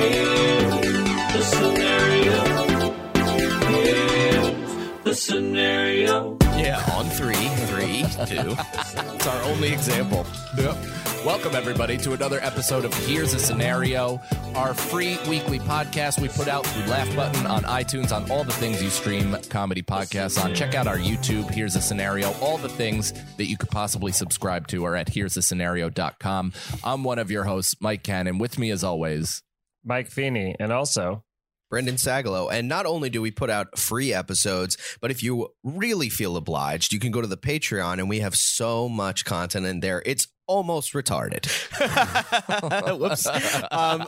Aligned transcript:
the 0.00 1.42
scenario. 1.42 2.90
Here's 3.68 5.04
the 5.04 5.14
scenario. 5.14 6.36
Yeah, 6.56 6.82
on 6.94 7.06
three, 7.06 7.48
three, 7.66 8.02
two. 8.26 8.54
it's 9.14 9.26
our 9.26 9.42
only 9.42 9.72
example. 9.72 10.26
Yep. 10.56 10.76
Welcome, 11.24 11.54
everybody, 11.54 11.98
to 11.98 12.14
another 12.14 12.40
episode 12.40 12.86
of 12.86 12.94
Here's 13.06 13.34
a 13.34 13.38
Scenario, 13.38 14.18
our 14.54 14.72
free 14.72 15.18
weekly 15.28 15.58
podcast 15.58 16.18
we 16.18 16.28
put 16.28 16.48
out 16.48 16.66
through 16.66 16.90
Laugh 16.90 17.14
Button 17.14 17.46
on 17.46 17.62
iTunes, 17.64 18.10
on 18.10 18.30
all 18.30 18.42
the 18.42 18.54
things 18.54 18.82
you 18.82 18.88
stream 18.88 19.36
comedy 19.50 19.82
podcasts 19.82 20.42
on. 20.42 20.54
Check 20.54 20.74
out 20.74 20.86
our 20.86 20.96
YouTube, 20.96 21.50
Here's 21.50 21.76
a 21.76 21.82
Scenario. 21.82 22.32
All 22.40 22.56
the 22.56 22.70
things 22.70 23.12
that 23.36 23.44
you 23.44 23.58
could 23.58 23.68
possibly 23.68 24.12
subscribe 24.12 24.66
to 24.68 24.86
are 24.86 24.96
at 24.96 25.08
here'sascenario.com. 25.08 26.54
I'm 26.82 27.04
one 27.04 27.18
of 27.18 27.30
your 27.30 27.44
hosts, 27.44 27.74
Mike 27.80 28.02
Cannon. 28.02 28.38
With 28.38 28.58
me, 28.58 28.70
as 28.70 28.82
always, 28.82 29.42
Mike 29.84 30.10
Feeney, 30.10 30.56
and 30.58 30.72
also 30.72 31.24
Brendan 31.70 31.94
Sagalow. 31.94 32.52
And 32.52 32.68
not 32.68 32.84
only 32.84 33.08
do 33.08 33.22
we 33.22 33.30
put 33.30 33.48
out 33.48 33.78
free 33.78 34.12
episodes, 34.12 34.76
but 35.00 35.10
if 35.10 35.22
you 35.22 35.50
really 35.62 36.08
feel 36.08 36.36
obliged, 36.36 36.92
you 36.92 36.98
can 36.98 37.12
go 37.12 37.20
to 37.20 37.28
the 37.28 37.36
Patreon 37.36 37.94
and 37.94 38.08
we 38.08 38.20
have 38.20 38.34
so 38.34 38.88
much 38.88 39.24
content 39.24 39.66
in 39.66 39.80
there. 39.80 40.02
It's 40.04 40.26
almost 40.48 40.94
retarded. 40.94 41.46
Whoops. 42.98 43.24
Um, 43.70 44.04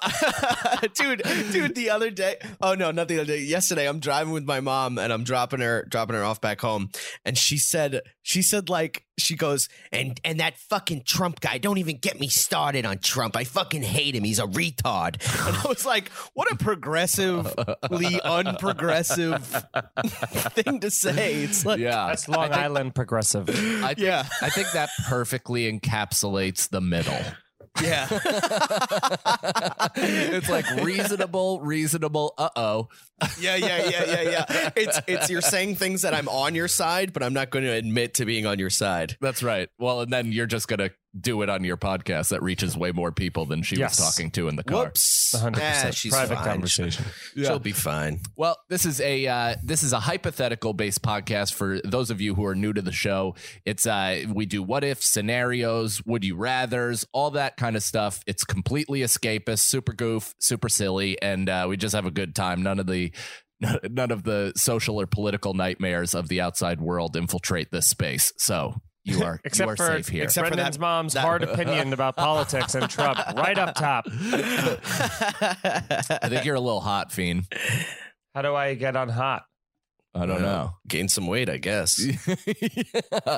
dude, 0.94 1.22
dude, 1.52 1.76
the 1.76 1.90
other 1.90 2.10
day, 2.10 2.36
oh 2.60 2.74
no, 2.74 2.90
not 2.90 3.06
the 3.06 3.20
other 3.20 3.26
day. 3.26 3.42
Yesterday, 3.42 3.88
I'm 3.88 4.00
driving 4.00 4.32
with 4.32 4.44
my 4.44 4.58
mom 4.58 4.98
and 4.98 5.12
I'm 5.12 5.22
dropping 5.22 5.60
her, 5.60 5.86
dropping 5.88 6.16
her 6.16 6.24
off 6.24 6.40
back 6.40 6.60
home. 6.60 6.90
And 7.24 7.38
she 7.38 7.58
said, 7.58 8.00
she 8.22 8.42
said, 8.42 8.68
like, 8.68 9.06
she 9.18 9.36
goes, 9.36 9.68
and 9.92 10.18
and 10.24 10.40
that 10.40 10.56
fucking 10.58 11.02
Trump 11.04 11.40
guy, 11.40 11.58
don't 11.58 11.78
even 11.78 11.98
get 11.98 12.18
me 12.18 12.28
started 12.28 12.86
on 12.86 12.98
Trump. 12.98 13.36
I 13.36 13.44
fucking 13.44 13.82
hate 13.82 14.14
him. 14.14 14.24
He's 14.24 14.38
a 14.38 14.46
retard. 14.46 15.16
And 15.46 15.56
I 15.56 15.68
was 15.68 15.84
like, 15.84 16.08
what 16.34 16.50
a 16.50 16.56
progressively 16.56 17.52
unprogressive 18.24 19.42
thing 20.52 20.80
to 20.80 20.90
say. 20.90 21.42
It's 21.42 21.66
like, 21.66 21.78
yeah, 21.80 22.06
that's 22.08 22.28
Long 22.28 22.52
Island 22.52 22.94
progressive. 22.94 23.48
I 23.50 23.88
think, 23.88 23.98
Yeah. 23.98 24.24
I 24.40 24.48
think 24.50 24.70
that 24.72 24.90
perfectly 25.08 25.70
encapsulates 25.70 26.68
the 26.68 26.80
middle. 26.80 27.18
yeah. 27.82 28.06
it's 29.96 30.48
like 30.48 30.68
reasonable, 30.82 31.60
reasonable. 31.60 32.34
Uh 32.38 32.50
oh. 32.56 32.88
Yeah, 33.40 33.56
yeah, 33.56 33.90
yeah, 33.90 34.04
yeah, 34.04 34.22
yeah. 34.22 34.70
It's 34.76 35.00
it's 35.06 35.30
you're 35.30 35.40
saying 35.40 35.76
things 35.76 36.02
that 36.02 36.14
I'm 36.14 36.28
on 36.28 36.54
your 36.54 36.68
side, 36.68 37.12
but 37.12 37.22
I'm 37.22 37.32
not 37.34 37.50
going 37.50 37.64
to 37.64 37.72
admit 37.72 38.14
to 38.14 38.24
being 38.24 38.46
on 38.46 38.58
your 38.58 38.70
side. 38.70 39.16
That's 39.20 39.42
right. 39.42 39.68
Well, 39.78 40.00
and 40.02 40.12
then 40.12 40.32
you're 40.32 40.46
just 40.46 40.68
gonna 40.68 40.90
do 41.20 41.42
it 41.42 41.50
on 41.50 41.62
your 41.62 41.76
podcast 41.76 42.30
that 42.30 42.42
reaches 42.42 42.74
way 42.74 42.90
more 42.90 43.12
people 43.12 43.44
than 43.44 43.62
she 43.62 43.76
Yes. 43.76 43.98
was 44.00 44.08
talking 44.14 44.30
to 44.30 44.48
in 44.48 44.56
the 44.56 44.64
car. 44.64 44.84
Whoops. 44.86 45.34
100% 45.36 45.58
Ah, 45.60 45.90
she's 45.90 46.10
private 46.10 46.36
fine. 46.36 46.44
conversation. 46.46 47.04
She'll 47.36 47.58
be 47.58 47.72
fine. 47.72 48.20
Well, 48.34 48.56
this 48.70 48.86
is 48.86 48.98
a 49.02 49.26
uh, 49.26 49.56
this 49.62 49.82
is 49.82 49.92
a 49.92 50.00
hypothetical 50.00 50.72
based 50.72 51.02
podcast 51.02 51.52
for 51.52 51.80
those 51.84 52.10
of 52.10 52.20
you 52.22 52.34
who 52.34 52.46
are 52.46 52.54
new 52.54 52.72
to 52.72 52.80
the 52.80 52.92
show. 52.92 53.34
It's 53.66 53.86
uh, 53.86 54.24
we 54.32 54.46
do 54.46 54.62
what 54.62 54.84
if 54.84 55.02
scenarios, 55.02 56.02
would 56.06 56.24
you 56.24 56.34
rather's, 56.36 57.04
all 57.12 57.30
that 57.32 57.56
kind 57.56 57.76
of 57.76 57.82
stuff. 57.82 58.20
It's 58.26 58.44
completely 58.44 59.00
escapist, 59.00 59.60
super 59.60 59.92
goof, 59.92 60.34
super 60.38 60.68
silly, 60.68 61.20
and 61.20 61.48
uh, 61.48 61.66
we 61.68 61.76
just 61.76 61.94
have 61.94 62.06
a 62.06 62.10
good 62.10 62.34
time. 62.34 62.62
None 62.62 62.78
of 62.80 62.86
the 62.86 63.11
none 63.90 64.10
of 64.10 64.24
the 64.24 64.52
social 64.56 65.00
or 65.00 65.06
political 65.06 65.54
nightmares 65.54 66.14
of 66.14 66.28
the 66.28 66.40
outside 66.40 66.80
world 66.80 67.16
infiltrate 67.16 67.70
this 67.70 67.86
space. 67.88 68.32
So 68.38 68.74
you 69.04 69.22
are 69.22 69.40
Except 69.44 69.66
you 69.66 69.72
are 69.72 69.76
for, 69.76 69.86
safe 69.86 70.08
here. 70.08 70.24
except 70.24 70.46
for 70.48 70.54
Brendan's 70.54 70.76
that- 70.76 70.80
mom's 70.80 71.12
that- 71.14 71.20
hard 71.22 71.42
opinion 71.48 71.92
about 71.92 72.16
politics 72.16 72.74
and 72.74 72.88
Trump 72.90 73.18
right 73.36 73.58
up 73.58 73.74
top. 73.74 74.06
I 75.40 76.28
think 76.28 76.44
you're 76.44 76.54
a 76.56 76.60
little 76.60 76.80
hot, 76.80 77.12
fiend. 77.12 77.44
How 78.34 78.42
do 78.42 78.54
I 78.54 78.74
get 78.74 78.96
on 78.96 79.08
hot? 79.08 79.44
I 80.14 80.26
don't 80.26 80.42
know. 80.42 80.72
Gain 80.86 81.08
some 81.08 81.26
weight, 81.26 81.48
I 81.48 81.56
guess. 81.56 81.94
Shave 81.96 82.18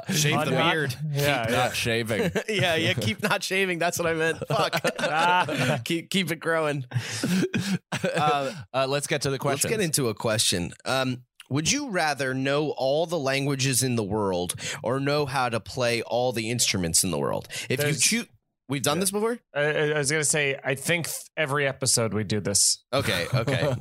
Shave 0.09 0.44
the 0.44 0.50
Not- 0.50 0.72
beard. 0.72 0.97
Yeah, 1.12 1.47
yeah. 1.49 1.56
not 1.56 1.76
shaving. 1.76 2.32
yeah, 2.49 2.75
yeah. 2.75 2.94
Keep 2.94 3.22
not 3.22 3.43
shaving. 3.44 3.78
That's 3.78 3.97
what 3.99 4.09
I 4.09 4.15
meant. 4.15 4.38
Fuck. 4.49 4.81
Ah. 5.00 5.81
keep 5.84 6.10
keep 6.10 6.32
it 6.32 6.41
growing. 6.41 6.84
Uh, 8.03 8.53
Uh, 8.72 8.87
let's 8.88 9.06
get 9.06 9.22
to 9.22 9.31
the 9.31 9.38
question. 9.38 9.71
Let's 9.71 9.78
get 9.78 9.84
into 9.84 10.09
a 10.09 10.15
question. 10.15 10.72
Um, 10.84 11.22
would 11.50 11.71
you 11.71 11.91
rather 11.91 12.34
know 12.34 12.71
all 12.71 13.06
the 13.06 13.19
languages 13.19 13.82
in 13.82 13.97
the 13.97 14.03
world 14.03 14.54
or 14.82 14.99
know 14.99 15.26
how 15.26 15.49
to 15.49 15.60
play 15.60 16.03
all 16.03 16.32
the 16.32 16.50
instruments 16.50 17.04
in 17.04 17.10
the 17.10 17.19
world? 17.19 17.49
If 17.69 17.81
There's- 17.81 18.10
you 18.12 18.20
choose, 18.22 18.28
we've 18.69 18.82
done 18.82 18.99
this 18.99 19.10
before. 19.10 19.38
I, 19.54 19.60
I- 19.60 19.91
I 19.91 19.99
was 19.99 20.10
gonna 20.10 20.25
say, 20.25 20.59
I 20.65 20.75
think 20.75 21.09
every 21.37 21.66
episode 21.69 22.15
we 22.15 22.25
do 22.25 22.41
this. 22.41 22.82
Okay, 22.93 23.26
okay. 23.32 23.75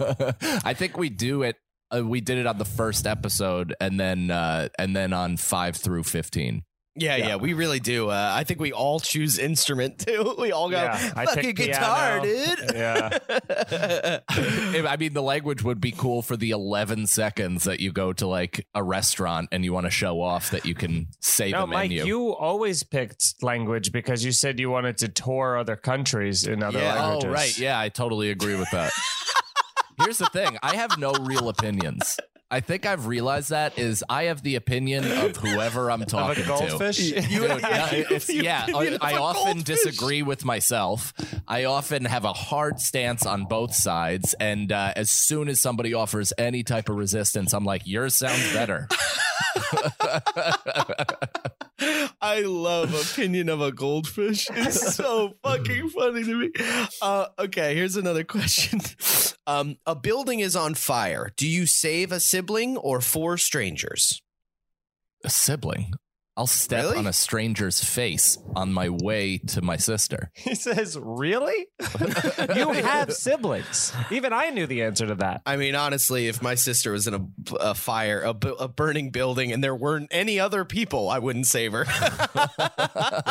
I 0.63 0.73
think 0.73 0.97
we 0.97 1.09
do 1.09 1.41
it. 1.43 1.55
Uh, 1.95 2.03
we 2.05 2.21
did 2.21 2.37
it 2.37 2.45
on 2.47 2.57
the 2.57 2.65
first 2.65 3.05
episode, 3.07 3.75
and 3.79 3.99
then 3.99 4.31
uh, 4.31 4.69
and 4.79 4.95
then 4.95 5.13
on 5.13 5.37
five 5.37 5.75
through 5.75 6.03
fifteen. 6.03 6.63
Yeah, 6.95 7.15
yeah, 7.15 7.37
we 7.37 7.53
really 7.53 7.79
do. 7.79 8.09
Uh, 8.09 8.31
I 8.35 8.43
think 8.43 8.59
we 8.59 8.71
all 8.71 8.99
choose 8.99 9.39
instrument 9.39 9.97
too. 10.05 10.35
We 10.37 10.51
all 10.51 10.69
go 10.69 10.77
Yeah, 10.77 10.95
fucking 11.25 11.55
guitar, 11.55 12.21
piano." 12.21 12.55
dude. 12.55 12.71
Yeah. 12.75 13.17
I 14.29 14.97
mean, 14.99 15.13
the 15.13 15.23
language 15.23 15.63
would 15.63 15.81
be 15.81 15.91
cool 15.91 16.21
for 16.21 16.37
the 16.37 16.51
eleven 16.51 17.07
seconds 17.07 17.63
that 17.63 17.79
you 17.79 17.91
go 17.91 18.13
to 18.13 18.27
like 18.27 18.67
a 18.75 18.83
restaurant 18.83 19.49
and 19.51 19.63
you 19.65 19.73
want 19.73 19.87
to 19.87 19.89
show 19.89 20.21
off 20.21 20.51
that 20.51 20.65
you 20.67 20.75
can 20.75 21.07
say 21.19 21.49
No, 21.49 21.61
the 21.61 21.67
Mike, 21.67 21.89
menu. 21.89 22.05
you 22.05 22.35
always 22.35 22.83
picked 22.83 23.41
language 23.41 23.91
because 23.91 24.23
you 24.23 24.31
said 24.31 24.59
you 24.59 24.69
wanted 24.69 24.97
to 24.97 25.07
tour 25.07 25.57
other 25.57 25.75
countries 25.75 26.45
in 26.45 26.61
other 26.61 26.77
Yeah. 26.79 26.93
languages. 27.03 27.25
oh, 27.27 27.33
right. 27.33 27.57
Yeah, 27.57 27.79
I 27.79 27.89
totally 27.89 28.29
agree 28.29 28.55
with 28.55 28.69
that. 28.71 28.91
Here's 30.01 30.17
the 30.17 30.27
thing: 30.27 30.57
I 30.63 30.75
have 30.75 30.97
no 30.97 31.13
real 31.13 31.49
opinions. 31.49 32.17
I 32.53 32.59
think 32.59 32.85
I've 32.85 33.07
realized 33.07 33.49
that 33.49 33.79
is 33.79 34.03
I 34.07 34.25
have 34.25 34.43
the 34.43 34.57
opinion 34.57 35.11
of 35.11 35.37
whoever 35.37 35.89
I'm 35.89 36.05
talking 36.05 36.43
to. 36.43 36.47
goldfish? 36.47 36.97
Dude, 36.97 37.23
yeah, 38.29 38.67
I, 38.67 38.97
I 39.01 39.13
of 39.13 39.17
a 39.17 39.19
often 39.19 39.43
goldfish. 39.43 39.63
disagree 39.63 40.21
with 40.21 40.45
myself. 40.45 41.15
I 41.47 41.63
often 41.63 42.05
have 42.05 42.25
a 42.25 42.33
hard 42.33 42.79
stance 42.79 43.25
on 43.25 43.45
both 43.45 43.73
sides, 43.73 44.35
and 44.39 44.71
uh, 44.71 44.93
as 44.95 45.09
soon 45.09 45.49
as 45.49 45.61
somebody 45.61 45.95
offers 45.95 46.31
any 46.37 46.61
type 46.61 46.89
of 46.89 46.95
resistance, 46.95 47.53
I'm 47.53 47.65
like, 47.65 47.81
"Yours 47.85 48.15
sounds 48.15 48.53
better." 48.53 48.87
I 52.21 52.41
love 52.45 52.93
opinion 52.93 53.49
of 53.49 53.61
a 53.61 53.71
goldfish. 53.71 54.47
It's 54.51 54.95
so 54.95 55.33
fucking 55.43 55.89
funny 55.89 56.23
to 56.23 56.35
me. 56.35 56.51
Uh, 57.01 57.27
okay, 57.39 57.75
here's 57.75 57.95
another 57.95 58.23
question. 58.35 58.81
Um, 59.45 59.77
a 59.85 59.95
building 59.95 60.39
is 60.39 60.55
on 60.55 60.73
fire. 60.73 61.31
Do 61.35 61.47
you 61.47 61.65
save 61.65 62.11
a 62.11 62.19
sibling 62.19 62.77
or 62.77 63.01
four 63.01 63.37
strangers? 63.37 64.21
a 65.23 65.29
sibling. 65.29 65.93
I'll 66.35 66.47
step 66.47 66.85
Really? 66.85 66.97
on 66.97 67.07
a 67.07 67.13
stranger's 67.13 67.83
face 67.83 68.37
on 68.55 68.73
my 68.73 68.89
way 68.89 69.37
to 69.49 69.61
my 69.61 69.77
sister. 69.77 70.31
He 70.43 70.55
says, 70.55 70.97
Really? 70.99 71.67
you 72.55 72.71
have 72.73 73.13
siblings. 73.13 73.93
Even 74.11 74.33
I 74.33 74.49
knew 74.49 74.65
the 74.67 74.83
answer 74.83 75.05
to 75.07 75.15
that. 75.15 75.41
I 75.45 75.57
mean, 75.57 75.75
honestly, 75.75 76.27
if 76.27 76.41
my 76.41 76.55
sister 76.55 76.91
was 76.91 77.07
in 77.07 77.13
a, 77.13 77.25
a 77.59 77.73
fire, 77.75 78.21
a, 78.21 78.29
a 78.59 78.67
burning 78.67 79.09
building, 79.11 79.51
and 79.51 79.63
there 79.63 79.75
weren't 79.75 80.07
any 80.11 80.39
other 80.39 80.65
people, 80.65 81.09
I 81.09 81.19
wouldn't 81.19 81.47
save 81.47 81.71
her. 81.73 81.85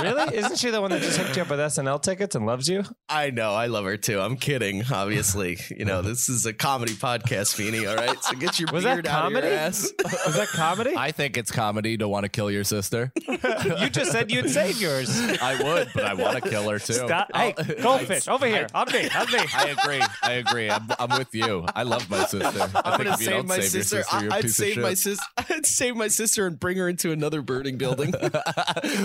Really? 0.02 0.36
Isn't 0.36 0.58
she 0.58 0.70
the 0.70 0.80
one 0.80 0.90
that 0.90 1.00
just 1.02 1.18
hooked 1.18 1.36
you 1.36 1.42
up 1.42 1.50
with 1.50 1.58
SNL 1.60 2.02
tickets 2.02 2.34
and 2.34 2.44
loves 2.46 2.68
you? 2.68 2.84
I 3.08 3.30
know. 3.30 3.52
I 3.54 3.66
love 3.66 3.84
her 3.84 3.96
too. 3.96 4.20
I'm 4.20 4.36
kidding. 4.36 4.82
Obviously, 4.92 5.58
you 5.70 5.84
know 5.84 6.02
this 6.02 6.28
is 6.28 6.44
a 6.46 6.52
comedy 6.52 6.92
podcast, 6.94 7.54
Feeney. 7.54 7.86
All 7.86 7.94
right, 7.96 8.20
so 8.22 8.34
get 8.36 8.58
your 8.58 8.68
Was 8.72 8.84
that 8.84 8.94
beard 8.94 9.06
out 9.06 9.26
of 9.26 9.32
your 9.32 9.40
comedy? 9.42 9.54
ass. 9.54 9.92
Was 10.26 10.36
that 10.36 10.48
comedy? 10.48 10.94
I 10.96 11.12
think 11.12 11.36
it's 11.36 11.50
comedy 11.50 11.96
to 11.98 12.08
want 12.08 12.24
to 12.24 12.28
kill 12.28 12.50
your 12.50 12.64
sister. 12.64 12.91
you 13.28 13.88
just 13.90 14.12
said 14.12 14.30
you'd 14.30 14.50
save 14.50 14.80
yours. 14.80 15.08
I 15.40 15.62
would, 15.62 15.88
but 15.94 16.04
I 16.04 16.14
want 16.14 16.42
to 16.42 16.48
kill 16.48 16.68
her 16.68 16.78
too. 16.78 16.92
Stop. 16.94 17.30
Hey, 17.34 17.54
goldfish, 17.82 18.28
over 18.28 18.46
here. 18.46 18.66
On 18.74 18.86
me. 18.92 19.08
On 19.08 19.32
me. 19.32 19.38
I 19.54 19.74
agree. 19.78 20.02
I 20.22 20.32
agree. 20.32 20.70
I'm, 20.70 20.88
I'm 20.98 21.18
with 21.18 21.34
you. 21.34 21.64
I 21.74 21.82
love 21.84 22.08
my 22.10 22.24
sister. 22.26 22.46
I 22.46 22.82
I'm 22.84 22.98
think 22.98 23.04
gonna 23.04 23.10
if 23.14 23.20
you 23.20 23.26
save 23.26 23.34
don't 23.36 23.46
my 23.48 23.54
save 23.60 23.74
your 23.74 23.82
sister. 23.82 24.02
sister, 24.02 24.20
you're 24.20 24.30
a 24.30 24.34
I, 24.34 24.36
would 24.38 24.50
save 24.50 24.78
my 24.78 24.94
sister. 24.94 25.24
I'd 25.50 25.66
save 25.66 25.96
my 25.96 26.08
sister 26.08 26.46
and 26.46 26.58
bring 26.60 26.76
her 26.78 26.88
into 26.88 27.12
another 27.12 27.42
burning 27.42 27.76
building. 27.78 28.12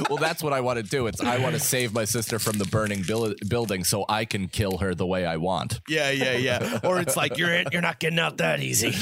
well, 0.10 0.18
that's 0.18 0.44
what 0.44 0.54
I 0.54 0.62
want 0.62 0.78
to 0.78 0.84
do. 0.84 1.08
It's 1.08 1.22
I 1.22 1.38
want 1.40 1.56
to 1.56 1.60
save 1.60 1.94
my 1.94 2.06
sister 2.06 2.40
from 2.40 2.58
the 2.58 2.66
burning 2.66 3.04
buil- 3.04 3.34
building 3.48 3.84
so 3.84 4.06
I 4.10 4.26
can 4.26 4.48
kill 4.48 4.78
her 4.80 4.94
the 4.96 5.06
way 5.06 5.26
I 5.26 5.38
want. 5.38 5.80
yeah, 5.88 6.12
yeah, 6.12 6.34
yeah. 6.34 6.80
Or 6.84 7.00
it's 7.00 7.16
like 7.18 7.38
you're 7.38 7.54
in, 7.54 7.68
you're 7.72 7.82
not 7.82 8.00
getting 8.00 8.20
out 8.20 8.38
that 8.38 8.62
easy. 8.62 8.94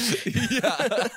yeah. 0.50 1.08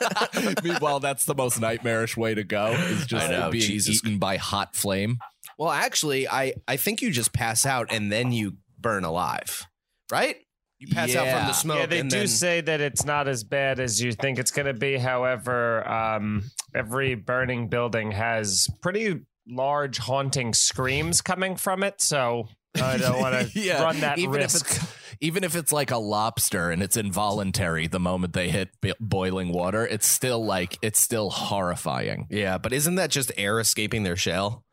Meanwhile, 0.63 0.99
that's 0.99 1.25
the 1.25 1.35
most 1.35 1.59
nightmarish 1.59 2.17
way 2.17 2.35
to 2.35 2.43
go. 2.43 2.67
Is 2.71 3.05
just 3.05 3.27
I 3.27 3.31
know, 3.31 3.51
being 3.59 3.71
Jesus. 3.71 4.03
eaten 4.03 4.17
by 4.19 4.37
hot 4.37 4.75
flame. 4.75 5.17
Well, 5.57 5.71
actually, 5.71 6.27
I 6.27 6.53
I 6.67 6.77
think 6.77 7.01
you 7.01 7.11
just 7.11 7.33
pass 7.33 7.65
out 7.65 7.87
and 7.91 8.11
then 8.11 8.31
you 8.31 8.57
burn 8.79 9.03
alive, 9.03 9.65
right? 10.11 10.37
You 10.79 10.87
pass 10.87 11.13
out 11.13 11.27
from 11.27 11.47
the 11.47 11.53
smoke. 11.53 11.79
yeah, 11.79 11.85
they 11.87 11.99
and 11.99 12.09
do 12.09 12.19
then, 12.19 12.27
say 12.29 12.61
that 12.61 12.79
it's 12.79 13.03
not 13.03 13.27
as 13.27 13.43
bad 13.43 13.81
as 13.81 14.01
you 14.01 14.13
think 14.13 14.39
it's 14.39 14.51
going 14.51 14.65
to 14.67 14.73
be. 14.73 14.97
However, 14.97 15.85
um, 15.85 16.43
every 16.73 17.15
burning 17.15 17.67
building 17.67 18.11
has 18.11 18.65
pretty 18.81 19.19
large 19.45 19.97
haunting 19.97 20.53
screams 20.53 21.19
coming 21.21 21.57
from 21.57 21.83
it. 21.83 22.01
So 22.01 22.47
I 22.81 22.95
don't 22.97 23.19
want 23.19 23.51
to 23.51 23.59
Yeah, 23.59 23.83
run 23.83 23.99
that 23.99 24.19
even 24.19 24.35
risk. 24.35 24.79
If 25.19 25.25
it's, 25.25 25.27
even 25.27 25.43
if 25.43 25.55
it's 25.55 25.71
like 25.71 25.91
a 25.91 25.97
lobster 25.97 26.71
and 26.71 26.81
it's 26.81 26.97
involuntary 26.97 27.87
the 27.87 27.99
moment 27.99 28.33
they 28.33 28.49
hit 28.49 28.69
b- 28.81 28.93
boiling 28.99 29.51
water, 29.51 29.85
it's 29.85 30.07
still 30.07 30.43
like 30.45 30.77
it's 30.81 30.99
still 30.99 31.29
horrifying. 31.29 32.27
Yeah, 32.29 32.57
but 32.57 32.73
isn't 32.73 32.95
that 32.95 33.09
just 33.09 33.31
air 33.37 33.59
escaping 33.59 34.03
their 34.03 34.15
shell? 34.15 34.63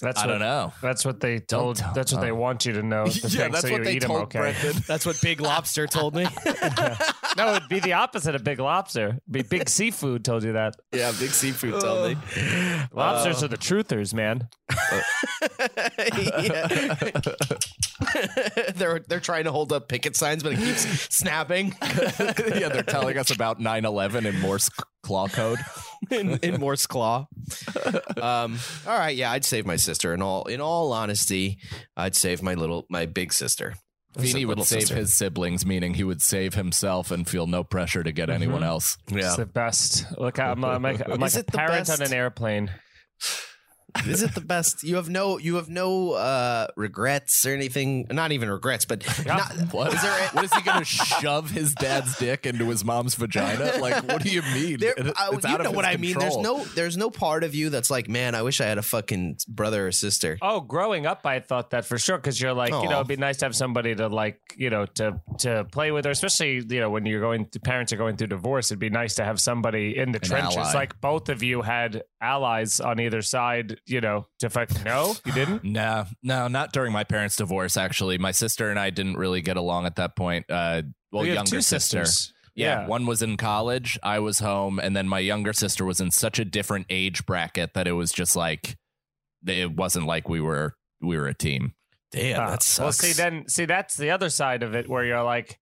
That's 0.00 0.20
I 0.20 0.26
what, 0.26 0.32
don't 0.32 0.40
know. 0.40 0.72
That's 0.80 1.04
what 1.04 1.18
they 1.18 1.40
told. 1.40 1.76
tell- 1.76 1.92
that's 1.92 2.12
what 2.12 2.20
they 2.20 2.30
oh. 2.30 2.36
want 2.36 2.64
you 2.64 2.72
to 2.74 2.82
know. 2.84 3.06
to 3.06 3.10
think, 3.10 3.56
so 3.56 3.66
you 3.66 3.82
eat 3.82 4.04
'em 4.04 4.12
okay. 4.12 4.52
That's 4.86 5.04
what 5.04 5.20
Big 5.20 5.40
Lobster 5.40 5.86
told 5.88 6.14
me. 6.14 6.26
No, 7.36 7.54
it'd 7.54 7.68
be 7.68 7.78
the 7.78 7.92
opposite 7.92 8.34
of 8.34 8.42
big 8.42 8.58
lobster. 8.58 9.18
Be 9.30 9.42
big 9.42 9.68
seafood 9.68 10.24
told 10.24 10.42
you 10.42 10.54
that. 10.54 10.74
yeah, 10.92 11.12
Big 11.20 11.30
Seafood 11.30 11.80
told 11.80 12.10
me. 12.10 12.16
Lobsters 12.90 13.42
uh, 13.42 13.46
are 13.46 13.48
the 13.48 13.56
truthers, 13.56 14.12
man. 14.12 14.48
they're 18.74 19.00
they're 19.00 19.20
trying 19.20 19.44
to 19.44 19.52
hold 19.52 19.72
up 19.72 19.88
picket 19.88 20.16
signs, 20.16 20.42
but 20.42 20.52
it 20.52 20.58
keeps 20.58 20.82
snapping 21.14 21.74
yeah, 21.82 22.68
they're 22.68 22.82
telling 22.82 23.18
us 23.18 23.30
about 23.30 23.60
9/11 23.60 24.26
in 24.26 24.40
Morse 24.40 24.70
claw 25.02 25.28
code. 25.28 25.58
in, 26.10 26.38
in 26.38 26.60
Morse 26.60 26.86
claw. 26.86 27.26
Um, 28.16 28.58
all 28.86 28.98
right, 28.98 29.16
yeah, 29.16 29.32
I'd 29.32 29.44
save 29.44 29.66
my 29.66 29.76
sister. 29.76 30.14
In 30.14 30.22
all 30.22 30.44
in 30.44 30.60
all 30.60 30.92
honesty, 30.92 31.58
I'd 31.96 32.14
save 32.14 32.42
my 32.42 32.54
little 32.54 32.86
my 32.88 33.06
big 33.06 33.32
sister. 33.32 33.74
Feeney 34.18 34.44
would 34.44 34.64
save 34.64 34.80
sister. 34.80 34.96
his 34.96 35.14
siblings, 35.14 35.64
meaning 35.64 35.94
he 35.94 36.02
would 36.02 36.22
save 36.22 36.54
himself 36.54 37.10
and 37.10 37.28
feel 37.28 37.46
no 37.46 37.62
pressure 37.62 38.02
to 38.02 38.10
get 38.10 38.30
anyone 38.30 38.64
else. 38.64 38.96
Yeah, 39.08 39.28
It's 39.28 39.36
the 39.36 39.46
best. 39.46 40.06
Look, 40.18 40.40
I'm, 40.40 40.64
I'm 40.64 40.82
like, 40.82 41.00
I'm 41.06 41.20
like 41.20 41.34
a 41.34 41.40
it 41.40 41.46
the 41.46 41.52
parent 41.52 41.90
on 41.90 42.02
an 42.02 42.12
airplane. 42.12 42.70
Is 44.06 44.22
it 44.22 44.34
the 44.34 44.40
best? 44.40 44.82
You 44.82 44.96
have 44.96 45.08
no 45.08 45.38
you 45.38 45.56
have 45.56 45.68
no 45.68 46.12
uh 46.12 46.66
regrets 46.76 47.46
or 47.46 47.52
anything. 47.54 48.06
Not 48.10 48.32
even 48.32 48.50
regrets, 48.50 48.84
but 48.84 49.04
not, 49.26 49.52
What 49.72 49.94
is 49.94 50.02
there? 50.02 50.28
what 50.32 50.44
is 50.44 50.52
he 50.54 50.62
going 50.62 50.78
to 50.78 50.84
shove 50.84 51.50
his 51.50 51.74
dad's 51.74 52.16
dick 52.18 52.46
into 52.46 52.68
his 52.68 52.84
mom's 52.84 53.14
vagina? 53.14 53.78
Like, 53.80 54.06
what 54.06 54.22
do 54.22 54.30
you 54.30 54.42
mean? 54.54 54.78
There, 54.78 54.94
uh, 54.98 55.30
it's 55.32 55.44
you 55.44 55.50
out 55.54 55.62
know 55.62 55.70
what 55.70 55.84
I 55.84 55.96
mean. 55.96 56.18
There's 56.18 56.36
no, 56.36 56.64
there's 56.64 56.96
no 56.96 57.10
part 57.10 57.44
of 57.44 57.54
you 57.54 57.70
that's 57.70 57.90
like, 57.90 58.08
man, 58.08 58.34
I 58.34 58.42
wish 58.42 58.60
I 58.60 58.66
had 58.66 58.78
a 58.78 58.82
fucking 58.82 59.38
brother 59.48 59.88
or 59.88 59.92
sister. 59.92 60.38
Oh, 60.42 60.60
growing 60.60 61.06
up, 61.06 61.24
I 61.24 61.40
thought 61.40 61.70
that 61.70 61.84
for 61.84 61.98
sure 61.98 62.18
because 62.18 62.40
you're 62.40 62.54
like, 62.54 62.72
you 62.72 62.88
know, 62.88 62.96
it'd 62.96 63.08
be 63.08 63.16
nice 63.16 63.38
to 63.38 63.46
have 63.46 63.56
somebody 63.56 63.94
to 63.94 64.08
like, 64.08 64.40
you 64.56 64.70
know, 64.70 64.86
to 64.86 65.20
to 65.38 65.64
play 65.70 65.90
with, 65.90 66.06
or 66.06 66.10
especially, 66.10 66.62
you 66.68 66.80
know, 66.80 66.90
when 66.90 67.06
you're 67.06 67.20
going, 67.20 67.46
parents 67.64 67.92
are 67.92 67.96
going 67.96 68.16
through 68.16 68.28
divorce. 68.28 68.70
It'd 68.70 68.78
be 68.78 68.90
nice 68.90 69.14
to 69.16 69.24
have 69.24 69.40
somebody 69.40 69.96
in 69.96 70.12
the 70.12 70.18
trenches, 70.18 70.56
ally. 70.56 70.72
like 70.72 71.00
both 71.00 71.28
of 71.28 71.42
you 71.42 71.62
had 71.62 72.02
allies 72.20 72.80
on 72.80 73.00
either 73.00 73.22
side, 73.22 73.80
you 73.86 74.00
know, 74.00 74.26
to 74.40 74.50
fight. 74.50 74.84
No, 74.84 75.14
you 75.24 75.32
didn't. 75.32 75.64
No, 75.78 76.06
no, 76.22 76.48
not 76.48 76.72
during 76.72 76.92
my 76.92 77.04
parents' 77.04 77.36
divorce. 77.36 77.76
Actually, 77.76 78.18
my 78.18 78.32
sister 78.32 78.70
and 78.70 78.78
I 78.78 78.90
didn't 78.90 79.16
really 79.16 79.40
get 79.40 79.56
along 79.56 79.86
at 79.86 79.96
that 79.96 80.16
point. 80.16 80.46
Uh, 80.50 80.82
well, 81.12 81.22
We 81.22 81.28
have 81.28 81.36
younger 81.36 81.50
two 81.50 81.60
sister. 81.62 82.04
sisters. 82.04 82.32
Yeah, 82.54 82.80
Yeah. 82.82 82.86
one 82.88 83.06
was 83.06 83.22
in 83.22 83.36
college. 83.36 83.98
I 84.02 84.18
was 84.18 84.40
home, 84.40 84.78
and 84.80 84.96
then 84.96 85.06
my 85.08 85.20
younger 85.20 85.52
sister 85.52 85.84
was 85.84 86.00
in 86.00 86.10
such 86.10 86.38
a 86.40 86.44
different 86.44 86.86
age 86.90 87.24
bracket 87.24 87.74
that 87.74 87.86
it 87.86 87.92
was 87.92 88.10
just 88.12 88.34
like 88.34 88.76
it 89.46 89.70
wasn't 89.76 90.06
like 90.06 90.28
we 90.28 90.40
were 90.40 90.74
we 91.00 91.16
were 91.16 91.28
a 91.28 91.34
team. 91.34 91.74
Damn, 92.10 92.40
Uh, 92.42 92.50
that 92.50 92.62
sucks. 92.64 92.78
Well, 92.82 92.92
see, 92.92 93.12
then 93.12 93.48
see 93.48 93.64
that's 93.66 93.96
the 93.96 94.10
other 94.10 94.28
side 94.30 94.62
of 94.64 94.74
it, 94.74 94.88
where 94.88 95.04
you're 95.04 95.22
like, 95.22 95.60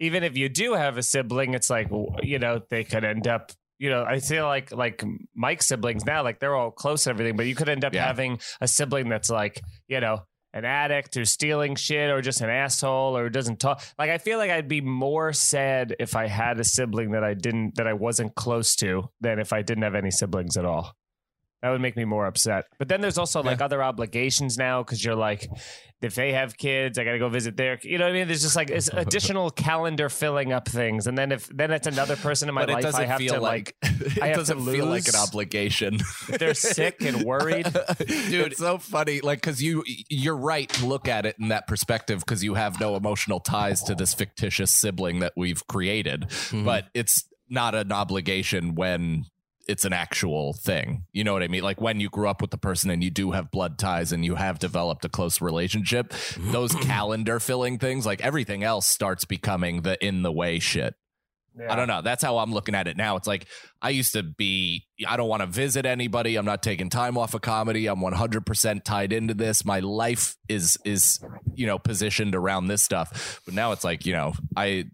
even 0.00 0.24
if 0.24 0.36
you 0.36 0.48
do 0.48 0.74
have 0.74 0.98
a 0.98 1.02
sibling, 1.04 1.54
it's 1.54 1.70
like 1.70 1.88
you 2.22 2.38
know 2.40 2.60
they 2.68 2.82
could 2.82 3.04
end 3.04 3.28
up. 3.28 3.52
You 3.78 3.90
know, 3.90 4.04
I 4.04 4.20
feel 4.20 4.44
like 4.46 4.72
like 4.72 5.02
Mike's 5.34 5.66
siblings 5.66 6.04
now, 6.04 6.22
like 6.22 6.38
they're 6.40 6.54
all 6.54 6.70
close 6.70 7.06
and 7.06 7.14
everything, 7.14 7.36
but 7.36 7.46
you 7.46 7.54
could 7.54 7.68
end 7.68 7.84
up 7.84 7.92
Yeah. 7.94 8.06
having 8.06 8.38
a 8.60 8.68
sibling 8.68 9.08
that's 9.08 9.30
like, 9.30 9.60
you 9.88 10.00
know, 10.00 10.20
an 10.52 10.64
addict 10.64 11.16
who's 11.16 11.30
stealing 11.30 11.74
shit 11.74 12.10
or 12.10 12.22
just 12.22 12.40
an 12.40 12.48
asshole 12.48 13.16
or 13.16 13.28
doesn't 13.28 13.58
talk. 13.58 13.82
Like 13.98 14.10
I 14.10 14.18
feel 14.18 14.38
like 14.38 14.50
I'd 14.52 14.68
be 14.68 14.80
more 14.80 15.32
sad 15.32 15.96
if 15.98 16.14
I 16.14 16.28
had 16.28 16.60
a 16.60 16.64
sibling 16.64 17.10
that 17.10 17.24
I 17.24 17.34
didn't 17.34 17.74
that 17.74 17.88
I 17.88 17.92
wasn't 17.94 18.36
close 18.36 18.76
to 18.76 19.08
than 19.20 19.40
if 19.40 19.52
I 19.52 19.62
didn't 19.62 19.82
have 19.82 19.96
any 19.96 20.12
siblings 20.12 20.56
at 20.56 20.64
all. 20.64 20.94
That 21.64 21.70
would 21.70 21.80
make 21.80 21.96
me 21.96 22.04
more 22.04 22.26
upset. 22.26 22.66
But 22.78 22.88
then 22.88 23.00
there's 23.00 23.16
also 23.16 23.42
like 23.42 23.62
other 23.62 23.82
obligations 23.82 24.58
now 24.58 24.82
because 24.82 25.02
you're 25.02 25.14
like, 25.14 25.48
if 26.02 26.14
they 26.14 26.34
have 26.34 26.58
kids, 26.58 26.98
I 26.98 27.04
got 27.04 27.12
to 27.12 27.18
go 27.18 27.30
visit 27.30 27.56
their. 27.56 27.78
You 27.82 27.96
know 27.96 28.04
what 28.04 28.10
I 28.10 28.12
mean? 28.12 28.26
There's 28.26 28.42
just 28.42 28.54
like 28.54 28.68
it's 28.68 28.88
additional 28.92 29.48
calendar 29.50 30.10
filling 30.10 30.52
up 30.52 30.68
things, 30.68 31.06
and 31.06 31.16
then 31.16 31.32
if 31.32 31.46
then 31.46 31.70
it's 31.70 31.86
another 31.86 32.16
person 32.16 32.50
in 32.50 32.54
my 32.54 32.66
life, 32.66 32.94
I 32.94 33.06
have 33.06 33.18
to 33.18 33.40
like. 33.40 33.74
it 33.82 34.20
I 34.20 34.26
have 34.26 34.34
to 34.34 34.40
doesn't 34.40 34.66
feel 34.66 34.84
like 34.84 35.08
an 35.08 35.14
obligation. 35.16 35.94
if 35.94 36.38
they're 36.38 36.52
sick 36.52 37.00
and 37.00 37.22
worried. 37.22 37.64
Dude, 37.98 38.52
it's 38.52 38.58
so 38.58 38.76
funny. 38.76 39.22
Like, 39.22 39.40
because 39.40 39.62
you 39.62 39.84
you're 40.10 40.36
right 40.36 40.68
to 40.68 40.84
look 40.84 41.08
at 41.08 41.24
it 41.24 41.36
in 41.40 41.48
that 41.48 41.66
perspective 41.66 42.20
because 42.20 42.44
you 42.44 42.52
have 42.52 42.78
no 42.78 42.94
emotional 42.94 43.40
ties 43.40 43.82
to 43.84 43.94
this 43.94 44.12
fictitious 44.12 44.70
sibling 44.70 45.20
that 45.20 45.32
we've 45.34 45.66
created. 45.66 46.26
Mhm. 46.28 46.66
But 46.66 46.88
it's 46.92 47.24
not 47.48 47.74
an 47.74 47.90
obligation 47.90 48.74
when 48.74 49.24
it's 49.66 49.84
an 49.84 49.92
actual 49.92 50.52
thing. 50.52 51.04
You 51.12 51.24
know 51.24 51.32
what 51.32 51.42
I 51.42 51.48
mean? 51.48 51.62
Like 51.62 51.80
when 51.80 52.00
you 52.00 52.08
grew 52.08 52.28
up 52.28 52.40
with 52.40 52.50
the 52.50 52.58
person 52.58 52.90
and 52.90 53.02
you 53.02 53.10
do 53.10 53.32
have 53.32 53.50
blood 53.50 53.78
ties 53.78 54.12
and 54.12 54.24
you 54.24 54.34
have 54.34 54.58
developed 54.58 55.04
a 55.04 55.08
close 55.08 55.40
relationship, 55.40 56.12
those 56.38 56.74
calendar 56.76 57.40
filling 57.40 57.78
things, 57.78 58.06
like 58.06 58.20
everything 58.22 58.62
else 58.62 58.86
starts 58.86 59.24
becoming 59.24 59.82
the 59.82 60.02
in 60.04 60.22
the 60.22 60.32
way 60.32 60.58
shit. 60.58 60.94
I 61.68 61.76
don't 61.76 61.86
know. 61.86 62.02
That's 62.02 62.22
how 62.22 62.38
I'm 62.38 62.52
looking 62.52 62.74
at 62.74 62.88
it 62.88 62.96
now. 62.96 63.14
It's 63.14 63.28
like 63.28 63.46
I 63.80 63.90
used 63.90 64.14
to 64.14 64.24
be, 64.24 64.86
I 65.06 65.16
don't 65.16 65.28
want 65.28 65.42
to 65.42 65.46
visit 65.46 65.86
anybody. 65.86 66.34
I'm 66.34 66.44
not 66.44 66.64
taking 66.64 66.90
time 66.90 67.16
off 67.16 67.32
of 67.32 67.42
comedy. 67.42 67.86
I'm 67.86 68.00
100% 68.00 68.82
tied 68.82 69.12
into 69.12 69.34
this. 69.34 69.64
My 69.64 69.78
life 69.78 70.36
is, 70.48 70.76
is, 70.84 71.20
you 71.54 71.68
know, 71.68 71.78
positioned 71.78 72.34
around 72.34 72.66
this 72.66 72.82
stuff. 72.82 73.40
But 73.44 73.54
now 73.54 73.70
it's 73.70 73.84
like, 73.84 74.04
you 74.04 74.14
know, 74.14 74.32
I, 74.56 74.86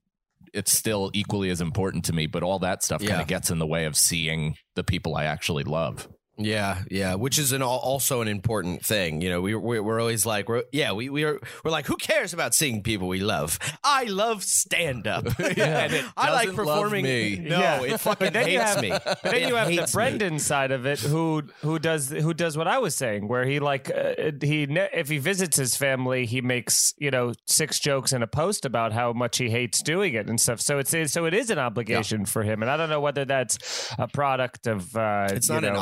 it's 0.55 0.73
still 0.73 1.11
equally 1.15 1.51
as 1.51 1.61
important 1.61 2.05
to 2.07 2.13
me, 2.13 2.27
but 2.27 2.43
all 2.43 2.59
that 2.61 2.83
stuff 2.83 3.03
kind 3.05 3.21
of 3.21 3.27
gets 3.27 3.51
in 3.51 3.59
the 3.59 3.67
way 3.67 3.85
of 3.85 3.97
seeing 3.97 4.57
the 4.75 4.85
people 4.85 5.17
I 5.17 5.25
actually 5.25 5.65
love. 5.65 6.09
Yeah, 6.43 6.83
yeah, 6.91 7.15
which 7.15 7.39
is 7.39 7.53
an 7.53 7.63
also 7.63 8.21
an 8.23 8.29
important 8.29 8.85
thing. 8.85 9.21
You 9.21 9.31
know, 9.31 9.41
we 9.41 9.55
we 9.55 9.79
we're 9.81 10.01
always 10.01 10.25
like, 10.27 10.49
we're, 10.49 10.65
yeah, 10.73 10.93
we 10.93 11.09
we 11.11 11.25
are 11.25 11.39
we're 11.65 11.71
like, 11.71 11.87
who 11.87 11.97
cares 11.97 12.33
about 12.33 12.55
seeing 12.55 12.83
people 12.83 13.09
we 13.09 13.21
love? 13.21 13.59
I 13.85 14.05
love 14.05 14.43
stand 14.43 15.07
up. 15.07 15.27
Yeah, 15.57 16.03
I 16.17 16.33
like 16.33 16.55
performing. 16.55 17.05
me. 17.05 17.37
No, 17.51 17.59
Yeah. 17.61 17.83
it 17.83 18.01
fucking 18.01 18.33
hates 18.33 18.63
have- 18.63 18.81
me. 18.83 18.91
But 18.91 19.23
then 19.23 19.35
It 19.35 19.49
you 19.49 19.55
have 19.57 19.67
the 19.69 19.75
hates 19.75 19.95
me. 19.95 19.99
Brendan 19.99 20.39
side 20.39 20.71
of 20.71 20.87
it, 20.87 21.01
who 21.01 21.43
who 21.63 21.79
does 21.79 22.09
who 22.11 22.33
does 22.35 22.57
what 22.57 22.67
I 22.69 22.79
was 22.79 22.95
saying, 22.95 23.29
where 23.29 23.45
he 23.45 23.59
like 23.61 23.91
uh, 23.91 24.33
he 24.41 24.67
ne- 24.67 24.89
if 24.95 25.09
he 25.09 25.19
visits 25.19 25.57
his 25.57 25.77
family, 25.77 26.27
he 26.27 26.41
makes 26.41 26.95
you 26.99 27.11
know 27.11 27.33
six 27.47 27.79
jokes 27.79 28.13
in 28.13 28.23
a 28.23 28.27
post 28.27 28.65
about 28.65 28.93
how 28.93 29.13
much 29.13 29.39
he 29.39 29.51
hates 29.51 29.83
doing 29.83 30.15
it 30.15 30.29
and 30.29 30.41
stuff. 30.41 30.61
So 30.61 30.79
it's 30.79 30.95
so 31.13 31.25
it 31.27 31.35
is 31.35 31.51
an 31.51 31.59
obligation 31.59 32.25
for 32.25 32.43
him, 32.43 32.63
and 32.63 32.71
I 32.71 32.77
don't 32.77 32.89
know 32.91 33.01
whether 33.01 33.25
that's 33.25 33.93
a 33.99 34.09
product 34.09 34.67
of. 34.67 34.97
Uh, 34.97 35.29
It's 35.31 35.49
not 35.51 35.65
an 35.65 35.75
know- 35.75 35.81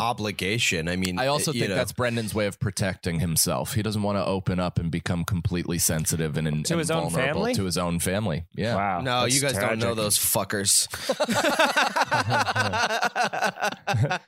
obligation. 0.49 0.89
I 0.89 0.97
mean, 0.97 1.19
I 1.19 1.27
also 1.27 1.53
you 1.53 1.61
think 1.61 1.71
know, 1.71 1.77
that's 1.77 1.93
Brendan's 1.93 2.35
way 2.35 2.47
of 2.47 2.59
protecting 2.61 3.21
himself. 3.21 3.75
He 3.75 3.83
doesn't 3.83 4.03
want 4.03 4.19
to 4.19 4.25
open 4.25 4.59
up 4.61 4.79
and 4.79 4.91
become 4.91 5.25
completely 5.25 5.79
sensitive 5.79 6.37
and, 6.37 6.49
and 6.49 6.65
To 6.67 6.79
his 6.79 6.91
own 6.91 7.11
vulnerable 7.11 7.41
family? 7.41 7.55
to 7.55 7.65
his 7.65 7.77
own 7.79 7.99
family. 8.01 8.45
Yeah. 8.55 8.75
Wow, 8.77 9.01
No, 9.01 9.21
that's 9.23 9.35
you 9.35 9.41
guys 9.41 9.55
don't 9.59 9.79
know 9.79 9.95
those 9.95 10.19
fuckers. 10.19 10.89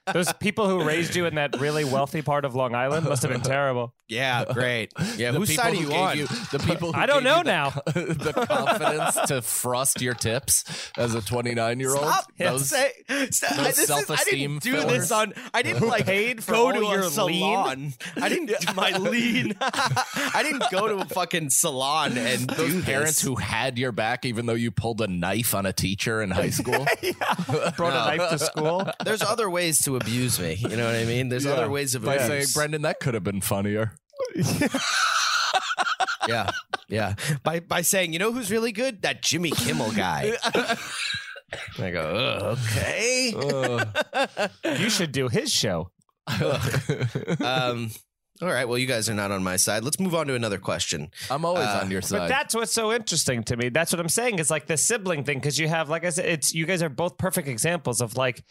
Those 0.13 0.33
people 0.35 0.69
who 0.69 0.83
raised 0.85 1.15
you 1.15 1.27
in 1.27 1.37
that 1.37 1.59
really 1.61 1.85
wealthy 1.85 2.23
part 2.23 2.45
of 2.45 2.55
Long 2.55 2.75
Island 2.75 3.07
must 3.07 3.23
have 3.23 3.31
been 3.31 3.41
terrible. 3.43 3.95
yeah, 4.09 4.45
great. 4.53 4.93
Yeah, 5.17 5.31
The 5.31 5.39
whose 5.39 5.55
side 5.55 5.73
are 5.75 5.77
you 5.77 5.89
gave 5.89 5.97
on? 5.99 6.19
you 6.19 6.27
the 6.27 6.59
people 6.67 6.93
who 6.93 6.99
I 6.99 7.07
don't 7.07 7.23
know 7.23 7.39
you 7.39 7.45
the- 7.45 7.51
now. 7.51 7.71
the 7.87 8.33
confidence 8.49 9.19
to 9.29 9.43
frost 9.43 10.01
your 10.01 10.15
tips 10.15 10.65
as 10.99 11.15
a 11.15 11.21
29 11.23 11.79
year 11.81 11.91
old. 11.91 11.99
Stop. 12.01 12.33
Those 12.39 12.69
Say, 12.69 12.93
stop. 13.31 13.57
those 13.57 13.77
This 13.77 13.87
self-esteem 13.87 14.17
I 14.19 14.25
didn't 14.59 14.63
do 14.63 14.73
fillers. 14.81 15.01
this 15.03 15.13
on. 15.13 15.33
I 15.55 15.63
didn't 15.63 15.87
like 15.87 16.09
paid 16.11 16.45
for 16.45 16.53
go 16.53 16.73
to 16.73 16.81
your 16.81 17.03
salon. 17.05 17.93
I 18.21 18.29
didn't 18.29 18.51
my 18.77 18.91
lean. 18.97 19.55
I 19.61 20.41
didn't 20.43 20.65
go 20.71 20.89
to 20.89 20.97
a 20.97 21.05
fucking 21.05 21.51
salon 21.51 22.17
and 22.19 22.49
those 22.51 22.73
do 22.73 22.83
parents 22.83 23.17
this. 23.17 23.23
who 23.23 23.37
had 23.37 23.79
your 23.79 23.93
back 23.93 24.25
even 24.25 24.47
though 24.47 24.55
you 24.55 24.71
pulled 24.71 25.01
a 25.01 25.07
knife 25.07 25.55
on 25.55 25.67
a 25.67 25.73
teacher 25.73 26.21
in 26.23 26.31
high 26.31 26.51
school. 26.61 26.87
Brought 27.77 27.93
a 28.13 28.17
knife 28.17 28.31
to 28.31 28.39
school. 28.39 28.91
There's 29.05 29.23
other 29.23 29.49
ways 29.51 29.83
to 29.85 29.97
abuse 29.97 30.39
me. 30.41 30.55
You 30.55 30.77
know 30.77 30.87
what 30.87 30.97
I 30.97 31.05
mean? 31.05 31.29
There's 31.29 31.47
other 31.47 31.71
ways 31.71 31.95
of 31.95 32.05
By 32.05 32.17
abuse. 32.17 32.29
saying, 32.29 32.47
Brendan, 32.55 32.83
that 32.83 33.01
could 33.01 33.15
have 33.15 33.25
been 33.25 33.41
funnier. 33.41 33.93
yeah, 36.29 36.51
yeah. 36.89 37.15
By 37.43 37.61
by 37.61 37.83
saying, 37.83 38.13
you 38.13 38.19
know 38.19 38.33
who's 38.33 38.51
really 38.51 38.73
good? 38.73 39.03
That 39.03 39.23
Jimmy 39.23 39.51
Kimmel 39.51 39.91
guy. 39.93 40.35
I 41.79 41.91
go, 41.91 42.55
"Ugh, 42.55 42.59
okay. 42.75 43.35
You 44.79 44.89
should 44.91 45.13
do 45.13 45.29
his 45.29 45.53
show. 45.53 45.91
Um, 47.41 47.91
All 48.43 48.49
right. 48.49 48.67
Well, 48.67 48.79
you 48.79 48.87
guys 48.87 49.09
are 49.11 49.15
not 49.15 49.31
on 49.31 49.43
my 49.45 49.57
side. 49.57 49.85
Let's 49.85 50.01
move 50.01 50.15
on 50.15 50.27
to 50.29 50.35
another 50.35 50.59
question. 50.59 51.11
I'm 51.31 51.45
always 51.45 51.67
Uh, 51.67 51.81
on 51.83 51.91
your 51.91 52.01
side. 52.03 52.19
But 52.21 52.29
that's 52.29 52.55
what's 52.55 52.73
so 52.73 52.93
interesting 52.93 53.43
to 53.45 53.57
me. 53.57 53.69
That's 53.69 53.93
what 53.93 54.01
I'm 54.01 54.09
saying 54.09 54.39
is 54.39 54.51
like 54.51 54.67
the 54.67 54.77
sibling 54.77 55.25
thing 55.25 55.39
because 55.39 55.59
you 55.59 55.69
have, 55.69 55.89
like 55.91 56.05
I 56.05 56.11
said, 56.11 56.25
it's 56.27 56.55
you 56.55 56.65
guys 56.67 56.83
are 56.83 56.89
both 56.89 57.19
perfect 57.19 57.49
examples 57.49 58.01
of 58.01 58.17
like 58.17 58.43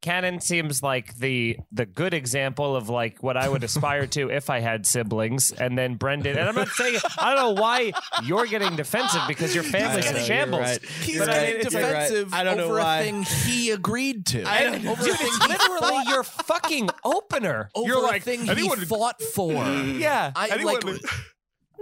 Cannon 0.00 0.40
seems 0.40 0.82
like 0.82 1.16
the 1.18 1.56
the 1.70 1.86
good 1.86 2.12
example 2.14 2.74
of 2.76 2.88
like 2.88 3.22
what 3.22 3.36
I 3.36 3.48
would 3.48 3.62
aspire 3.64 4.06
to 4.08 4.30
if 4.30 4.50
I 4.50 4.60
had 4.60 4.86
siblings, 4.86 5.52
and 5.52 5.76
then 5.78 5.94
Brendan. 5.94 6.36
And 6.38 6.48
I'm 6.48 6.54
not 6.54 6.68
saying 6.68 6.96
I 7.18 7.34
don't 7.34 7.56
know 7.56 7.62
why 7.62 7.92
you're 8.24 8.46
getting 8.46 8.74
defensive 8.76 9.22
because 9.28 9.54
your 9.54 9.64
family's 9.64 10.06
I 10.06 10.18
in 10.18 10.24
shambles. 10.24 10.60
right. 10.62 10.84
He's 11.02 11.18
But 11.18 11.28
I 11.30 11.32
getting 11.34 11.50
mean, 11.58 11.66
it's 11.66 11.74
like- 11.74 11.84
defensive 11.84 12.34
I 12.34 12.42
don't 12.44 12.56
know 12.56 12.64
over 12.64 12.78
why. 12.78 12.98
a 13.00 13.04
thing 13.04 13.22
he 13.22 13.70
agreed 13.70 14.26
to. 14.26 14.44
I 14.48 14.62
don't- 14.64 14.86
over 14.86 15.02
Dude, 15.04 15.14
a 15.14 15.16
thing 15.16 15.28
it's 15.32 15.48
literally 15.48 15.80
fought, 15.80 16.06
your 16.08 16.22
fucking 16.24 16.90
opener. 17.04 17.70
over 17.74 17.86
you're 17.88 17.98
a 17.98 18.00
like 18.00 18.22
thing 18.24 18.48
anyone 18.50 18.78
he 18.80 18.84
fought 18.84 19.20
for. 19.32 19.52
Yeah, 19.98 20.32
I 20.36 20.48
anyone- 20.48 20.80
like. 20.80 21.00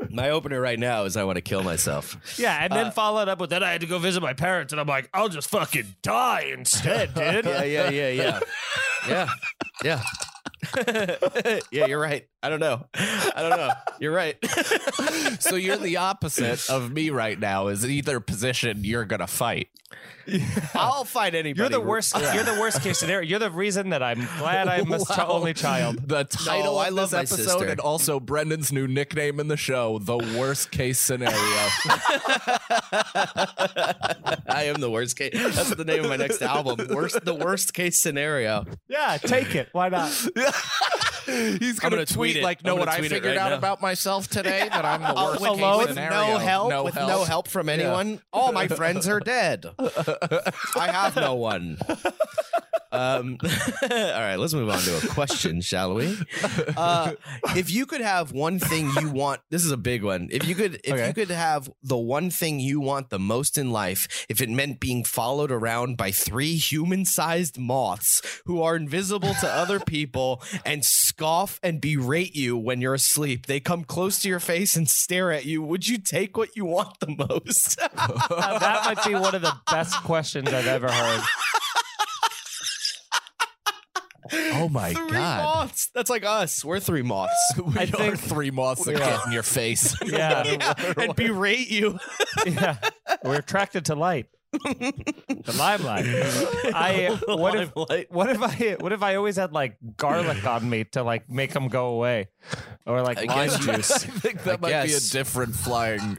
My 0.09 0.31
opener 0.31 0.59
right 0.59 0.79
now 0.79 1.05
is 1.05 1.15
I 1.15 1.25
want 1.25 1.37
to 1.37 1.43
kill 1.43 1.63
myself. 1.63 2.17
yeah, 2.39 2.65
and 2.65 2.73
then 2.73 2.87
uh, 2.87 2.91
followed 2.91 3.29
up 3.29 3.39
with 3.39 3.51
then 3.51 3.63
I 3.63 3.71
had 3.73 3.83
to 3.83 3.87
go 3.87 3.99
visit 3.99 4.23
my 4.23 4.33
parents, 4.33 4.73
and 4.73 4.81
I'm 4.81 4.87
like, 4.87 5.11
I'll 5.13 5.29
just 5.29 5.51
fucking 5.51 5.95
die 6.03 6.53
instead, 6.57 7.13
dude. 7.13 7.45
Yeah, 7.45 7.63
yeah, 7.65 7.91
yeah, 7.91 8.09
yeah. 8.09 8.41
yeah. 9.07 9.29
Yeah. 9.85 10.03
yeah, 11.71 11.87
you're 11.87 12.01
right. 12.01 12.27
I 12.43 12.49
don't 12.49 12.61
know. 12.61 12.87
I 12.95 13.33
don't 13.37 13.51
know. 13.51 13.71
You're 13.99 14.13
right. 14.13 14.37
So 15.41 15.57
you're 15.57 15.77
the 15.79 15.97
opposite 15.97 16.69
of 16.71 16.93
me 16.93 17.11
right 17.11 17.39
now. 17.39 17.69
Is 17.69 17.85
either 17.87 18.21
position 18.21 18.85
you're 18.85 19.05
gonna 19.07 19.27
fight. 19.27 19.69
I'll 20.75 21.05
fight 21.05 21.35
anybody. 21.35 21.59
You're 21.61 21.69
the 21.69 21.81
worst. 21.81 22.15
You're 22.17 22.45
the 22.45 22.59
worst 22.61 22.83
case 22.83 22.99
scenario. 22.99 23.29
You're 23.29 23.39
the 23.39 23.51
reason 23.51 23.91
that 23.91 24.03
I'm 24.03 24.21
glad 24.39 24.69
I'm 24.69 24.93
a 24.93 24.99
ch- 24.99 25.19
only 25.19 25.55
child. 25.55 26.07
The 26.09 26.25
title 26.25 26.79
I 26.79 26.89
of 26.89 26.95
love 26.95 27.11
this 27.11 27.33
episode 27.33 27.45
sister. 27.45 27.65
and 27.67 27.81
also 27.81 28.21
Brendan's 28.21 28.71
new 28.73 28.87
nickname 28.87 29.41
in 29.41 29.49
the 29.49 29.57
show, 29.57 29.99
the 29.99 30.19
worst 30.39 30.71
case 30.71 31.01
scenario. 31.01 31.35
I 34.49 34.65
am 34.65 34.81
the 34.81 34.91
worst 34.91 35.17
case. 35.17 35.33
That's 35.35 35.75
the 35.75 35.85
name 35.85 36.05
of 36.05 36.11
my 36.11 36.17
next 36.17 36.43
album. 36.43 36.87
Worst, 36.91 37.25
the 37.25 37.35
worst 37.35 37.75
case 37.75 38.01
scenario. 38.01 38.67
Yeah, 38.89 39.17
take 39.19 39.55
it. 39.55 39.69
Why 39.73 39.89
not? 39.89 40.11
He's 41.27 41.79
gonna, 41.79 41.97
gonna 41.97 42.07
tweet, 42.07 42.33
tweet 42.35 42.43
like, 42.43 42.65
know 42.65 42.75
what 42.75 42.89
I 42.89 43.01
figured 43.01 43.25
right 43.25 43.37
out 43.37 43.51
now. 43.51 43.57
about 43.59 43.81
myself 43.81 44.27
today? 44.29 44.69
That 44.69 44.85
I'm 44.85 45.03
the 45.03 45.15
worst 45.23 45.41
with 45.41 45.97
no 45.97 46.39
help, 46.39 46.71
No 46.71 46.85
with 46.85 46.95
help. 46.95 47.09
no 47.09 47.25
help 47.25 47.47
from 47.49 47.69
anyone. 47.69 48.21
All 48.33 48.53
my 48.53 48.67
friends 48.69 49.07
are 49.07 49.21
dead. 49.21 49.67
I 49.79 50.89
have 50.91 51.15
no 51.17 51.35
one. 51.35 51.79
Um, 52.93 53.39
all 53.83 53.89
right, 53.89 54.37
let's 54.37 54.53
move 54.55 54.69
on 54.69 54.81
to 54.81 54.99
a 54.99 55.09
question, 55.09 55.61
shall 55.61 55.95
we? 55.95 56.17
Uh, 56.77 57.13
if 57.57 57.71
you 57.71 57.87
could 57.87 58.01
have 58.01 58.33
one 58.33 58.59
thing 58.59 58.91
you 59.01 59.11
want, 59.11 59.41
this 59.51 59.65
is 59.65 59.71
a 59.71 59.77
big 59.77 60.03
one. 60.03 60.29
If 60.31 60.47
you 60.47 60.55
could, 60.55 60.81
if 60.85 60.93
Okay. 60.93 61.07
you 61.09 61.15
could 61.15 61.31
have 61.31 61.71
the 61.83 61.97
one 61.97 62.31
thing 62.31 62.59
you 62.61 62.81
want 62.81 63.11
the 63.11 63.19
most 63.19 63.57
in 63.59 63.71
life, 63.71 64.27
if 64.29 64.41
it 64.41 64.49
meant 64.51 64.81
being 64.81 65.05
followed 65.05 65.53
around 65.53 65.97
by 65.97 66.11
three 66.11 66.57
human-sized 66.57 67.59
moths 67.59 68.23
who 68.47 68.61
are 68.63 68.75
invisible 68.77 69.35
to 69.35 69.49
other 69.49 69.79
people 69.87 70.43
and 70.65 70.85
scoff 70.85 71.61
and 71.63 71.81
berate 71.81 72.35
you 72.35 72.57
when 72.57 72.81
you're 72.81 72.95
asleep, 72.95 73.47
they 73.47 73.61
come 73.61 73.85
close 73.85 74.21
to 74.23 74.29
your 74.29 74.41
face 74.41 74.75
and 74.77 74.89
stare 74.89 75.31
at 75.31 75.45
you. 75.45 75.63
Would 75.63 75.87
you 75.87 75.99
take 75.99 76.37
what 76.37 76.57
you 76.57 76.65
want 76.65 76.99
the 77.01 77.15
most? 77.17 77.79
Now, 77.81 78.07
that 78.59 78.83
might 78.85 79.05
be 79.07 79.15
one 79.15 79.35
of 79.35 79.43
the 79.43 79.55
best 79.71 79.95
questions 80.03 80.49
I've 80.53 80.67
ever 80.67 80.91
heard. 80.91 81.23
Oh 84.33 84.69
my 84.69 84.93
three 84.95 85.11
god. 85.11 85.45
moths. 85.45 85.91
That's 85.95 86.11
like 86.11 86.25
us. 86.25 86.65
We're 86.65 86.81
three 86.81 87.03
moths. 87.03 87.35
We 87.65 87.79
I 87.79 87.83
are 87.83 87.87
think- 87.87 88.19
three 88.19 88.51
moths 88.51 88.85
that 88.85 88.93
Yeah. 88.99 89.17
get 89.17 89.27
in 89.27 89.33
your 89.33 89.43
face. 89.43 89.97
Yeah, 90.05 90.45
Yeah, 90.47 90.93
and 90.97 91.15
berate 91.17 91.71
you. 91.71 91.99
yeah. 92.47 92.77
We're 93.25 93.37
attracted 93.37 93.87
to 93.87 93.95
light. 93.95 94.27
The 94.53 95.55
limelight. 95.57 96.05
I 96.75 97.19
what 97.27 97.55
if 97.57 97.73
Limelight. 97.77 98.11
what 98.11 98.31
if 98.31 98.43
I 98.43 98.77
what 98.81 98.93
if 98.93 99.03
I 99.03 99.15
always 99.15 99.37
had 99.37 99.53
like 99.53 99.77
garlic 99.97 100.45
on 100.47 100.69
me 100.69 100.85
to 100.93 101.03
like 101.03 101.31
make 101.31 101.53
them 101.53 101.69
go 101.69 101.87
away, 101.89 102.29
or 102.87 103.01
like 103.03 103.19
I 103.19 103.25
lime 103.25 103.49
guess 103.49 103.67
you- 103.67 103.73
I 104.15 104.19
think 104.19 104.43
that 104.45 104.59
I 104.59 104.61
might 104.61 104.87
be 104.87 104.95
a 104.95 105.01
different 105.01 105.55
flying, 105.55 106.19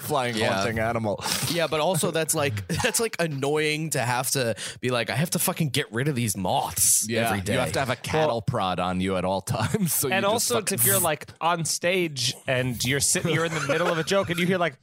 flying 0.00 0.36
Yeah. 0.36 0.52
haunting 0.54 0.78
animal. 0.78 1.24
Yeah, 1.50 1.66
but 1.68 1.80
also 1.80 2.10
that's 2.10 2.34
like 2.34 2.66
that's 2.82 3.00
like 3.00 3.16
annoying 3.18 3.90
to 3.90 4.00
have 4.00 4.30
to 4.32 4.54
be 4.80 4.90
like 4.90 5.08
I 5.10 5.14
have 5.16 5.30
to 5.30 5.38
fucking 5.38 5.70
get 5.70 5.90
rid 5.92 6.08
of 6.08 6.14
these 6.14 6.36
moths 6.36 7.08
every 7.10 7.40
day. 7.40 7.54
you 7.54 7.58
have 7.60 7.72
to 7.72 7.78
have 7.78 7.90
a 7.90 7.96
cattle 7.96 8.42
prod 8.42 8.78
on 8.78 9.00
you 9.00 9.16
at 9.16 9.24
all 9.24 9.40
times. 9.40 9.94
So 9.94 10.08
and 10.10 10.24
also, 10.26 10.56
fucking- 10.56 10.74
if 10.78 10.84
you're 10.86 11.00
like 11.00 11.26
on 11.40 11.64
stage 11.64 12.34
and 12.46 12.82
you're 12.84 13.00
sitting, 13.00 13.34
you're 13.34 13.44
in 13.46 13.54
the 13.54 13.66
middle 13.68 13.88
of 13.88 13.98
a 13.98 14.04
joke, 14.04 14.28
and 14.30 14.38
you 14.38 14.46
hear 14.46 14.58
like, 14.58 14.74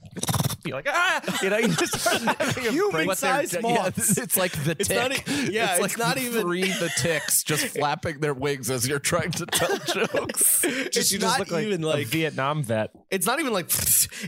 you're 0.67 0.77
like, 0.77 0.87
ah, 0.89 1.39
you 1.41 1.49
know, 1.49 1.57
you 1.57 1.67
just 1.69 1.99
start 1.99 2.17
Human 2.21 2.53
they're- 2.53 2.71
Human-sized 2.71 3.53
yeah, 3.63 3.87
it's 3.95 4.37
like 4.37 4.51
the 4.63 4.75
It's 4.79 4.87
tick. 4.89 4.97
not 4.97 5.27
yeah, 5.51 5.75
it's, 5.75 5.85
it's 5.85 5.97
like 5.97 5.97
not 5.97 6.17
even- 6.17 6.41
three 6.41 6.63
the 6.71 6.91
ticks 6.97 7.43
just 7.43 7.65
flapping 7.77 8.19
their 8.19 8.33
wings 8.33 8.69
as 8.69 8.87
you're 8.87 8.99
trying 8.99 9.31
to 9.31 9.45
tell 9.45 9.77
jokes. 10.07 10.61
just 10.61 10.95
It's 10.97 11.11
you 11.11 11.19
not 11.19 11.37
just 11.37 11.39
look 11.39 11.51
like 11.51 11.65
even 11.65 11.83
a 11.83 11.87
like- 11.87 12.07
Vietnam 12.07 12.63
vet. 12.63 12.91
it's 13.09 13.25
not 13.25 13.39
even 13.39 13.53
like 13.53 13.67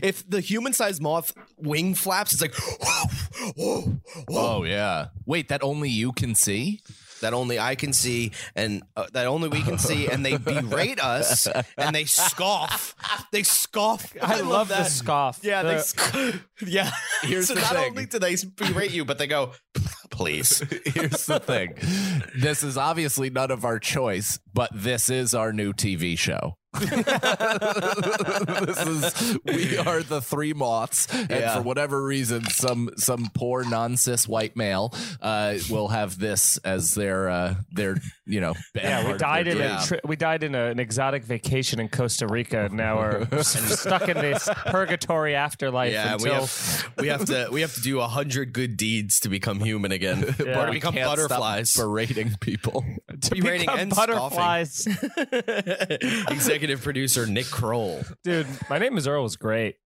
if 0.02 0.28
the 0.28 0.40
human-sized 0.40 1.00
moth 1.02 1.32
wing 1.58 1.94
flaps, 1.94 2.32
it's 2.32 2.42
like 2.42 2.54
whoa, 2.80 3.52
whoa, 3.56 3.80
whoa. 4.28 4.58
Oh 4.60 4.64
yeah. 4.64 5.08
Wait, 5.26 5.48
that 5.48 5.62
only 5.62 5.88
you 5.90 6.12
can 6.12 6.34
see? 6.34 6.80
That 7.20 7.34
only 7.34 7.58
I 7.58 7.74
can 7.74 7.92
see 7.92 8.32
and 8.54 8.82
uh, 8.96 9.06
that 9.12 9.26
only 9.26 9.48
we 9.48 9.62
can 9.62 9.78
see, 9.78 10.08
and 10.08 10.24
they 10.24 10.36
berate 10.36 11.00
us 11.00 11.46
and 11.76 11.94
they 11.94 12.04
scoff. 12.04 12.94
They 13.32 13.42
scoff. 13.42 14.14
I, 14.22 14.40
love 14.40 14.68
the 14.68 14.74
that. 14.74 14.86
scoff. 14.90 15.40
Yeah, 15.42 15.62
they 15.62 15.74
The- 15.76 15.82
sc- 15.82 16.34
yeah. 16.66 16.90
Here's 17.22 17.48
so 17.48 17.54
the 17.54 17.60
not 17.60 17.72
thing. 17.74 17.90
only 17.90 18.06
do 18.06 18.18
they 18.18 18.36
berate 18.56 18.90
you, 18.92 19.04
but 19.04 19.18
they 19.18 19.26
go, 19.26 19.52
please. 20.10 20.58
Here's 20.84 21.26
the 21.26 21.40
thing. 21.40 21.74
This 22.36 22.62
is 22.62 22.76
obviously 22.76 23.30
none 23.30 23.50
of 23.50 23.64
our 23.64 23.78
choice, 23.78 24.38
but 24.52 24.70
this 24.74 25.10
is 25.10 25.34
our 25.34 25.52
new 25.52 25.72
TV 25.72 26.18
show. 26.18 26.56
this 26.80 27.06
is 28.86 29.38
we 29.44 29.76
are 29.76 30.02
the 30.02 30.20
three 30.20 30.52
moths, 30.52 31.06
and 31.12 31.30
Yeah. 31.30 31.56
for 31.56 31.62
whatever 31.62 32.04
reason, 32.04 32.44
some 32.48 32.90
some 32.96 33.30
poor 33.34 33.64
non 33.64 33.96
cis 33.96 34.28
white 34.28 34.56
male 34.56 34.94
uh, 35.20 35.56
will 35.68 35.88
have 35.88 36.18
this 36.18 36.58
as 36.58 36.94
their 36.94 37.28
uh, 37.28 37.54
their 37.72 37.96
you 38.30 38.40
know. 38.40 38.54
Yeah, 38.74 39.10
we 39.12 39.18
died 39.18 39.46
in 39.48 39.60
a 39.60 39.82
tri- 39.84 40.00
we 40.04 40.16
died 40.16 40.42
in 40.42 40.54
a, 40.54 40.66
an 40.66 40.78
exotic 40.78 41.24
vacation 41.24 41.80
in 41.80 41.88
Costa 41.88 42.26
Rica. 42.26 42.66
and 42.66 42.74
Now 42.74 42.98
we're 42.98 43.42
stuck 43.42 44.08
in 44.08 44.16
this 44.16 44.48
purgatory 44.66 45.34
afterlife 45.34 45.92
Yeah, 45.92 46.16
we 46.16 46.30
until 46.30 46.34
have 46.46 46.92
we 46.98 47.08
have 47.08 47.24
to 47.26 47.48
we 47.52 47.60
have 47.62 47.74
to 47.74 47.80
do 47.82 48.00
a 48.00 48.08
hundred 48.08 48.52
good 48.52 48.76
deeds 48.76 49.20
to 49.20 49.28
become 49.28 49.60
human 49.60 49.92
again, 49.92 50.20
Yeah. 50.38 50.64
to 50.64 50.66
We 50.66 50.76
become 50.76 50.94
butterflies. 50.94 51.74
berating 51.76 52.36
people. 52.40 52.84
to 53.20 53.30
berating 53.34 53.60
become 53.66 53.78
and 53.78 53.90
butterflies. 53.90 54.86
Executive 56.30 56.82
producer 56.82 57.26
Nick 57.26 57.46
Kroll. 57.46 58.02
Dude, 58.24 58.46
my 58.68 58.78
name 58.78 58.96
is 58.96 59.06
Earl 59.06 59.22
was 59.22 59.36
great. 59.36 59.76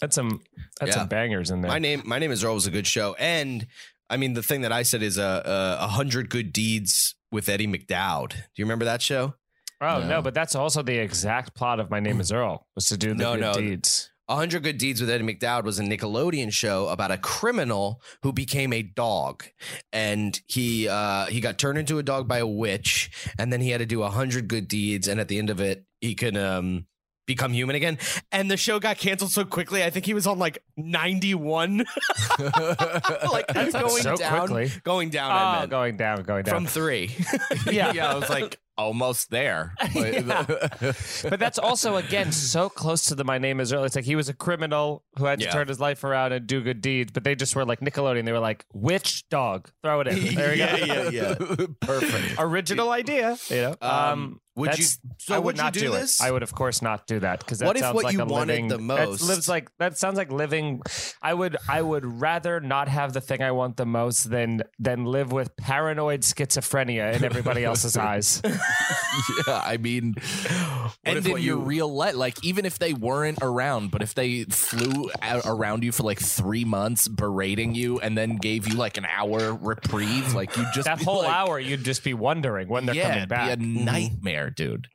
That's 0.00 0.14
some 0.16 0.40
that's 0.80 0.90
Yeah. 0.90 0.98
some 1.02 1.08
bangers 1.08 1.50
in 1.50 1.60
there. 1.62 1.70
My 1.70 1.78
name 1.78 2.02
my 2.04 2.18
name 2.18 2.32
is 2.32 2.42
Earl 2.44 2.54
was 2.54 2.66
a 2.66 2.70
good 2.70 2.86
show, 2.86 3.14
and 3.14 3.66
I 4.10 4.16
mean 4.16 4.34
the 4.34 4.42
thing 4.42 4.62
that 4.62 4.72
I 4.72 4.82
said 4.82 5.02
is 5.02 5.18
a 5.18 5.78
a, 5.80 5.84
a 5.84 5.88
hundred 5.88 6.30
good 6.30 6.52
deeds 6.52 7.14
with 7.34 7.48
Eddie 7.48 7.66
McDowd. 7.66 8.30
Do 8.30 8.36
you 8.56 8.64
remember 8.64 8.84
that 8.86 9.02
show? 9.02 9.34
oh 9.80 10.00
no. 10.00 10.08
No. 10.08 10.22
but 10.22 10.32
that's 10.34 10.54
also 10.54 10.82
the 10.82 10.96
exact 10.96 11.54
plot 11.54 11.80
of 11.80 11.90
My 11.90 12.00
Name 12.00 12.20
Is 12.20 12.32
Earl 12.32 12.66
was 12.74 12.86
to 12.86 12.96
do 12.96 13.08
the 13.08 13.14
No, 13.16 13.32
good 13.34 13.40
no. 13.40 13.52
deeds. 13.54 14.10
A 14.26 14.36
Hundred 14.36 14.62
Good 14.62 14.78
Deeds 14.78 15.02
with 15.02 15.10
Eddie 15.10 15.22
McDowd 15.24 15.64
was 15.64 15.78
a 15.78 15.82
Nickelodeon 15.82 16.50
show 16.50 16.88
about 16.88 17.10
a 17.10 17.18
criminal 17.18 18.00
who 18.22 18.32
became 18.32 18.72
a 18.72 18.80
dog, 18.80 19.44
and 19.92 20.40
he 20.46 20.88
uh, 20.88 21.26
he 21.26 21.40
got 21.42 21.58
turned 21.58 21.76
into 21.76 21.98
a 21.98 22.02
dog 22.02 22.26
by 22.26 22.38
a 22.38 22.46
witch, 22.46 23.10
and 23.38 23.52
then 23.52 23.60
he 23.60 23.68
had 23.68 23.80
to 23.80 23.86
do 23.86 24.02
a 24.02 24.08
hundred 24.08 24.48
good 24.48 24.66
deeds, 24.66 25.08
and 25.08 25.20
at 25.20 25.28
the 25.28 25.38
end 25.38 25.50
of 25.50 25.60
it, 25.60 25.84
he 26.00 26.14
could 26.14 26.38
um, 26.38 26.86
become 27.26 27.52
human 27.52 27.76
again. 27.76 27.98
And 28.32 28.50
the 28.50 28.56
show 28.56 28.78
got 28.78 28.98
canceled 28.98 29.30
so 29.32 29.44
quickly. 29.44 29.82
I 29.84 29.90
think 29.90 30.06
he 30.06 30.14
was 30.14 30.26
on 30.26 30.38
like 30.38 30.58
ninety 30.76 31.34
one, 31.34 31.78
like 32.38 33.46
that's 33.48 33.72
going 33.72 34.02
so 34.02 34.16
down, 34.16 34.38
quickly. 34.48 34.70
going 34.84 35.10
down. 35.10 35.30
I 35.30 35.34
Oh, 35.56 35.58
meant 35.60 35.70
going 35.70 35.96
down, 35.96 36.22
going 36.22 36.44
down. 36.44 36.54
from 36.54 36.66
three. 36.66 37.14
yeah. 37.70 37.92
yeah, 37.92 38.10
I 38.10 38.14
was 38.14 38.28
like 38.30 38.58
almost 38.76 39.30
there. 39.30 39.72
but 39.94 41.38
that's 41.38 41.58
also 41.58 41.96
again 41.96 42.32
so 42.32 42.68
close 42.68 43.04
to 43.06 43.14
the 43.14 43.24
My 43.24 43.38
Name 43.38 43.60
Is 43.60 43.72
Earl. 43.72 43.84
It's 43.84 43.94
like 43.96 44.04
he 44.04 44.16
was 44.16 44.28
a 44.28 44.34
criminal 44.34 45.04
who 45.16 45.26
had 45.26 45.38
to 45.40 45.44
Yeah. 45.46 45.52
turn 45.52 45.68
his 45.68 45.80
life 45.80 46.02
around 46.04 46.32
and 46.32 46.46
do 46.46 46.60
good 46.60 46.80
deeds, 46.80 47.12
but 47.12 47.24
they 47.24 47.34
just 47.34 47.54
were 47.54 47.64
like 47.64 47.80
Nickelodeon. 47.80 48.24
They 48.24 48.32
were 48.32 48.40
like, 48.40 48.64
"Which 48.72 49.28
dog? 49.28 49.70
Throw 49.82 50.00
it 50.00 50.08
in." 50.08 50.34
There 50.34 50.50
we 50.52 50.58
yeah, 50.58 50.78
go. 50.78 50.84
yeah, 51.08 51.10
yeah. 51.10 51.66
Perfect. 51.80 52.34
Original 52.38 52.90
idea, 52.90 53.36
you 53.48 53.56
know. 53.62 53.76
Um, 53.80 53.90
Um, 54.14 54.40
Would 54.56 54.70
That's- 54.70 54.98
you? 55.02 55.10
So 55.18 55.34
I 55.34 55.38
would, 55.38 55.44
would 55.46 55.56
not 55.56 55.74
you 55.74 55.80
do, 55.82 55.86
do 55.88 55.92
this? 55.94 56.20
it. 56.20 56.24
I 56.24 56.30
would, 56.30 56.42
of 56.42 56.54
course, 56.54 56.80
not 56.82 57.06
do 57.06 57.18
that 57.20 57.40
because 57.40 57.58
that 57.58 57.66
What 57.66 57.76
if 57.76 57.82
sounds 57.82 57.94
what 57.94 58.04
like 58.04 58.12
you 58.14 58.20
a 58.20 58.24
wanted 58.24 58.48
living, 58.48 58.68
the 58.68 58.76
that 58.76 58.82
most- 58.82 59.22
lives 59.22 59.48
like 59.48 59.68
that 59.78 59.98
sounds 59.98 60.16
like 60.16 60.30
living. 60.30 60.80
I 61.22 61.34
would, 61.34 61.56
I 61.68 61.82
would 61.82 62.04
rather 62.20 62.60
not 62.60 62.88
have 62.88 63.12
the 63.14 63.20
thing 63.20 63.42
I 63.42 63.50
want 63.52 63.76
the 63.76 63.86
most 63.86 64.30
than 64.30 64.62
than 64.78 65.06
live 65.06 65.32
with 65.32 65.56
paranoid 65.56 66.20
schizophrenia 66.22 67.14
in 67.14 67.24
everybody 67.24 67.64
else's 67.64 67.96
eyes. 67.96 68.42
yeah, 68.44 69.62
I 69.64 69.76
mean, 69.76 70.14
and 71.04 71.18
if 71.18 71.26
in 71.26 71.32
what 71.32 71.42
your 71.42 71.58
you- 71.58 71.64
real 71.64 71.92
life, 71.92 72.14
like 72.14 72.44
even 72.44 72.64
if 72.64 72.78
they 72.78 72.92
weren't 72.92 73.38
around, 73.42 73.90
but 73.90 74.02
if 74.02 74.14
they 74.14 74.44
flew 74.44 75.10
out 75.22 75.42
around 75.46 75.82
you 75.82 75.92
for 75.92 76.02
like 76.04 76.20
three 76.20 76.64
months, 76.64 77.08
berating 77.08 77.74
you, 77.74 77.98
and 78.00 78.16
then 78.16 78.36
gave 78.36 78.68
you 78.68 78.74
like 78.76 78.96
an 78.98 79.06
hour 79.06 79.54
reprieve, 79.54 80.34
like 80.34 80.56
you 80.56 80.64
just 80.74 80.86
that 80.86 80.98
be 80.98 81.04
whole 81.04 81.22
like, 81.22 81.32
hour, 81.32 81.58
you'd 81.58 81.84
just 81.84 82.04
be 82.04 82.14
wondering 82.14 82.68
when 82.68 82.86
they're 82.86 82.94
yeah, 82.94 83.12
coming 83.12 83.28
back. 83.28 83.46
it'd 83.48 83.58
be 83.58 83.64
a 83.64 83.68
mm-hmm. 83.74 83.84
nightmare, 83.84 84.43
dude. 84.50 84.88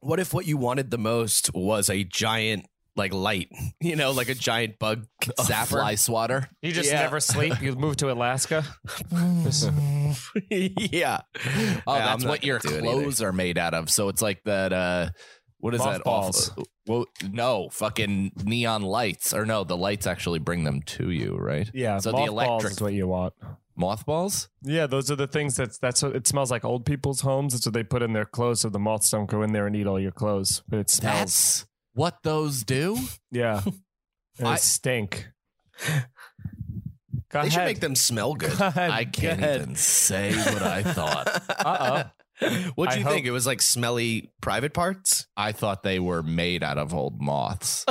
What 0.00 0.18
if 0.20 0.32
what 0.32 0.46
you 0.46 0.56
wanted 0.56 0.90
the 0.90 0.98
most 0.98 1.52
was 1.54 1.90
a 1.90 2.04
giant 2.04 2.66
like 2.96 3.12
light? 3.12 3.48
You 3.82 3.96
know, 3.96 4.10
like 4.12 4.28
a 4.28 4.34
giant 4.34 4.78
bug 4.78 5.06
A 5.38 5.42
zapper. 5.42 5.66
fly 5.68 5.94
swatter. 5.94 6.48
You 6.62 6.72
just 6.72 6.90
Yeah. 6.90 7.00
never 7.02 7.18
sleep. 7.20 7.60
You 7.62 7.74
move 7.74 7.96
to 7.98 8.10
Alaska. 8.12 8.64
yeah. 10.50 11.20
Oh, 11.86 11.96
Yeah, 11.96 12.04
that's 12.04 12.22
I'm 12.24 12.28
what 12.28 12.40
not 12.40 12.44
your 12.44 12.58
gonna 12.58 12.74
do 12.76 12.78
anything. 12.80 13.00
clothes 13.02 13.22
are 13.22 13.32
made 13.32 13.58
out 13.58 13.74
of. 13.74 13.90
So 13.90 14.08
it's 14.08 14.22
like 14.22 14.42
that. 14.44 14.72
uh 14.72 15.10
What 15.58 15.74
is 15.74 15.80
that? 15.80 16.04
Mothballs. 16.04 16.50
awful- 16.50 16.64
Well, 16.86 17.04
no, 17.30 17.68
fucking 17.70 18.32
neon 18.44 18.82
lights, 18.82 19.32
or 19.32 19.44
no, 19.46 19.64
the 19.64 19.76
lights 19.76 20.06
actually 20.06 20.38
bring 20.40 20.64
them 20.64 20.82
to 20.96 21.10
you, 21.10 21.36
right? 21.36 21.70
Yeah, 21.74 21.98
So 21.98 22.10
the 22.10 22.16
mothballs 22.18 22.32
electric- 22.64 22.72
is 22.72 22.80
what 22.80 22.92
you 22.94 23.06
want. 23.08 23.34
Mothballs. 23.80 24.48
Yeah, 24.62 24.86
those 24.86 25.10
are 25.10 25.16
the 25.16 25.26
things 25.26 25.56
that's 25.56 25.78
that's 25.78 26.02
what 26.02 26.14
it 26.14 26.26
smells 26.28 26.50
like. 26.50 26.64
Old 26.64 26.84
people's 26.86 27.22
homes. 27.22 27.54
That's 27.54 27.66
what 27.66 27.72
they 27.74 27.82
put 27.82 28.02
in 28.02 28.12
their 28.12 28.24
clothes, 28.26 28.60
so 28.60 28.68
the 28.68 28.78
moths 28.78 29.10
don't 29.10 29.28
go 29.28 29.42
in 29.42 29.52
there 29.52 29.66
and 29.66 29.74
eat 29.74 29.86
all 29.86 29.98
your 29.98 30.12
clothes. 30.12 30.62
But 30.68 30.78
it 30.80 30.90
smells. 30.90 31.18
That's 31.18 31.66
what 31.94 32.18
those 32.22 32.62
do. 32.62 32.96
yeah, 33.32 33.62
and 34.38 34.48
I- 34.48 34.56
stink. 34.56 35.26
Go 37.32 37.42
They 37.44 37.50
should 37.50 37.64
make 37.64 37.78
them 37.78 37.94
smell 37.94 38.34
good. 38.34 38.58
Go 38.58 38.66
ahead. 38.66 38.90
I 38.90 39.04
can't 39.04 39.40
Go 39.40 39.54
even 39.54 39.74
say 39.76 40.34
what 40.34 40.62
I 40.62 40.82
thought. 40.82 41.28
Uh-oh. 42.40 42.68
What'd 42.74 42.94
I 42.94 42.96
you 42.98 43.04
hope- 43.04 43.12
think? 43.12 43.24
It 43.26 43.30
was 43.30 43.46
like 43.46 43.62
smelly 43.62 44.32
private 44.40 44.74
parts? 44.74 45.28
I 45.36 45.52
thought 45.52 45.84
they 45.84 46.00
were 46.00 46.24
made 46.24 46.64
out 46.64 46.76
of 46.76 46.92
old 46.92 47.20
moths. 47.22 47.84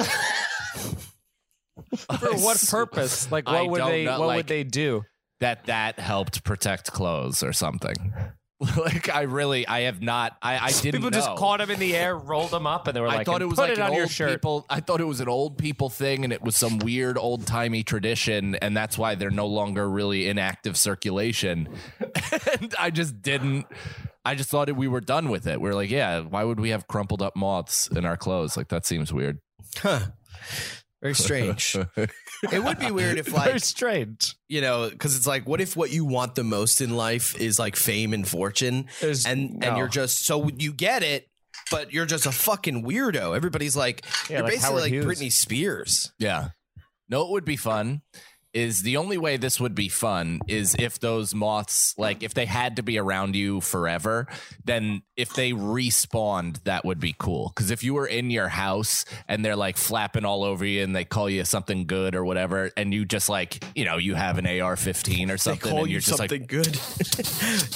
For 2.20 2.34
what 2.36 2.62
purpose? 2.70 3.32
Like, 3.32 3.48
what 3.48 3.56
I 3.56 3.62
would 3.64 3.82
they? 3.84 4.04
know, 4.06 4.20
what 4.20 4.28
like- 4.28 4.36
would 4.38 4.48
they 4.48 4.66
do? 4.66 5.04
That 5.40 5.66
that 5.66 6.00
helped 6.00 6.44
protect 6.44 6.92
clothes 6.92 7.44
or 7.44 7.54
something. 7.54 8.14
like 8.78 9.08
I 9.10 9.22
really, 9.22 9.66
I 9.66 9.82
have 9.82 10.02
not. 10.02 10.36
I, 10.42 10.58
I 10.58 10.72
didn't. 10.72 11.00
People 11.00 11.12
just 11.12 11.34
caught 11.38 11.60
them 11.60 11.72
in 11.72 11.80
the 11.80 11.96
air, 11.96 12.18
rolled 12.18 12.52
them 12.52 12.68
up, 12.68 12.88
and 12.88 12.96
they 12.96 13.00
were 13.00 13.08
like, 13.08 13.14
I 13.14 13.18
like, 13.20 13.26
thought 13.26 13.42
it 13.42 13.46
was 13.46 13.56
put 13.56 13.70
like 13.70 13.72
it 13.72 13.78
an 13.78 13.86
on 13.86 13.94
your 13.94 14.02
old 14.02 14.12
shirt. 14.12 14.32
people. 14.32 14.66
I 14.70 14.82
thought 14.82 15.00
it 15.00 15.06
was 15.06 15.22
an 15.22 15.30
old 15.30 15.58
people 15.58 15.90
thing, 15.90 16.26
and 16.26 16.34
it 16.34 16.42
was 16.42 16.58
some 16.58 16.80
weird 16.80 17.18
old 17.18 17.48
timey 17.48 17.84
tradition, 17.84 18.56
and 18.56 18.76
that's 18.76 18.98
why 18.98 19.16
they're 19.16 19.32
no 19.32 19.48
longer 19.48 19.90
really 19.90 20.28
in 20.28 20.38
active 20.38 20.76
circulation. 20.76 21.70
and 22.52 22.76
I 22.78 22.90
just 22.90 23.22
didn't. 23.22 23.66
I 24.26 24.36
just 24.36 24.50
thought 24.50 24.70
we 24.76 24.90
were 24.90 25.02
done 25.02 25.30
with 25.30 25.48
it. 25.48 25.62
We 25.62 25.70
are 25.70 25.74
like, 25.76 25.90
yeah, 25.90 26.20
why 26.20 26.44
would 26.44 26.60
we 26.60 26.72
have 26.72 26.86
crumpled 26.86 27.22
up 27.22 27.38
moths 27.38 27.88
in 27.88 28.04
our 28.04 28.18
clothes? 28.18 28.58
Like 28.58 28.68
that 28.68 28.86
seems 28.86 29.14
weird. 29.14 29.40
Huh. 29.78 30.08
Very 31.02 31.16
strange. 31.16 31.76
it 32.52 32.64
would 32.64 32.78
be 32.80 32.92
weird 32.92 33.18
if 33.18 33.32
like 33.34 33.48
Very 33.48 33.60
strange. 33.60 34.36
you 34.50 34.60
know, 34.62 34.90
because 34.90 35.16
it's 35.16 35.26
like, 35.28 35.48
what 35.48 35.62
if 35.62 35.78
what 35.78 35.92
you 35.92 36.04
want 36.06 36.36
the 36.36 36.44
most 36.44 36.82
in 36.82 36.90
life 36.96 37.40
is 37.40 37.58
like 37.58 37.76
fame 37.78 38.14
and 38.14 38.28
fortune, 38.28 38.88
There's- 39.00 39.26
and 39.26 39.60
no. 39.60 39.68
and 39.68 39.78
you're 39.78 39.88
just 39.88 40.26
so 40.26 40.50
you 40.58 40.74
get 40.74 41.02
it, 41.04 41.28
but 41.72 41.94
you're 41.94 42.06
just 42.06 42.26
a 42.26 42.32
fucking 42.32 42.84
weirdo. 42.84 43.36
Everybody's 43.36 43.76
like, 43.78 44.04
Yeah, 44.30 44.38
you're 44.38 44.44
like 44.44 44.54
basically 44.54 44.70
Howard 44.72 44.82
like 44.84 44.92
Hughes. 44.92 45.06
Britney 45.06 45.32
Spears. 45.32 46.12
Yeah. 46.20 46.50
No, 47.08 47.24
it 47.26 47.32
would 47.32 47.46
be 47.46 47.56
fun. 47.58 48.02
Is 48.52 48.82
the 48.82 48.98
only 48.98 49.20
way 49.20 49.38
this 49.38 49.60
would 49.60 49.76
be 49.76 49.90
fun 49.90 50.40
is 50.48 50.76
if 50.80 51.00
those 51.00 51.36
moths, 51.36 51.94
like 52.00 52.24
if 52.24 52.34
they 52.34 52.48
had 52.48 52.78
to 52.78 52.84
be 52.84 52.98
around 52.98 53.36
you 53.36 53.62
forever, 53.62 54.28
then 54.66 55.04
if 55.16 55.34
they 55.34 55.52
respawned, 55.52 56.64
that 56.64 56.84
would 56.84 57.00
be 57.00 57.14
cool. 57.18 57.52
Because 57.54 57.70
if 57.70 57.84
you 57.84 57.94
were 57.94 58.08
in 58.08 58.32
your 58.32 58.48
house 58.48 59.06
and 59.28 59.46
they're 59.46 59.56
like 59.56 59.78
flapping 59.78 60.26
all 60.26 60.44
over 60.44 60.66
you 60.66 60.84
and 60.84 60.96
they 60.96 61.06
call 61.06 61.30
you 61.30 61.46
something 61.46 61.86
good 61.86 62.16
or 62.16 62.26
whatever, 62.26 62.72
and 62.76 62.92
you 62.92 63.06
just 63.06 63.30
like, 63.30 63.64
you 63.76 63.86
know, 63.86 63.98
you 63.98 64.16
have 64.16 64.40
an 64.40 64.48
AR 64.48 64.76
15 64.76 65.30
or 65.30 65.38
something, 65.38 65.72
and 65.72 65.88
you 65.88 65.94
you're 65.94 66.02
just 66.02 66.18
something 66.18 66.42
like, 66.42 66.50
good. 66.50 66.80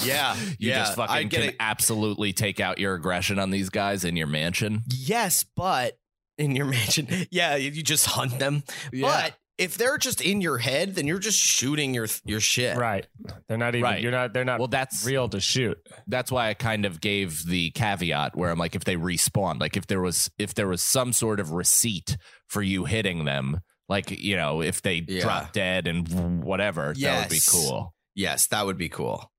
yeah, 0.04 0.34
you 0.58 0.70
yeah. 0.70 0.78
just 0.78 0.98
I 0.98 1.06
fucking 1.06 1.28
can 1.28 1.42
it. 1.42 1.56
absolutely 1.60 2.32
take 2.32 2.58
out 2.58 2.78
your 2.78 2.94
aggression 2.94 3.38
on 3.38 3.50
these 3.50 3.70
guys 3.70 4.04
in 4.04 4.16
your 4.16 4.26
mansion. 4.26 4.82
Yes, 4.90 5.44
but 5.44 5.98
in 6.38 6.56
your 6.56 6.66
mansion, 6.70 7.06
yeah, 7.30 7.56
you 7.56 7.82
just 7.82 8.06
hunt 8.06 8.38
them. 8.38 8.64
Yeah. 8.92 9.08
But 9.08 9.34
if 9.56 9.76
they're 9.78 9.98
just 9.98 10.20
in 10.20 10.40
your 10.40 10.58
head, 10.58 10.94
then 10.96 11.06
you're 11.06 11.18
just 11.18 11.38
shooting 11.38 11.94
your 11.94 12.08
your 12.24 12.40
shit. 12.40 12.76
Right. 12.76 13.06
They're 13.48 13.58
not 13.58 13.74
even. 13.74 13.82
Right. 13.82 14.02
You're 14.02 14.10
not. 14.12 14.32
They're 14.32 14.44
not. 14.44 14.58
Well, 14.58 14.68
that's 14.68 15.04
real 15.06 15.28
to 15.28 15.40
shoot. 15.40 15.78
that's 16.06 16.30
why 16.32 16.48
I 16.48 16.54
kind 16.54 16.84
of 16.84 17.00
gave 17.00 17.44
the 17.46 17.70
caveat 17.70 18.36
where 18.36 18.50
I'm 18.50 18.58
like, 18.58 18.74
if 18.74 18.84
they 18.84 18.96
respawn, 18.96 19.60
like 19.60 19.76
if 19.76 19.86
there 19.86 20.00
was 20.00 20.30
if 20.38 20.54
there 20.54 20.68
was 20.68 20.82
some 20.82 21.12
sort 21.12 21.38
of 21.40 21.52
receipt 21.52 22.16
for 22.48 22.62
you 22.62 22.84
hitting 22.84 23.24
them, 23.24 23.60
like 23.88 24.10
you 24.10 24.36
know, 24.36 24.60
if 24.62 24.82
they 24.82 25.04
Yeah. 25.06 25.22
drop 25.22 25.52
dead 25.52 25.86
and 25.86 26.42
whatever, 26.42 26.92
that 26.98 27.20
would 27.20 27.30
be 27.34 27.40
cool. 27.48 27.94
Yes, 28.16 28.46
that 28.48 28.66
would 28.66 28.78
be 28.78 28.88
cool. 28.88 29.30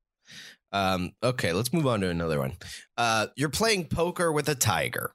Um, 0.72 1.12
okay, 1.24 1.54
let's 1.54 1.72
move 1.72 1.88
on 1.88 2.02
to 2.02 2.10
another 2.10 2.40
one. 2.40 2.58
Uh, 2.98 3.28
you're 3.38 3.50
playing 3.50 3.86
poker 3.88 4.32
with 4.32 4.50
a 4.50 4.56
tiger. 4.56 5.12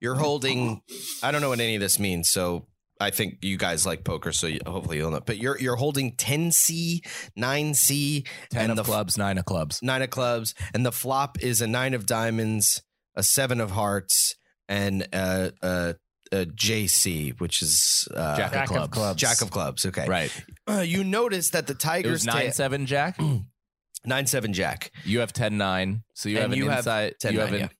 You're 0.00 0.14
holding. 0.14 0.80
I 1.22 1.30
don't 1.32 1.40
know 1.42 1.50
what 1.50 1.60
any 1.60 1.74
of 1.74 1.80
this 1.80 1.98
means, 1.98 2.30
so 2.30 2.66
I 3.00 3.10
think 3.10 3.38
you 3.42 3.58
guys 3.58 3.84
like 3.84 4.04
poker, 4.04 4.32
so 4.32 4.46
you, 4.46 4.60
hopefully 4.66 4.96
you'll 4.98 5.10
know. 5.10 5.20
But 5.20 5.36
you're 5.38 5.58
you're 5.58 5.76
holding 5.76 6.16
ten 6.16 6.50
C, 6.52 7.02
nine 7.36 7.74
C, 7.74 8.24
Ten 8.50 8.62
and 8.62 8.70
of 8.70 8.76
the 8.76 8.82
f- 8.82 8.86
clubs, 8.86 9.18
nine 9.18 9.36
of 9.38 9.44
clubs. 9.44 9.82
nine 9.82 10.02
of 10.02 10.10
clubs, 10.10 10.54
and 10.72 10.84
the 10.86 10.92
flop 10.92 11.38
is 11.42 11.60
a 11.60 11.66
nine 11.66 11.92
of 11.94 12.06
diamonds, 12.06 12.82
a 13.14 13.22
seven 13.22 13.60
of 13.60 13.72
hearts, 13.72 14.36
and 14.68 15.02
a, 15.12 15.52
a, 15.62 15.94
a 16.32 16.46
JC, 16.46 17.38
which 17.40 17.60
is 17.62 18.08
uh, 18.14 18.36
Jack 18.36 18.46
of 18.46 18.52
Jack 18.52 18.62
of 18.70 18.74
clubs. 18.76 18.92
clubs. 18.92 19.20
Jack 19.20 19.42
of 19.42 19.50
clubs. 19.50 19.86
Okay, 19.86 20.06
Right. 20.08 20.32
Uh, 20.66 20.80
you 20.80 21.04
notice 21.04 21.50
that 21.50 21.66
the 21.66 21.74
It 21.74 21.78
tiger's 21.78 22.12
was 22.12 22.26
nine 22.26 22.42
tail- 22.44 22.52
seven 22.52 22.86
Jack. 22.86 23.20
nine 24.06 24.26
seven 24.26 24.52
Jack. 24.52 24.90
You 25.04 25.20
have 25.20 25.32
ten 25.32 25.58
nine. 25.58 26.02
So 26.14 26.28
you 26.28 26.36
And 26.36 26.42
have 26.44 26.52
an 26.52 26.58
you 26.58 26.68
have 26.70 26.78
inside. 26.78 27.14
10 27.20 27.34
you 27.34 27.40
have 27.40 27.50
nine, 27.52 27.60
an 27.62 27.70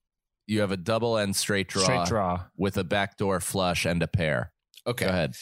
you 0.46 0.60
have 0.60 0.70
a 0.70 0.76
double 0.76 1.16
and 1.16 1.34
straight 1.34 1.68
draw, 1.68 1.82
Straight 1.82 2.06
draw. 2.06 2.44
with 2.56 2.76
a 2.76 2.84
backdoor 2.84 3.40
flush 3.40 3.84
and 3.84 4.02
a 4.02 4.06
pair. 4.06 4.52
Okay. 4.86 5.04
Go 5.06 5.10
ahead. 5.10 5.34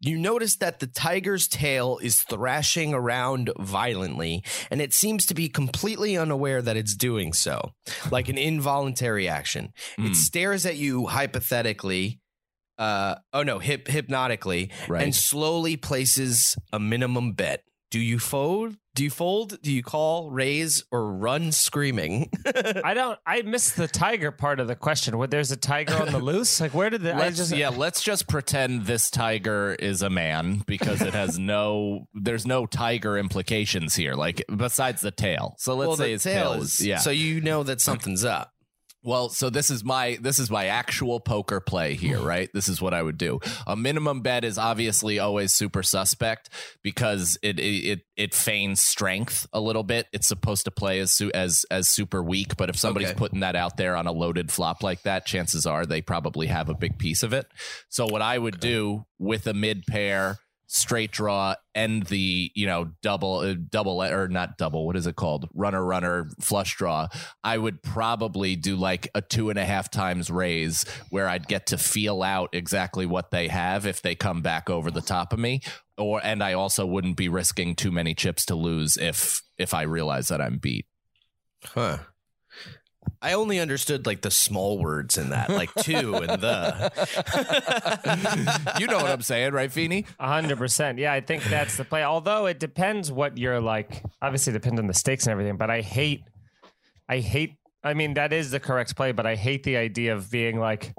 You 0.00 0.16
notice 0.18 0.56
that 0.56 0.80
the 0.80 0.86
tiger's 0.86 1.48
tail 1.48 1.98
is 2.02 2.22
thrashing 2.22 2.94
around 2.94 3.50
violently, 3.58 4.42
and 4.70 4.80
it 4.80 4.94
seems 4.94 5.26
to 5.26 5.34
be 5.34 5.48
completely 5.48 6.16
unaware 6.16 6.62
that 6.62 6.76
it's 6.76 6.94
doing 6.94 7.32
so, 7.32 7.72
like 8.10 8.28
an 8.28 8.38
involuntary 8.38 9.28
action. 9.28 9.72
Hmm. 9.96 10.06
It 10.06 10.14
stares 10.16 10.64
at 10.64 10.76
you 10.76 11.06
hypothetically, 11.06 12.20
uh, 12.78 13.16
oh 13.32 13.42
no, 13.42 13.58
hip, 13.58 13.88
hypnotically, 13.88 14.70
Right. 14.88 15.02
and 15.02 15.14
slowly 15.14 15.76
places 15.76 16.56
a 16.72 16.78
minimum 16.78 17.32
bet. 17.32 17.62
Do 17.90 18.00
you 18.00 18.18
fold? 18.18 18.76
Do 18.96 19.04
you 19.04 19.10
fold? 19.10 19.60
Do 19.62 19.70
you 19.70 19.82
call, 19.82 20.30
raise, 20.30 20.84
or 20.90 21.12
run 21.12 21.52
screaming? 21.52 22.30
I 22.84 22.94
don't. 22.94 23.18
I 23.26 23.42
missed 23.42 23.76
the 23.76 23.86
tiger 23.86 24.32
part 24.32 24.58
of 24.58 24.68
the 24.68 24.74
question. 24.74 25.18
What? 25.18 25.30
There's 25.30 25.52
a 25.52 25.56
tiger 25.56 25.94
on 25.94 26.12
the 26.12 26.18
loose. 26.22 26.60
Like 26.60 26.74
where 26.74 26.90
did 26.90 27.02
the? 27.02 27.14
I 27.14 27.18
Let's, 27.18 27.36
just. 27.36 27.54
yeah, 27.54 27.68
let's 27.68 28.02
just 28.02 28.26
pretend 28.26 28.86
this 28.86 29.10
tiger 29.10 29.76
is 29.78 30.02
a 30.02 30.10
man 30.10 30.62
because 30.66 31.02
it 31.02 31.14
has 31.14 31.38
no, 31.38 32.08
there's 32.14 32.46
no 32.46 32.66
tiger 32.66 33.18
implications 33.18 33.94
here, 33.94 34.14
like 34.14 34.42
besides 34.54 35.02
the 35.02 35.10
tail. 35.10 35.54
So 35.58 35.76
let's 35.76 35.88
well, 35.88 35.96
say 35.96 36.04
the 36.06 36.12
his 36.12 36.22
tail 36.22 36.52
tail 36.52 36.62
is, 36.62 36.80
is, 36.80 36.86
yeah. 36.86 36.98
So 36.98 37.10
you 37.10 37.40
know 37.40 37.62
that 37.62 37.80
something's 37.80 38.24
up. 38.24 38.52
Well, 39.06 39.28
so 39.28 39.50
this 39.50 39.70
is 39.70 39.84
my 39.84 40.18
this 40.20 40.40
is 40.40 40.50
my 40.50 40.66
actual 40.66 41.20
poker 41.20 41.60
play 41.60 41.94
here, 41.94 42.18
hmm. 42.18 42.26
right? 42.26 42.50
This 42.52 42.68
is 42.68 42.82
what 42.82 42.92
I 42.92 43.00
would 43.00 43.16
do. 43.16 43.38
A 43.64 43.76
minimum 43.76 44.20
bet 44.20 44.44
is 44.44 44.58
obviously 44.58 45.20
always 45.20 45.52
super 45.52 45.84
suspect 45.84 46.50
because 46.82 47.38
it 47.40 47.60
it 47.60 48.00
it 48.16 48.34
feigns 48.34 48.80
strength 48.80 49.46
a 49.52 49.60
little 49.60 49.84
bit. 49.84 50.08
It's 50.12 50.26
supposed 50.26 50.64
to 50.64 50.72
play 50.72 50.98
as 50.98 51.12
su- 51.12 51.30
as 51.32 51.64
as 51.70 51.88
super 51.88 52.20
weak, 52.20 52.56
but 52.56 52.68
if 52.68 52.76
somebody's 52.76 53.10
Okay. 53.10 53.18
putting 53.18 53.40
that 53.40 53.54
out 53.54 53.76
there 53.76 53.94
on 53.94 54.08
a 54.08 54.12
loaded 54.12 54.50
flop 54.50 54.82
like 54.82 55.02
that, 55.02 55.24
chances 55.24 55.66
are 55.66 55.86
they 55.86 56.02
probably 56.02 56.48
have 56.48 56.68
a 56.68 56.74
big 56.74 56.98
piece 56.98 57.22
of 57.22 57.32
it. 57.32 57.46
So 57.88 58.06
what 58.06 58.22
I 58.22 58.36
would 58.36 58.58
do 58.58 59.06
with 59.20 59.46
a 59.46 59.54
mid 59.54 59.86
pair 59.86 60.38
straight 60.66 61.12
draw 61.12 61.54
and 61.74 62.02
the 62.04 62.50
you 62.54 62.66
know 62.66 62.90
double 63.02 63.38
uh, 63.38 63.54
double 63.70 64.02
or 64.02 64.28
not 64.28 64.58
double 64.58 64.86
what 64.86 64.96
is 64.96 65.06
it 65.06 65.16
called? 65.16 65.48
Runner 65.54 65.84
runner 65.84 66.28
flush 66.40 66.76
draw. 66.76 67.08
I 67.44 67.58
would 67.58 67.82
probably 67.82 68.56
do 68.56 68.76
like 68.76 69.08
a 69.14 69.20
two 69.20 69.50
and 69.50 69.58
a 69.58 69.64
half 69.64 69.90
times 69.90 70.30
raise 70.30 70.84
where 71.10 71.28
i'd 71.28 71.48
get 71.48 71.66
to 71.66 71.78
feel 71.78 72.22
out 72.22 72.50
exactly 72.52 73.06
what 73.06 73.30
they 73.30 73.48
have 73.48 73.86
if 73.86 74.02
they 74.02 74.14
come 74.14 74.42
back 74.42 74.68
over 74.68 74.90
the 74.90 75.00
top 75.00 75.32
of 75.32 75.38
me. 75.38 75.60
Or 75.98 76.20
and 76.22 76.42
i 76.42 76.52
also 76.52 76.84
wouldn't 76.84 77.16
be 77.16 77.28
risking 77.28 77.74
too 77.74 77.92
many 77.92 78.14
chips 78.14 78.46
to 78.46 78.54
lose 78.54 78.96
if 78.96 79.42
if 79.58 79.72
i 79.72 79.82
realize 79.82 80.28
that 80.28 80.40
i'm 80.40 80.58
beat. 80.58 80.86
Huh. 81.64 81.98
I 83.22 83.32
only 83.32 83.58
understood 83.58 84.06
like 84.06 84.20
the 84.20 84.30
small 84.30 84.78
words 84.78 85.18
in 85.18 85.30
that, 85.30 85.50
like 85.50 85.72
two 85.80 86.14
and 86.14 86.40
the. 86.40 86.92
you 88.80 88.86
know 88.86 88.96
what 88.96 89.06
I'm 89.06 89.22
saying, 89.22 89.52
right, 89.52 89.72
Feeney? 89.72 90.06
A 90.18 90.28
hundred 90.28 90.58
percent. 90.58 90.98
Yeah, 90.98 91.12
I 91.12 91.20
think 91.20 91.44
that's 91.44 91.76
the 91.76 91.84
play. 91.84 92.02
Although 92.02 92.46
it 92.46 92.58
depends 92.60 93.10
what 93.10 93.38
you're 93.38 93.60
like. 93.60 94.02
Obviously, 94.22 94.52
it 94.52 94.54
depends 94.54 94.80
on 94.80 94.86
the 94.86 94.94
stakes 94.94 95.26
and 95.26 95.32
everything. 95.32 95.56
But 95.56 95.70
I 95.70 95.80
hate, 95.80 96.22
I 97.08 97.18
hate. 97.18 97.56
I 97.82 97.94
mean, 97.94 98.14
that 98.14 98.32
is 98.32 98.50
the 98.50 98.60
correct 98.60 98.96
play. 98.96 99.12
But 99.12 99.26
I 99.26 99.36
hate 99.36 99.62
the 99.62 99.76
idea 99.76 100.14
of 100.14 100.30
being 100.30 100.58
like, 100.58 100.94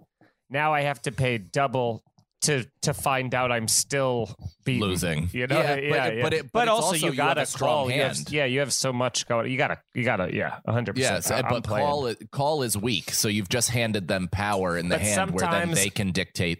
now 0.49 0.73
I 0.73 0.81
have 0.81 1.01
to 1.03 1.11
pay 1.11 1.37
double 1.37 2.03
to 2.41 2.65
to 2.83 2.93
find 2.93 3.33
out 3.33 3.51
I'm 3.51 3.67
still 3.67 4.35
beaten. 4.63 4.87
Losing. 4.87 5.29
You 5.33 5.47
know, 5.47 5.59
Yeah, 5.59 5.75
yeah, 5.75 5.89
but- 5.89 6.15
yeah. 6.15 6.21
but 6.23 6.33
it- 6.33 6.51
but 6.51 6.61
it's 6.63 6.69
also, 6.71 6.85
also 6.87 7.05
you 7.07 7.11
you 7.11 7.17
gotta 7.17 7.41
a 7.41 7.45
strong 7.45 7.69
call. 7.87 7.91
You 7.91 8.01
have, 8.03 8.17
yeah, 8.29 8.45
you 8.45 8.59
have 8.59 8.71
so 8.73 8.93
much 8.93 9.27
going. 9.27 9.51
You 9.51 9.57
gotta, 9.57 9.79
you 9.93 10.03
gotta, 10.03 10.33
yeah, 10.33 10.59
a 10.65 10.71
hundred 10.71 10.95
percent. 10.95 11.15
Yes, 11.15 11.31
I- 11.31 11.41
but 11.41 11.63
playing. 11.63 11.85
call 11.87 12.13
call 12.31 12.63
is 12.63 12.77
weak, 12.77 13.11
so 13.11 13.27
you've 13.27 13.49
just 13.49 13.69
handed 13.71 14.07
them 14.07 14.27
power 14.31 14.77
in 14.77 14.89
the 14.89 14.95
But 14.97 15.01
hand 15.01 15.31
where 15.31 15.49
then 15.49 15.71
they 15.71 15.89
can 15.89 16.11
dictate. 16.11 16.59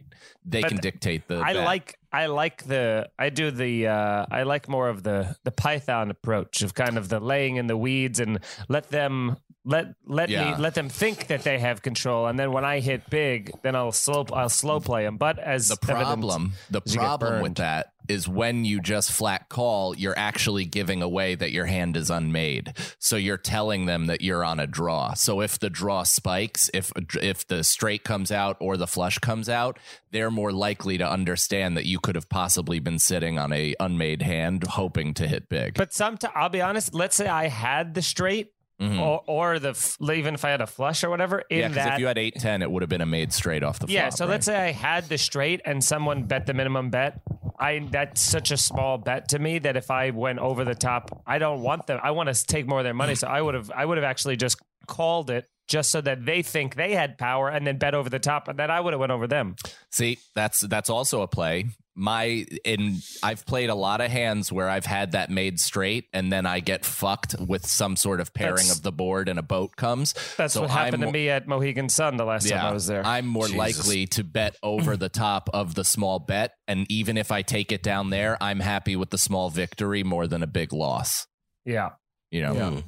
They 0.50 0.63
can 0.63 0.78
dictate 0.78 1.28
the. 1.28 1.40
I 1.42 1.54
bet. 1.54 1.66
like 1.66 2.00
I 2.12 2.28
like 2.28 2.63
the 2.63 3.10
I 3.20 3.30
do 3.30 3.52
the 3.52 3.88
uh 3.88 4.26
I 4.32 4.44
like 4.44 4.70
more 4.70 4.88
of 4.88 5.04
the 5.04 5.36
the 5.44 5.52
Python 5.52 6.10
approach 6.10 6.62
of 6.62 6.74
kind 6.74 6.98
of 6.98 7.10
the 7.10 7.20
laying 7.20 7.58
in 7.58 7.68
the 7.68 7.76
weeds 7.76 8.20
and 8.22 8.40
let 8.70 8.90
them 8.90 9.38
let 9.68 9.88
let 10.06 10.30
Yeah. 10.30 10.56
me 10.56 10.62
let 10.62 10.74
them 10.74 10.90
think 10.90 11.28
that 11.28 11.44
they 11.44 11.60
have 11.60 11.82
control 11.82 12.26
and 12.28 12.40
then 12.40 12.52
when 12.52 12.64
I 12.66 12.80
hit 12.80 13.10
big 13.10 13.52
then 13.64 13.76
I'll 13.76 13.92
slow 13.92 14.26
I'll 14.34 14.50
slow 14.50 14.80
play 14.80 15.04
them 15.04 15.18
but 15.18 15.38
as 15.38 15.68
the 15.68 15.76
problem. 15.78 16.54
The 16.70 16.82
is 16.86 16.94
you 16.96 17.00
get 17.02 17.06
problem 17.06 17.42
with 17.42 17.56
that 17.56 17.92
is 18.08 18.26
when 18.26 18.64
you 18.64 18.80
just 18.80 19.12
flat 19.12 19.50
call, 19.50 19.94
you're 19.94 20.18
actually 20.18 20.64
giving 20.64 21.02
away 21.02 21.36
that 21.36 21.52
your 21.52 21.66
hand 21.66 21.98
is 21.98 22.10
unmade. 22.10 22.72
So 23.00 23.18
you're 23.18 23.38
telling 23.38 23.86
them 23.86 24.06
that 24.06 24.22
you're 24.22 24.46
on 24.46 24.62
a 24.62 24.68
draw. 24.68 25.14
So 25.14 25.42
if 25.42 25.60
the 25.60 25.70
draw 25.70 26.04
spikes, 26.04 26.70
if 26.74 26.90
if 27.22 27.46
the 27.48 27.66
straight 27.66 28.06
comes 28.06 28.32
out 28.32 28.56
or 28.62 28.78
the 28.78 28.88
flush 28.88 29.18
comes 29.20 29.50
out, 29.50 29.78
they're 30.12 30.32
more 30.32 30.54
likely 30.54 30.98
to 30.98 31.06
understand 31.10 31.76
that 31.76 31.86
you 31.86 32.00
could 32.00 32.16
have 32.16 32.30
possibly 32.30 32.80
been 32.80 32.98
sitting 33.00 33.38
on 33.38 33.52
a 33.52 33.76
unmade 33.78 34.22
hand 34.22 34.64
hoping 34.64 35.14
to 35.16 35.28
hit 35.28 35.50
big. 35.50 35.74
but 35.74 35.92
sometimes 35.94 36.34
I'll 36.34 36.48
be 36.48 36.62
honest 36.62 36.94
let's 36.94 37.18
say 37.18 37.28
I 37.28 37.50
had 37.50 37.94
the 37.94 38.02
straight 38.02 38.52
Mhm. 38.82 39.00
or 39.02 39.24
or 39.26 39.60
the 39.60 39.70
f- 39.70 39.98
even 40.02 40.36
if 40.36 40.46
I 40.46 40.50
had 40.52 40.62
a 40.62 40.68
flush 40.68 41.04
or 41.04 41.10
whatever 41.10 41.40
in 41.50 41.60
yeah, 41.60 41.68
because 41.70 41.84
that 41.86 41.94
if 41.94 42.00
you 42.00 42.06
had 42.08 42.18
eight 42.18 42.36
ten, 42.36 42.62
it 42.62 42.70
would 42.70 42.84
have 42.84 42.90
been 42.90 43.02
a 43.02 43.06
made 43.08 43.34
straight 43.34 43.63
off 43.63 43.80
the 43.80 43.88
flop. 43.88 43.94
Yeah, 43.94 44.10
so 44.10 44.26
right? 44.26 44.32
let's 44.32 44.46
say 44.46 44.56
I 44.56 44.72
had 44.72 45.10
the 45.10 45.18
straight 45.18 45.62
and 45.66 45.84
someone 45.84 46.24
bet 46.26 46.46
the 46.46 46.54
minimum 46.54 46.90
bet. 46.92 47.20
I 47.60 47.88
that's 47.90 48.22
such 48.22 48.52
a 48.52 48.58
small 48.58 49.00
bet 49.00 49.30
to 49.30 49.40
me 49.40 49.58
that 49.60 49.76
if 49.78 49.90
I 49.90 50.12
went 50.12 50.38
over 50.40 50.63
the 50.63 50.76
top, 50.76 51.24
I 51.26 51.40
don't 51.40 51.62
want 51.62 51.88
them. 51.88 52.00
I 52.04 52.12
want 52.12 52.34
to 52.34 52.46
take 52.46 52.68
more 52.68 52.80
of 52.80 52.84
their 52.84 52.94
money. 52.94 53.16
So 53.18 53.28
I 53.28 53.42
would 53.42 53.56
have 53.56 53.72
I 53.76 53.84
would 53.84 53.98
have 53.98 54.06
actually 54.06 54.36
just 54.36 54.62
called 54.86 55.32
it 55.32 55.50
just 55.68 55.90
so 55.90 56.00
that 56.02 56.24
they 56.26 56.44
think 56.44 56.76
they 56.76 56.94
had 56.94 57.18
power 57.18 57.50
and 57.50 57.66
then 57.66 57.78
bet 57.78 57.96
over 57.96 58.10
the 58.10 58.20
top 58.20 58.48
and 58.48 58.58
then 58.60 58.70
I 58.72 58.80
would 58.80 58.94
have 58.94 59.00
went 59.00 59.12
over 59.12 59.26
them. 59.28 59.56
See, 59.92 60.20
that's 60.36 60.60
that's 60.62 60.90
also 60.90 61.22
a 61.24 61.28
play. 61.28 61.66
My 62.00 62.46
in 62.64 63.00
I've 63.24 63.46
played 63.46 63.70
a 63.70 63.76
lot 63.76 64.02
of 64.02 64.12
hands 64.12 64.52
where 64.52 64.70
I've 64.70 64.86
had 64.86 65.14
that 65.14 65.30
made 65.32 65.60
straight 65.60 66.06
and 66.14 66.32
then 66.32 66.46
I 66.46 66.60
get 66.60 66.86
fucked 66.86 67.36
with 67.40 67.66
some 67.66 67.96
sort 67.96 68.22
of 68.22 68.34
pairing 68.34 68.56
That's- 68.68 68.78
of 68.78 68.84
the 68.84 68.92
board 68.92 69.28
and 69.30 69.40
a 69.40 69.42
boat 69.44 69.76
comes. 69.76 70.14
That's 70.38 70.54
So 70.54 70.62
what 70.62 70.70
happened 70.70 71.04
I'm 71.04 71.10
to 71.10 71.12
me 71.14 71.30
at 71.30 71.48
Mohegan 71.48 71.90
Sun 71.90 72.18
the 72.18 72.26
last 72.26 72.48
time 72.48 72.64
I 72.66 72.72
was 72.72 72.86
there. 72.88 73.04
I'm 73.06 73.26
more 73.26 73.48
Jesus. 73.48 73.58
likely 73.88 74.06
to 74.08 74.24
bet 74.24 74.56
over 74.64 74.96
the 74.96 75.10
top 75.10 75.50
of 75.54 75.74
the 75.76 75.84
small 75.84 76.20
bet. 76.20 76.54
And 76.68 76.86
even 76.92 77.18
if 77.18 77.32
I 77.32 77.42
take 77.42 77.72
it 77.72 77.82
down 77.82 78.12
there, 78.12 78.38
I'm 78.42 78.60
happy 78.60 78.96
with 78.96 79.10
the 79.10 79.18
small 79.18 79.50
victory 79.50 80.04
more 80.04 80.28
than 80.28 80.44
a 80.44 80.48
big 80.48 80.72
loss. 80.74 81.26
yeah. 81.66 81.90
You 82.30 82.42
know, 82.42 82.54
Yeah. 82.54 82.62
Mm. 82.70 82.84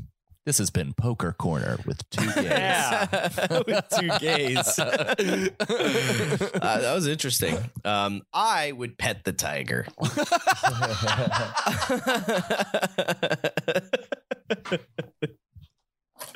This 0.50 0.58
has 0.58 0.72
been 0.72 0.94
Poker 0.94 1.32
Corner 1.32 1.78
with 1.86 2.10
two 2.10 2.26
gays. 2.34 2.44
Yeah. 2.44 3.08
with 3.68 3.86
two 3.90 4.10
gays. 4.20 4.80
Uh, 6.62 6.80
that 6.82 6.94
was 6.94 7.08
interesting. 7.08 7.56
Um, 7.86 8.24
I 8.34 8.72
would 8.72 8.98
pet 8.98 9.24
the 9.24 9.32
tiger. 9.34 9.86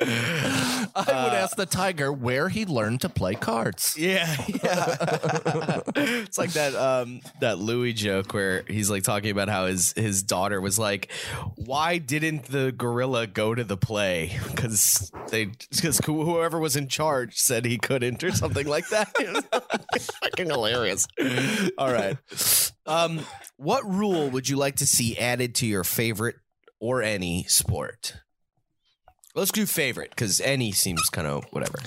I 0.00 0.90
would 0.96 1.34
ask 1.34 1.56
the 1.56 1.66
tiger 1.66 2.12
where 2.12 2.48
he 2.48 2.66
learned 2.66 3.00
to 3.02 3.08
play 3.08 3.34
cards. 3.34 3.96
Yeah, 3.98 4.34
yeah. 4.48 4.96
it's 5.96 6.38
like 6.38 6.52
that 6.52 6.74
um 6.74 7.20
that 7.40 7.58
Louis 7.58 7.92
joke 7.92 8.32
where 8.34 8.64
he's 8.68 8.90
like 8.90 9.02
talking 9.02 9.30
about 9.30 9.48
how 9.48 9.66
his 9.66 9.92
his 9.92 10.22
daughter 10.22 10.60
was 10.60 10.78
like, 10.78 11.10
"Why 11.56 11.98
didn't 11.98 12.44
the 12.46 12.72
gorilla 12.72 13.26
go 13.26 13.54
to 13.54 13.64
the 13.64 13.76
play? 13.76 14.38
Because 14.50 15.12
they 15.30 15.46
because 15.70 16.00
whoever 16.04 16.58
was 16.58 16.76
in 16.76 16.88
charge 16.88 17.36
said 17.36 17.64
he 17.64 17.78
couldn't 17.78 18.22
or 18.24 18.32
something 18.32 18.66
like 18.66 18.88
that." 18.88 19.10
Fucking 20.22 20.46
hilarious. 20.46 21.06
All 21.78 21.92
right. 21.92 22.16
Um, 22.86 23.20
what 23.56 23.84
rule 23.84 24.30
would 24.30 24.48
you 24.48 24.56
like 24.56 24.76
to 24.76 24.86
see 24.86 25.16
added 25.16 25.54
to 25.56 25.66
your 25.66 25.84
favorite 25.84 26.36
or 26.80 27.02
any 27.02 27.44
sport? 27.44 28.14
Let's 29.34 29.50
do 29.50 29.66
favorite 29.66 30.10
because 30.10 30.40
any 30.40 30.70
seems 30.72 31.08
kind 31.10 31.26
of 31.26 31.44
whatever. 31.50 31.78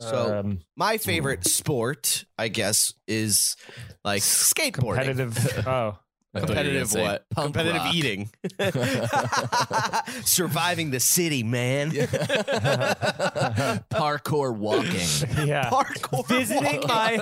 So 0.00 0.40
um, 0.40 0.58
my 0.76 0.98
favorite 0.98 1.46
sport, 1.46 2.24
I 2.36 2.48
guess, 2.48 2.92
is 3.06 3.56
like 4.04 4.20
skateboarding. 4.22 5.06
competitive 5.06 5.64
oh. 5.66 5.98
I 6.34 6.40
thought 6.40 6.50
you 6.50 6.54
were 6.54 6.64
gonna 6.64 6.80
Competitive 6.86 7.00
what? 7.00 7.24
punk 7.30 7.54
Competitive 7.54 7.82
rock. 7.82 7.94
eating. 7.94 8.28
Surviving 10.26 10.90
the 10.90 11.00
city, 11.00 11.42
man. 11.42 11.90
Parkour 13.90 14.54
walking. 14.54 15.46
Yeah. 15.48 15.70
Parkour. 15.70 16.26
visiting 16.28 16.82
my 16.86 17.18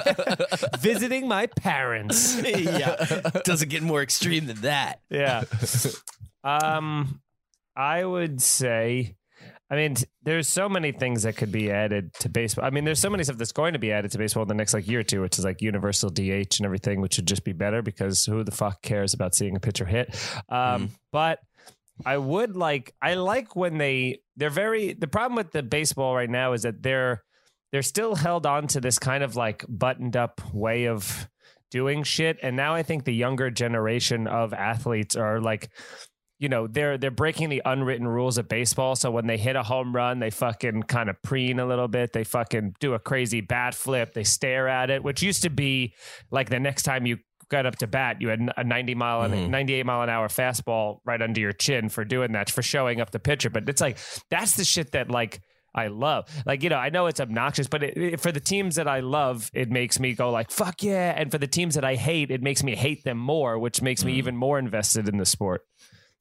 visiting 0.81 1.29
my 1.29 1.47
parents. 1.47 2.37
yeah. 2.43 3.31
Doesn't 3.45 3.69
get 3.69 3.85
more 3.85 4.03
extreme 4.03 4.47
than 4.47 4.63
that. 4.63 4.99
yeah. 5.11 5.45
Um, 6.43 7.21
I 7.77 8.05
would 8.05 8.43
say, 8.43 9.15
I 9.75 9.77
mean, 9.77 9.97
there's 10.23 10.47
so 10.47 10.69
many 10.69 10.93
things 10.93 11.25
that 11.25 11.37
could 11.37 11.51
be 11.51 11.69
added 11.69 12.15
to 12.21 12.29
baseball. 12.29 12.65
I 12.65 12.71
mean, 12.71 12.85
there's 12.85 13.01
so 13.01 13.11
many 13.11 13.25
stuff 13.25 13.39
that's 13.39 13.51
going 13.51 13.73
to 13.73 13.81
be 13.81 13.91
added 13.91 14.13
to 14.13 14.19
baseball 14.19 14.43
in 14.43 14.49
the 14.49 14.55
next 14.55 14.73
like 14.73 14.87
year 14.87 15.01
or 15.01 15.03
two, 15.03 15.21
which 15.21 15.37
is 15.37 15.45
like 15.45 15.61
universal 15.61 16.11
DH 16.11 16.21
and 16.59 16.65
everything, 16.65 17.01
which 17.01 17.15
should 17.15 17.27
just 17.27 17.43
be 17.43 17.53
better 17.53 17.83
because 17.83 18.25
who 18.25 18.45
the 18.45 18.53
fuck 18.53 18.83
cares 18.83 19.15
about 19.15 19.35
seeing 19.35 19.57
a 19.57 19.61
pitcher 19.61 19.85
hit? 19.85 20.15
Um, 20.49 20.91
but. 21.13 21.41
I 22.05 22.17
would 22.17 22.57
like 22.57 22.93
I 23.01 23.15
like 23.15 23.55
when 23.55 23.79
they 23.79 24.19
they're 24.37 24.51
very 24.51 24.95
the 24.95 25.07
problem 25.07 25.37
with 25.37 25.53
the 25.53 25.63
baseball 25.63 26.17
right 26.17 26.29
now 26.29 26.53
is 26.53 26.63
that 26.63 26.83
they're 26.83 27.23
they're 27.71 27.83
still 27.83 28.17
held 28.17 28.47
on 28.47 28.67
to 28.67 28.81
this 28.81 28.99
kind 28.99 29.23
of 29.23 29.37
like 29.37 29.65
buttoned 29.69 30.17
up 30.17 30.41
way 30.53 30.89
of 30.89 31.29
doing 31.71 32.03
shit 32.03 32.39
and 32.43 32.57
now 32.57 32.75
I 32.75 32.83
think 32.83 33.05
the 33.05 33.15
younger 33.15 33.49
generation 33.49 34.27
of 34.27 34.53
athletes 34.53 35.15
are 35.15 35.41
like 35.41 35.71
you 36.39 36.49
know 36.49 36.67
they're 36.67 36.99
they're 36.99 37.11
breaking 37.11 37.49
the 37.49 37.63
unwritten 37.65 38.07
rules 38.09 38.39
of 38.39 38.49
baseball 38.49 38.97
so 38.97 39.11
when 39.11 39.27
they 39.27 39.37
hit 39.39 39.55
a 39.57 39.63
home 39.63 39.95
run 39.95 40.19
they 40.19 40.31
fucking 40.31 40.83
kind 40.83 41.09
of 41.09 41.21
preen 41.23 41.59
a 41.61 41.67
little 41.67 41.89
bit 41.89 42.13
they 42.13 42.25
fucking 42.25 42.75
do 42.81 42.95
a 42.95 42.99
crazy 42.99 43.41
bat 43.41 43.75
flip 43.75 44.13
they 44.15 44.25
stare 44.25 44.67
at 44.69 44.91
it 44.91 45.03
which 45.05 45.23
used 45.23 45.43
to 45.43 45.51
be 45.51 45.95
like 46.31 46.51
the 46.51 46.59
next 46.59 46.83
time 46.83 47.07
you 47.07 47.19
got 47.51 47.67
up 47.67 47.77
to 47.77 47.87
bat 47.87 48.21
you 48.21 48.29
had 48.29 48.41
a 48.57 48.65
90 48.65 48.95
mile 48.95 49.23
an 49.23 49.31
Mhm. 49.33 49.49
98 49.51 49.87
mile 49.87 50.03
an 50.03 50.09
hour 50.09 50.27
fastball 50.29 50.99
right 51.05 51.23
under 51.23 51.41
your 51.41 51.53
chin 51.53 51.89
for 51.89 52.05
doing 52.05 52.33
that 52.33 52.51
for 52.51 52.63
showing 52.63 53.01
up 53.01 53.11
the 53.13 53.21
pitcher 53.21 53.49
but 53.51 53.69
it's 53.69 53.81
like 53.81 53.99
that's 54.31 54.57
the 54.57 54.65
shit 54.65 54.93
that 54.93 55.11
like 55.11 55.41
I 55.77 55.89
love. 55.89 56.29
Like, 56.47 56.63
you 56.63 56.69
know, 56.69 56.77
I 56.77 56.91
know 56.91 57.07
it's 57.07 57.19
obnoxious, 57.19 57.67
but 57.67 57.83
it, 57.83 57.97
it- 57.97 58.21
for 58.21 58.31
the 58.31 58.39
teams 58.39 58.77
that 58.77 58.87
I 58.87 59.01
love, 59.01 59.51
it 59.53 59.73
makes 59.73 59.99
me 59.99 60.13
go 60.15 60.31
like, 60.31 60.53
fuck 60.53 60.85
yeah. 60.85 61.13
And 61.17 61.33
for 61.33 61.39
the 61.39 61.49
teams 61.49 61.75
that 61.75 61.85
I 61.85 61.97
hate, 61.97 62.31
it 62.31 62.43
makes 62.45 62.63
me 62.63 62.77
hate 62.77 63.03
them 63.03 63.19
more, 63.19 63.59
which 63.59 63.83
makes 63.83 64.05
me 64.05 64.13
even 64.13 64.37
more 64.37 64.57
invested 64.61 65.09
in 65.09 65.17
the 65.17 65.27
sport. 65.27 65.63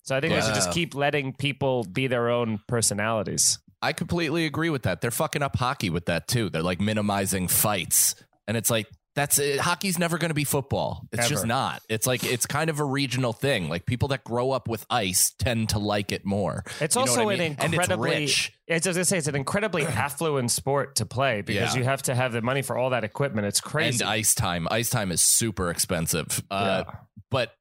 So 0.03 0.15
I 0.15 0.21
think 0.21 0.33
we 0.33 0.41
should 0.41 0.53
just 0.55 0.71
keep 0.71 0.95
letting 0.95 1.33
people 1.33 1.83
be 1.85 2.07
their 2.07 2.29
own 2.29 2.59
personalities. 2.67 3.59
I 3.81 3.91
completely 3.93 4.45
agree 4.45 4.69
with 4.69 4.83
that. 4.83 5.01
They're 5.01 5.11
fucking 5.11 5.41
up 5.41 5.55
hockey 5.57 5.89
with 5.89 6.05
that 6.05 6.27
too. 6.27 6.49
They're 6.49 6.61
like 6.61 6.79
minimizing 6.79 7.47
fights, 7.49 8.15
and 8.47 8.55
it's 8.55 8.69
like 8.69 8.87
that's 9.15 9.37
it. 9.39 9.59
hockey's 9.59 9.99
never 9.99 10.17
going 10.17 10.29
to 10.29 10.33
be 10.35 10.43
football. 10.45 11.05
It's 11.11 11.27
just 11.29 11.45
not. 11.45 11.81
It's 11.89 12.07
like 12.07 12.23
it's 12.23 12.45
kind 12.45 12.69
of 12.69 12.79
a 12.79 12.83
regional 12.85 13.31
thing. 13.33 13.69
Like 13.69 13.85
people 13.85 14.07
that 14.09 14.23
grow 14.23 14.51
up 14.51 14.67
with 14.67 14.85
ice 14.89 15.33
tend 15.37 15.69
to 15.69 15.79
like 15.79 16.11
it 16.11 16.25
more. 16.25 16.63
It's 16.81 16.95
You 16.95 17.01
also 17.01 17.29
I 17.29 17.33
an 17.33 17.39
mean? 17.39 17.51
It's 17.53 17.63
incredibly. 17.65 18.09
rich. 18.21 18.53
It's, 18.67 18.87
I 18.87 19.01
say 19.03 19.17
it's 19.17 19.27
an 19.27 19.35
incredibly 19.35 19.85
affluent 19.85 20.49
sport 20.49 20.95
to 20.95 21.05
play 21.05 21.41
because 21.41 21.73
Yeah. 21.75 21.79
you 21.79 21.83
have 21.85 22.01
to 22.03 22.15
have 22.15 22.31
the 22.31 22.41
money 22.41 22.61
for 22.61 22.77
all 22.77 22.89
that 22.91 23.03
equipment. 23.03 23.45
It's 23.47 23.61
crazy. 23.61 24.03
And 24.03 24.09
ice 24.11 24.33
time. 24.33 24.67
Ice 24.71 24.89
time 24.89 25.11
is 25.11 25.21
super 25.21 25.69
expensive. 25.69 26.41
Uh, 26.49 26.83
Yeah. 26.87 26.93
But 27.33 27.51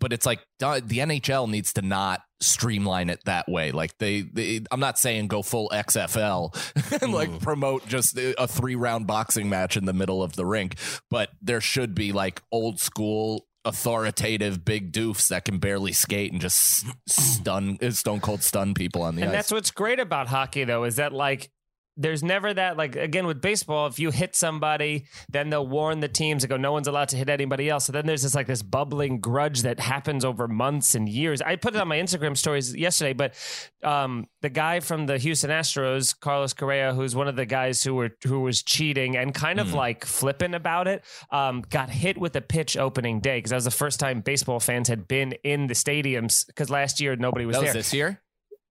but 0.00 0.12
it's 0.12 0.26
like 0.26 0.40
uh, 0.60 0.80
the 0.84 0.98
NHL 0.98 1.48
needs 1.48 1.72
to 1.74 1.82
not 1.82 2.20
streamline 2.40 3.08
it 3.08 3.20
that 3.26 3.48
way. 3.48 3.70
Like 3.70 3.96
they, 3.98 4.22
they 4.22 4.62
I'm 4.72 4.80
not 4.80 4.98
saying 4.98 5.28
go 5.28 5.42
full 5.42 5.70
XFL 5.72 7.00
and 7.02 7.14
like 7.14 7.30
mm. 7.30 7.40
promote 7.40 7.86
just 7.86 8.18
a 8.18 8.48
three 8.48 8.74
round 8.74 9.06
boxing 9.06 9.48
match 9.48 9.76
in 9.76 9.84
the 9.84 9.92
middle 9.92 10.20
of 10.20 10.34
the 10.34 10.44
rink, 10.44 10.74
but 11.10 11.30
there 11.40 11.60
should 11.60 11.94
be 11.94 12.10
like 12.10 12.42
old 12.50 12.80
school 12.80 13.46
authoritative 13.64 14.64
big 14.64 14.90
doofs 14.90 15.28
that 15.28 15.44
can 15.44 15.58
barely 15.58 15.92
skate 15.92 16.32
and 16.32 16.40
just 16.40 16.84
stun 17.06 17.78
stone 17.92 18.18
cold 18.18 18.42
stun 18.42 18.74
people 18.74 19.02
on 19.02 19.14
the 19.14 19.22
ice 19.22 19.28
and 19.28 19.30
ice. 19.30 19.38
that's 19.38 19.52
what's 19.52 19.70
great 19.70 20.00
about 20.00 20.26
hockey, 20.26 20.64
though, 20.64 20.82
is 20.82 20.96
that 20.96 21.12
like 21.12 21.50
there's 21.96 22.22
never 22.22 22.54
that 22.54 22.76
like 22.76 22.94
again 22.96 23.26
with 23.26 23.40
baseball 23.40 23.86
if 23.86 23.98
you 23.98 24.10
hit 24.10 24.34
somebody 24.36 25.04
then 25.28 25.50
they'll 25.50 25.66
warn 25.66 26.00
the 26.00 26.08
teams 26.08 26.44
and 26.44 26.48
go 26.50 26.56
no 26.56 26.72
one's 26.72 26.86
allowed 26.86 27.08
to 27.08 27.16
hit 27.16 27.28
anybody 27.28 27.68
else 27.68 27.84
so 27.86 27.92
then 27.92 28.06
there's 28.06 28.22
this 28.22 28.34
like 28.34 28.46
this 28.46 28.62
bubbling 28.62 29.18
grudge 29.20 29.62
that 29.62 29.80
happens 29.80 30.24
over 30.24 30.46
months 30.48 30.94
and 30.94 31.08
years 31.08 31.42
i 31.42 31.56
put 31.56 31.74
it 31.74 31.80
on 31.80 31.88
my 31.88 31.98
instagram 31.98 32.36
stories 32.36 32.74
yesterday 32.76 33.12
but 33.12 33.34
um, 33.82 34.26
the 34.40 34.48
guy 34.48 34.78
from 34.80 35.06
the 35.06 35.18
houston 35.18 35.50
astros 35.50 36.18
carlos 36.18 36.52
correa 36.52 36.94
who's 36.94 37.14
one 37.16 37.26
of 37.28 37.36
the 37.36 37.44
guys 37.46 37.82
who 37.82 37.94
were 37.94 38.10
who 38.24 38.40
was 38.40 38.62
cheating 38.62 39.16
and 39.16 39.34
kind 39.34 39.58
of 39.58 39.68
Mhm. 39.68 39.74
like 39.74 40.04
flippant 40.04 40.54
about 40.54 40.86
it 40.88 41.04
um, 41.32 41.62
got 41.68 41.90
hit 41.90 42.16
with 42.18 42.34
a 42.36 42.40
pitch 42.40 42.76
opening 42.76 43.20
day 43.20 43.38
because 43.38 43.50
that 43.50 43.56
was 43.56 43.64
the 43.64 43.70
first 43.70 43.98
time 44.00 44.20
baseball 44.20 44.60
fans 44.60 44.88
had 44.88 45.08
been 45.08 45.32
in 45.44 45.66
the 45.66 45.74
stadiums 45.74 46.46
because 46.46 46.70
last 46.70 47.00
year 47.00 47.16
nobody 47.16 47.44
was 47.46 47.56
that 47.56 47.62
was 47.62 47.66
there 47.72 47.74
this 47.74 47.92
year. 47.92 48.22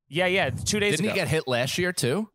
yeah 0.07 0.25
yeah 0.25 0.49
two 0.49 0.79
days 0.79 0.93
Didn't 0.93 1.07
ago 1.07 1.13
he 1.13 1.19
get 1.19 1.27
hit 1.27 1.47
last 1.47 1.77
year 1.77 1.91
too? 1.91 2.29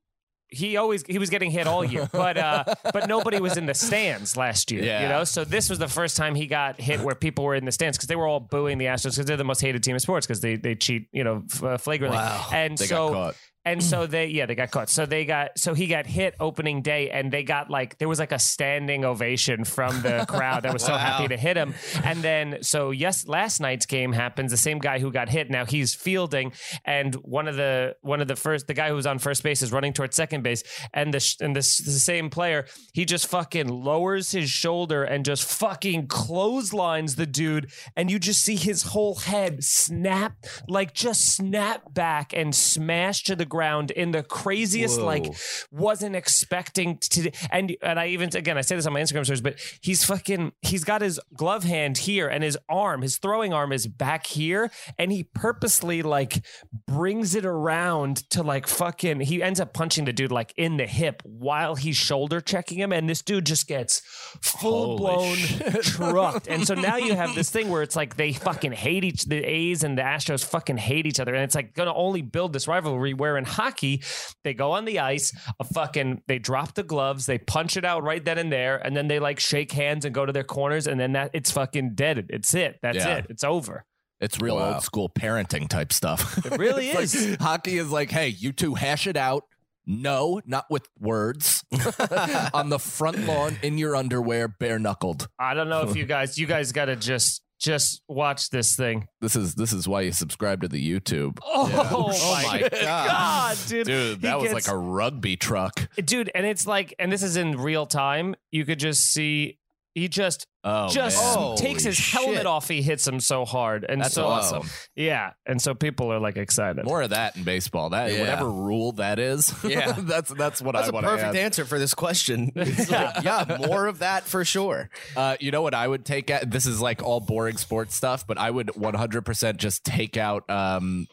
He 0.54 0.76
always 0.76 1.04
he 1.06 1.18
was 1.18 1.30
getting 1.30 1.50
hit 1.50 1.66
all 1.66 1.84
year, 1.84 2.08
but 2.12 2.36
uh, 2.36 2.64
but 2.92 3.08
nobody 3.08 3.40
was 3.40 3.56
in 3.56 3.66
the 3.66 3.74
stands 3.74 4.36
last 4.36 4.70
year. 4.70 4.82
Yeah. 4.84 5.02
You 5.02 5.08
know, 5.08 5.24
so 5.24 5.44
this 5.44 5.68
was 5.68 5.78
the 5.78 5.88
first 5.88 6.16
time 6.16 6.34
he 6.34 6.46
got 6.46 6.80
hit 6.80 7.00
where 7.00 7.14
people 7.14 7.44
were 7.44 7.54
in 7.54 7.64
the 7.64 7.72
stands 7.72 7.96
because 7.98 8.08
they 8.08 8.16
were 8.16 8.26
all 8.26 8.40
booing 8.40 8.78
the 8.78 8.86
Astros 8.86 9.12
because 9.12 9.26
they're 9.26 9.36
the 9.36 9.44
most 9.44 9.60
hated 9.60 9.82
team 9.82 9.94
in 9.94 10.00
sports 10.00 10.26
because 10.26 10.40
they 10.40 10.56
they 10.56 10.74
cheat 10.74 11.08
you 11.12 11.24
know 11.24 11.42
f- 11.52 11.62
uh, 11.62 11.76
flagrantly. 11.78 12.18
Wow. 12.18 12.48
And 12.52 12.78
They 12.78 12.86
so 12.86 13.08
got 13.08 13.12
caught. 13.12 13.36
And 13.64 13.82
so 13.82 14.06
mm. 14.06 14.10
they 14.10 14.26
yeah 14.26 14.46
they 14.46 14.54
got 14.54 14.70
caught. 14.70 14.88
So 14.88 15.06
they 15.06 15.24
got 15.24 15.58
so 15.58 15.74
he 15.74 15.86
got 15.86 16.06
hit 16.06 16.34
opening 16.40 16.82
day 16.82 17.10
and 17.10 17.32
they 17.32 17.42
got 17.42 17.70
like 17.70 17.98
there 17.98 18.08
was 18.08 18.18
like 18.18 18.32
a 18.32 18.38
standing 18.38 19.04
ovation 19.04 19.64
from 19.64 20.02
the 20.02 20.24
crowd 20.28 20.62
that 20.64 20.72
was 20.72 20.82
so 20.82 20.92
Wow. 20.92 20.98
happy 20.98 21.28
to 21.28 21.36
hit 21.36 21.56
him. 21.56 21.74
And 22.04 22.22
then 22.22 22.58
so 22.62 22.90
yes 22.90 23.26
last 23.26 23.60
night's 23.60 23.86
game 23.86 24.12
happens. 24.12 24.50
The 24.50 24.56
same 24.56 24.78
guy 24.78 24.98
who 24.98 25.10
got 25.10 25.28
hit 25.28 25.50
now 25.50 25.64
he's 25.64 25.94
fielding 25.94 26.52
and 26.84 27.14
one 27.16 27.48
of 27.48 27.56
the 27.56 27.96
one 28.02 28.20
of 28.20 28.28
the 28.28 28.36
first 28.36 28.66
the 28.66 28.74
guy 28.74 28.88
who 28.88 28.94
was 28.94 29.06
on 29.06 29.18
first 29.18 29.42
base 29.42 29.62
is 29.62 29.72
running 29.72 29.92
towards 29.92 30.14
second 30.16 30.42
base 30.42 30.62
and 30.92 31.12
the 31.14 31.20
sh- 31.20 31.36
and 31.40 31.56
this 31.56 31.78
the 31.78 31.90
same 31.92 32.30
player 32.30 32.66
he 32.92 33.04
just 33.04 33.26
fucking 33.26 33.68
lowers 33.68 34.30
his 34.32 34.50
shoulder 34.50 35.04
and 35.04 35.24
just 35.24 35.44
fucking 35.44 36.06
clotheslines 36.06 37.16
the 37.16 37.26
dude 37.26 37.70
and 37.96 38.10
you 38.10 38.18
just 38.18 38.42
see 38.42 38.56
his 38.56 38.82
whole 38.82 39.14
head 39.16 39.64
snap 39.64 40.36
like 40.68 40.92
just 40.92 41.34
snap 41.34 41.92
back 41.94 42.32
and 42.34 42.54
smash 42.54 43.22
to 43.22 43.34
the 43.34 43.44
ground 43.54 43.92
in 43.92 44.10
the 44.10 44.24
craziest 44.24 44.98
Whoa. 44.98 45.06
like 45.06 45.32
wasn't 45.70 46.16
expecting 46.16 46.98
to 46.98 47.30
and 47.52 47.76
and 47.82 48.00
I 48.00 48.08
even 48.08 48.34
again 48.34 48.58
I 48.58 48.62
say 48.62 48.74
this 48.74 48.84
on 48.84 48.92
my 48.92 49.00
Instagram 49.00 49.22
stories 49.22 49.40
but 49.40 49.60
he's 49.80 50.02
fucking 50.04 50.50
he's 50.62 50.82
got 50.82 51.02
his 51.02 51.20
glove 51.36 51.62
hand 51.62 51.98
here 51.98 52.26
and 52.26 52.42
his 52.42 52.58
arm 52.68 53.02
his 53.02 53.18
throwing 53.18 53.52
arm 53.52 53.70
is 53.70 53.86
back 53.86 54.26
here 54.26 54.72
and 54.98 55.12
he 55.12 55.22
purposely 55.22 56.02
like 56.02 56.44
brings 56.88 57.36
it 57.36 57.46
around 57.46 58.28
to 58.30 58.42
like 58.42 58.66
fucking 58.66 59.20
he 59.20 59.40
ends 59.40 59.60
up 59.60 59.72
punching 59.72 60.04
the 60.04 60.12
dude 60.12 60.32
like 60.32 60.52
in 60.56 60.76
the 60.76 60.86
hip 60.86 61.22
while 61.22 61.76
he's 61.76 61.96
shoulder 61.96 62.40
checking 62.40 62.78
him 62.80 62.92
and 62.92 63.08
this 63.08 63.22
dude 63.22 63.46
just 63.46 63.68
gets 63.68 64.00
full 64.42 64.96
blown 64.96 65.36
trucked 65.82 66.48
and 66.48 66.66
so 66.66 66.74
now 66.74 66.96
you 66.96 67.14
have 67.14 67.32
this 67.36 67.50
thing 67.50 67.68
where 67.68 67.82
it's 67.82 67.94
like 67.94 68.16
they 68.16 68.32
fucking 68.32 68.72
hate 68.72 69.04
each 69.04 69.26
the 69.26 69.44
A's 69.44 69.84
and 69.84 69.96
the 69.96 70.02
Astros 70.02 70.44
fucking 70.44 70.76
hate 70.76 71.06
each 71.06 71.20
other 71.20 71.34
and 71.34 71.44
it's 71.44 71.54
like 71.54 71.72
gonna 71.74 71.94
only 71.94 72.20
build 72.20 72.52
this 72.52 72.66
rivalry 72.66 73.14
where 73.14 73.43
in 73.44 73.52
hockey 73.52 74.02
they 74.44 74.54
go 74.54 74.72
on 74.72 74.84
the 74.84 74.98
ice 74.98 75.32
a 75.60 75.64
fucking 75.64 76.22
they 76.26 76.38
drop 76.38 76.74
the 76.74 76.82
gloves 76.82 77.26
they 77.26 77.38
punch 77.38 77.76
it 77.76 77.84
out 77.84 78.02
right 78.02 78.24
then 78.24 78.38
and 78.38 78.52
there 78.52 78.76
and 78.76 78.96
then 78.96 79.08
they 79.08 79.18
like 79.18 79.38
shake 79.40 79.72
hands 79.72 80.04
and 80.04 80.14
go 80.14 80.24
to 80.26 80.32
their 80.32 80.44
corners 80.44 80.86
and 80.86 80.98
then 80.98 81.12
that 81.12 81.30
it's 81.34 81.50
fucking 81.50 81.94
dead 81.94 82.26
it's 82.30 82.54
it 82.54 82.78
that's 82.82 82.98
Yeah. 82.98 83.16
it 83.18 83.26
it's 83.28 83.44
over 83.44 83.84
It's 84.20 84.40
real 84.40 84.56
Wow. 84.56 84.74
old 84.74 84.82
school 84.82 85.08
parenting 85.10 85.68
type 85.68 85.92
stuff. 85.92 86.38
It 86.46 86.56
really 86.58 86.88
is. 86.96 87.30
like, 87.30 87.40
hockey 87.40 87.76
is 87.78 87.90
like, 87.90 88.10
hey, 88.10 88.28
you 88.28 88.52
two 88.52 88.74
hash 88.74 89.06
it 89.06 89.16
out. 89.16 89.42
No, 89.86 90.40
not 90.46 90.64
with 90.70 90.86
words. 90.98 91.62
On 92.54 92.70
the 92.70 92.78
front 92.78 93.26
lawn 93.26 93.58
in 93.62 93.76
your 93.76 93.96
underwear, 93.96 94.48
bare 94.48 94.78
knuckled. 94.78 95.28
I 95.38 95.52
don't 95.52 95.68
know 95.68 95.82
if 95.82 95.94
you 95.96 96.06
guys 96.06 96.38
you 96.38 96.46
guys 96.46 96.72
got 96.72 96.86
to 96.86 96.96
just 96.96 97.42
just 97.64 98.02
watch 98.08 98.50
this 98.50 98.76
thing. 98.76 99.08
This 99.20 99.34
is 99.34 99.54
this 99.54 99.72
is 99.72 99.88
why 99.88 100.02
you 100.02 100.12
subscribe 100.12 100.60
to 100.60 100.68
the 100.68 100.78
YouTube. 100.78 101.38
Oh, 101.42 101.70
oh, 101.90 102.12
Oh 102.14 102.32
my, 102.34 102.60
my 102.60 102.68
god. 102.68 102.80
God. 102.80 103.56
dude. 103.66 103.86
Dude, 103.86 104.08
He 104.08 104.14
that 104.22 104.38
was 104.38 104.52
gets- 104.52 104.68
like 104.68 104.74
a 104.74 104.78
rugby 104.78 105.36
truck. 105.36 105.88
dude, 105.96 106.30
and 106.34 106.44
it's 106.46 106.66
like 106.66 106.94
and 106.98 107.10
this 107.10 107.22
is 107.22 107.36
in 107.36 107.56
real 107.58 107.86
time. 107.86 108.34
You 108.50 108.64
could 108.64 108.78
just 108.78 109.00
see 109.12 109.58
he 109.94 110.08
just 110.08 110.46
Oh, 110.66 110.88
just 110.88 111.22
man. 111.22 111.34
Holy 111.36 111.56
takes 111.58 111.84
his 111.84 111.98
helmet 111.98 112.36
shit. 112.38 112.46
off. 112.46 112.68
He 112.68 112.80
hits 112.80 113.06
him 113.06 113.20
so 113.20 113.44
hard, 113.44 113.84
and 113.86 114.00
That's 114.00 114.14
so 114.14 114.24
awesome. 114.24 114.62
yeah, 114.96 115.32
and 115.44 115.60
so 115.60 115.74
people 115.74 116.10
are 116.10 116.18
like 116.18 116.38
excited. 116.38 116.86
More 116.86 117.02
of 117.02 117.10
that 117.10 117.36
in 117.36 117.44
baseball. 117.44 117.90
That 117.90 118.10
Yeah. 118.12 118.20
whatever 118.20 118.50
rule 118.50 118.92
that 118.92 119.18
is. 119.18 119.52
Yeah. 119.64 119.92
that's 119.92 120.32
that's 120.32 120.62
what 120.62 120.72
That's 120.74 120.86
I 120.86 120.88
a 120.88 120.92
want 120.92 121.04
perfect 121.04 121.28
add. 121.28 121.36
answer 121.36 121.64
for 121.66 121.78
this 121.78 121.92
question. 121.94 122.50
Like, 122.56 123.22
yeah, 123.24 123.58
more 123.68 123.86
of 123.86 123.98
that 123.98 124.24
for 124.24 124.42
sure. 124.44 124.88
Uh, 125.16 125.36
you 125.38 125.50
know 125.50 125.60
what 125.62 125.74
I 125.74 125.86
would 125.86 126.04
take 126.06 126.30
out? 126.30 126.48
This 126.50 126.64
is 126.66 126.80
like 126.80 127.02
all 127.02 127.20
boring 127.20 127.58
sports 127.58 127.94
stuff, 127.94 128.26
but 128.26 128.38
I 128.38 128.50
would 128.50 128.68
100% 128.68 129.56
just 129.58 129.84
take 129.84 130.16
out. 130.16 130.48
Um, 130.48 131.06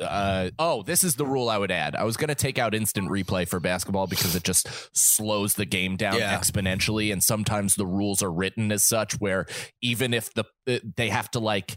uh, 0.00 0.50
oh, 0.58 0.82
this 0.82 1.04
is 1.04 1.14
the 1.16 1.26
rule 1.26 1.48
I 1.48 1.58
would 1.58 1.70
add. 1.70 1.96
I 1.96 2.04
was 2.04 2.16
going 2.16 2.28
to 2.28 2.34
take 2.34 2.58
out 2.58 2.74
instant 2.74 3.10
replay 3.10 3.48
for 3.48 3.60
basketball 3.60 4.06
because 4.06 4.34
it 4.36 4.44
just 4.44 4.68
slows 4.96 5.54
the 5.54 5.64
game 5.66 5.96
down 5.96 6.16
Yeah. 6.18 6.36
exponentially. 6.38 7.12
And 7.12 7.22
sometimes 7.22 7.74
the 7.74 7.86
rules 7.86 8.22
are 8.22 8.30
written 8.32 8.70
as 8.72 8.86
such 8.86 9.20
where 9.20 9.46
even 9.82 10.14
if 10.14 10.32
the 10.34 10.44
uh, 10.68 10.78
they 10.96 11.08
have 11.08 11.30
to 11.32 11.38
like 11.40 11.74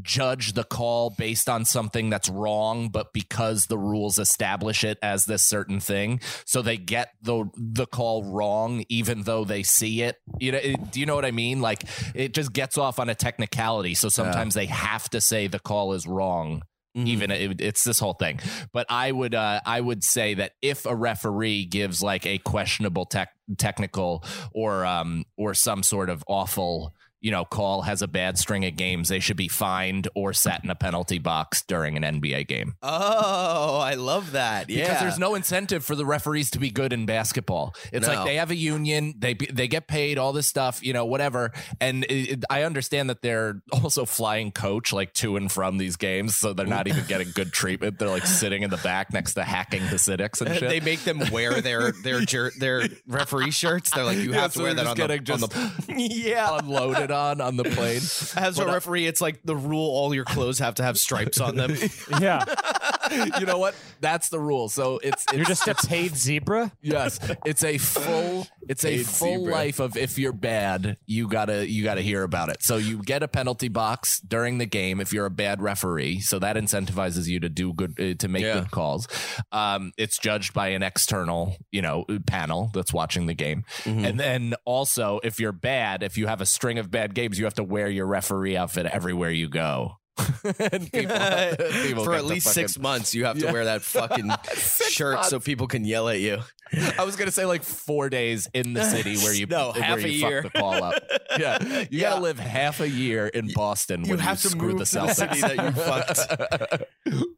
judge 0.00 0.54
the 0.54 0.64
call 0.64 1.10
based 1.10 1.50
on 1.50 1.66
something 1.66 2.08
that's 2.08 2.30
wrong 2.30 2.88
but 2.88 3.12
because 3.12 3.66
the 3.66 3.76
rules 3.76 4.18
establish 4.18 4.84
it 4.84 4.96
as 5.02 5.26
this 5.26 5.42
certain 5.42 5.80
thing 5.80 6.18
so 6.46 6.62
they 6.62 6.78
get 6.78 7.10
the 7.20 7.44
the 7.58 7.84
call 7.86 8.24
wrong 8.24 8.82
even 8.88 9.24
though 9.24 9.44
they 9.44 9.62
see 9.62 10.00
it 10.00 10.16
you 10.40 10.50
know 10.50 10.56
it- 10.56 10.90
do 10.90 10.98
you 10.98 11.04
know 11.04 11.14
what 11.14 11.26
i 11.26 11.30
mean 11.30 11.60
like 11.60 11.84
it 12.14 12.32
just 12.32 12.54
gets 12.54 12.78
off 12.78 12.98
on 12.98 13.10
a 13.10 13.14
technicality 13.14 13.92
so 13.92 14.08
sometimes 14.08 14.54
they 14.54 14.64
have 14.64 15.10
to 15.10 15.20
say 15.20 15.46
the 15.46 15.58
call 15.60 15.92
is 15.92 16.06
wrong 16.06 16.62
Mhm. 16.96 17.06
even 17.06 17.30
it, 17.30 17.60
it's 17.60 17.84
this 17.84 17.98
whole 17.98 18.12
thing 18.12 18.38
but 18.72 18.84
i 18.90 19.10
would 19.10 19.34
uh 19.34 19.60
i 19.64 19.80
would 19.80 20.04
say 20.04 20.34
that 20.34 20.52
if 20.60 20.84
a 20.84 20.94
referee 20.94 21.64
gives 21.64 22.02
like 22.02 22.26
a 22.26 22.36
questionable 22.38 23.06
tech 23.06 23.30
technical 23.56 24.22
or 24.52 24.84
um 24.84 25.24
or 25.38 25.54
some 25.54 25.82
sort 25.82 26.10
of 26.10 26.22
awful 26.28 26.94
you 27.22 27.30
know 27.30 27.44
call 27.44 27.82
has 27.82 28.02
a 28.02 28.08
bad 28.08 28.36
string 28.36 28.64
of 28.66 28.76
games 28.76 29.08
they 29.08 29.20
should 29.20 29.36
be 29.36 29.48
fined 29.48 30.08
or 30.14 30.32
sat 30.34 30.62
in 30.64 30.68
a 30.70 30.74
penalty 30.74 31.18
box 31.18 31.62
during 31.62 31.96
an 31.96 32.20
nba 32.20 32.46
game 32.46 32.74
Oh, 32.82 33.78
I 33.78 33.94
love 33.94 34.32
that. 34.32 34.68
Yeah. 34.68 34.84
because 34.84 35.00
there's 35.00 35.18
no 35.18 35.34
incentive 35.34 35.84
for 35.84 35.94
the 35.94 36.04
referees 36.04 36.50
to 36.50 36.58
be 36.58 36.70
good 36.70 36.92
in 36.92 37.06
basketball. 37.06 37.74
It's 37.92 38.06
No. 38.06 38.14
like 38.14 38.24
they 38.26 38.36
have 38.36 38.50
a 38.50 38.56
union, 38.56 39.14
they 39.18 39.34
they 39.34 39.68
get 39.68 39.86
paid 39.86 40.18
all 40.18 40.32
this 40.32 40.46
stuff, 40.46 40.82
you 40.82 40.92
know, 40.92 41.04
whatever. 41.04 41.52
And 41.80 42.04
it, 42.04 42.30
it- 42.32 42.44
I 42.50 42.64
understand 42.64 43.08
that 43.10 43.22
they're 43.22 43.62
also 43.72 44.04
flying 44.04 44.50
coach 44.50 44.92
like 44.92 45.12
to 45.14 45.36
and 45.36 45.50
from 45.50 45.78
these 45.78 45.96
games, 45.96 46.34
so 46.36 46.52
they're 46.52 46.66
not 46.66 46.88
even 46.88 47.04
getting 47.06 47.30
good 47.34 47.52
treatment. 47.52 47.98
They're 47.98 48.08
like 48.08 48.26
sitting 48.26 48.62
in 48.62 48.70
the 48.70 48.76
back 48.78 49.12
next 49.12 49.34
to 49.34 49.44
hacking 49.44 49.82
Hasidics 49.82 50.40
and 50.44 50.54
shit. 50.58 50.68
they 50.68 50.80
make 50.80 51.04
them 51.04 51.22
wear 51.30 51.60
their 51.60 51.92
their 51.92 52.20
jer- 52.20 52.52
their 52.58 52.88
referee 53.06 53.52
shirts. 53.52 53.90
They're 53.90 54.04
like, 54.04 54.18
you 54.18 54.32
Yeah, 54.32 54.40
have 54.42 54.52
so 54.52 54.60
to 54.60 54.64
wear 54.64 54.74
they're 54.74 54.84
that 54.94 55.10
on 55.10 55.24
just 55.24 55.50
the, 55.50 55.58
on 55.60 55.72
the 55.86 55.94
yeah. 56.02 56.58
unloaded 56.58 57.10
on 57.12 57.40
on 57.40 57.56
the 57.56 57.64
plane. 57.64 58.00
As 58.36 58.58
a 58.58 58.66
referee, 58.66 59.06
it's 59.06 59.20
like 59.20 59.40
the 59.44 59.56
rule: 59.56 59.88
all 59.90 60.14
your 60.14 60.24
clothes 60.24 60.58
have 60.58 60.76
to 60.76 60.82
have 60.82 60.98
stripes 60.98 61.40
on 61.40 61.56
them. 61.56 61.74
yeah, 62.20 62.44
you 63.38 63.46
know 63.46 63.58
what? 63.58 63.74
That's 64.00 64.28
the 64.28 64.38
rule. 64.40 64.68
So 64.68 64.98
it's, 65.02 65.24
it's 65.24 65.32
you're 65.34 65.44
just 65.44 65.66
a 65.68 65.74
paid 65.74 66.16
zebra. 66.16 66.72
Yes, 66.82 67.18
it's 67.44 67.62
a 67.64 67.78
full 67.78 68.46
it's 68.68 68.84
a 68.84 68.98
full 69.02 69.38
zebra. 69.40 69.52
life 69.52 69.80
of 69.80 69.96
if 69.96 70.18
you're 70.18 70.32
bad, 70.32 70.96
you 71.06 71.28
gotta 71.28 71.68
you 71.68 71.84
gotta 71.84 72.00
hear 72.02 72.22
about 72.22 72.48
it. 72.48 72.62
So 72.62 72.76
you 72.76 73.02
get 73.02 73.22
a 73.22 73.28
penalty 73.28 73.68
box 73.68 74.20
during 74.20 74.58
the 74.58 74.66
game 74.66 75.00
if 75.00 75.12
you're 75.12 75.26
a 75.26 75.30
bad 75.30 75.60
referee. 75.62 76.20
So 76.20 76.38
that 76.38 76.56
incentivizes 76.56 77.26
you 77.28 77.40
to 77.40 77.48
do 77.48 77.72
good 77.72 77.98
uh, 78.00 78.14
to 78.18 78.28
make 78.28 78.42
Yeah. 78.42 78.54
good 78.60 78.70
calls. 78.70 79.06
Um, 79.52 79.92
it's 79.96 80.18
judged 80.18 80.52
by 80.54 80.68
an 80.68 80.82
external 80.82 81.56
you 81.70 81.82
know 81.82 82.04
panel 82.26 82.70
that's 82.74 82.92
watching 82.92 83.26
the 83.26 83.34
game, 83.34 83.64
Mhm. 83.84 84.04
and 84.06 84.20
then 84.20 84.54
also 84.64 85.20
if 85.22 85.38
you're 85.40 85.52
bad, 85.52 86.02
if 86.02 86.16
you 86.18 86.26
have 86.26 86.40
a 86.40 86.46
string 86.46 86.78
of 86.78 86.90
bad 86.90 87.01
games, 87.08 87.38
you 87.38 87.44
have 87.44 87.54
to 87.54 87.64
wear 87.64 87.88
your 87.88 88.06
referee 88.06 88.56
outfit 88.56 88.86
everywhere 88.86 89.30
you 89.30 89.48
go. 89.48 89.96
and 90.58 90.92
people, 90.92 91.16
people 91.84 92.04
For 92.04 92.14
at 92.14 92.24
least 92.24 92.46
fucking- 92.48 92.68
six 92.68 92.78
months, 92.78 93.14
you 93.14 93.24
have 93.24 93.38
to 93.38 93.46
Yeah. 93.46 93.52
wear 93.52 93.64
that 93.64 93.82
fucking 93.82 94.30
shirt 94.54 95.24
so 95.24 95.40
people 95.40 95.66
can 95.66 95.84
yell 95.84 96.08
at 96.08 96.20
you. 96.20 96.38
I 96.98 97.04
was 97.04 97.16
gonna 97.16 97.30
say 97.30 97.44
like 97.44 97.62
four 97.62 98.08
days 98.08 98.48
in 98.54 98.72
the 98.72 98.82
city 98.84 99.16
where 99.18 99.34
you 99.34 99.46
No, 99.46 99.72
half 99.72 99.98
a 99.98 100.02
fuck 100.02 100.10
year. 100.30 100.42
the 100.42 100.50
call 100.50 100.82
up. 100.82 101.02
Yeah, 101.38 101.62
you 101.62 101.86
Yeah. 101.90 102.10
gotta 102.10 102.22
live 102.22 102.38
half 102.38 102.80
a 102.80 102.88
year 102.88 103.26
in 103.26 103.52
Boston. 103.52 104.04
You 104.04 104.10
when 104.12 104.18
have 104.20 104.42
you 104.42 104.50
to 104.50 104.56
move 104.56 104.78
the 104.78 104.84
to 104.86 104.94
the 105.00 105.12
city 105.14 105.40
that 105.42 105.56
you 105.56 105.72
fucked. 105.72 106.84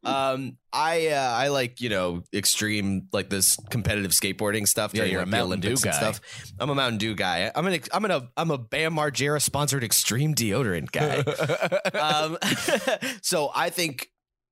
Um, 0.05 0.57
I 0.73 1.09
uh, 1.09 1.17
I 1.33 1.49
like 1.49 1.81
you 1.81 1.89
know 1.89 2.23
extreme 2.33 3.09
like 3.13 3.29
this 3.31 3.57
competitive 3.71 4.13
skateboarding 4.13 4.69
stuff. 4.69 4.93
Yeah, 4.95 5.05
you're 5.05 5.21
a 5.21 5.23
like, 5.23 5.31
the 5.31 5.37
Mountain 5.37 5.61
Dew 5.61 5.77
guy. 5.77 5.91
Stuff. 5.91 6.21
I'm 6.61 6.71
a 6.71 6.75
Mountain 6.75 6.99
Dew 6.99 7.15
guy. 7.15 7.51
I'm 7.55 7.67
an 7.67 7.81
I'm 7.93 8.05
an 8.05 8.29
I'm 8.37 8.51
a 8.53 8.59
Bam 8.59 8.95
Margera 8.95 9.41
sponsored 9.43 9.83
extreme 9.83 10.35
deodorant 10.35 10.93
guy. 10.93 11.19
um, 11.99 12.37
so 13.23 13.51
I 13.55 13.71
think 13.71 14.09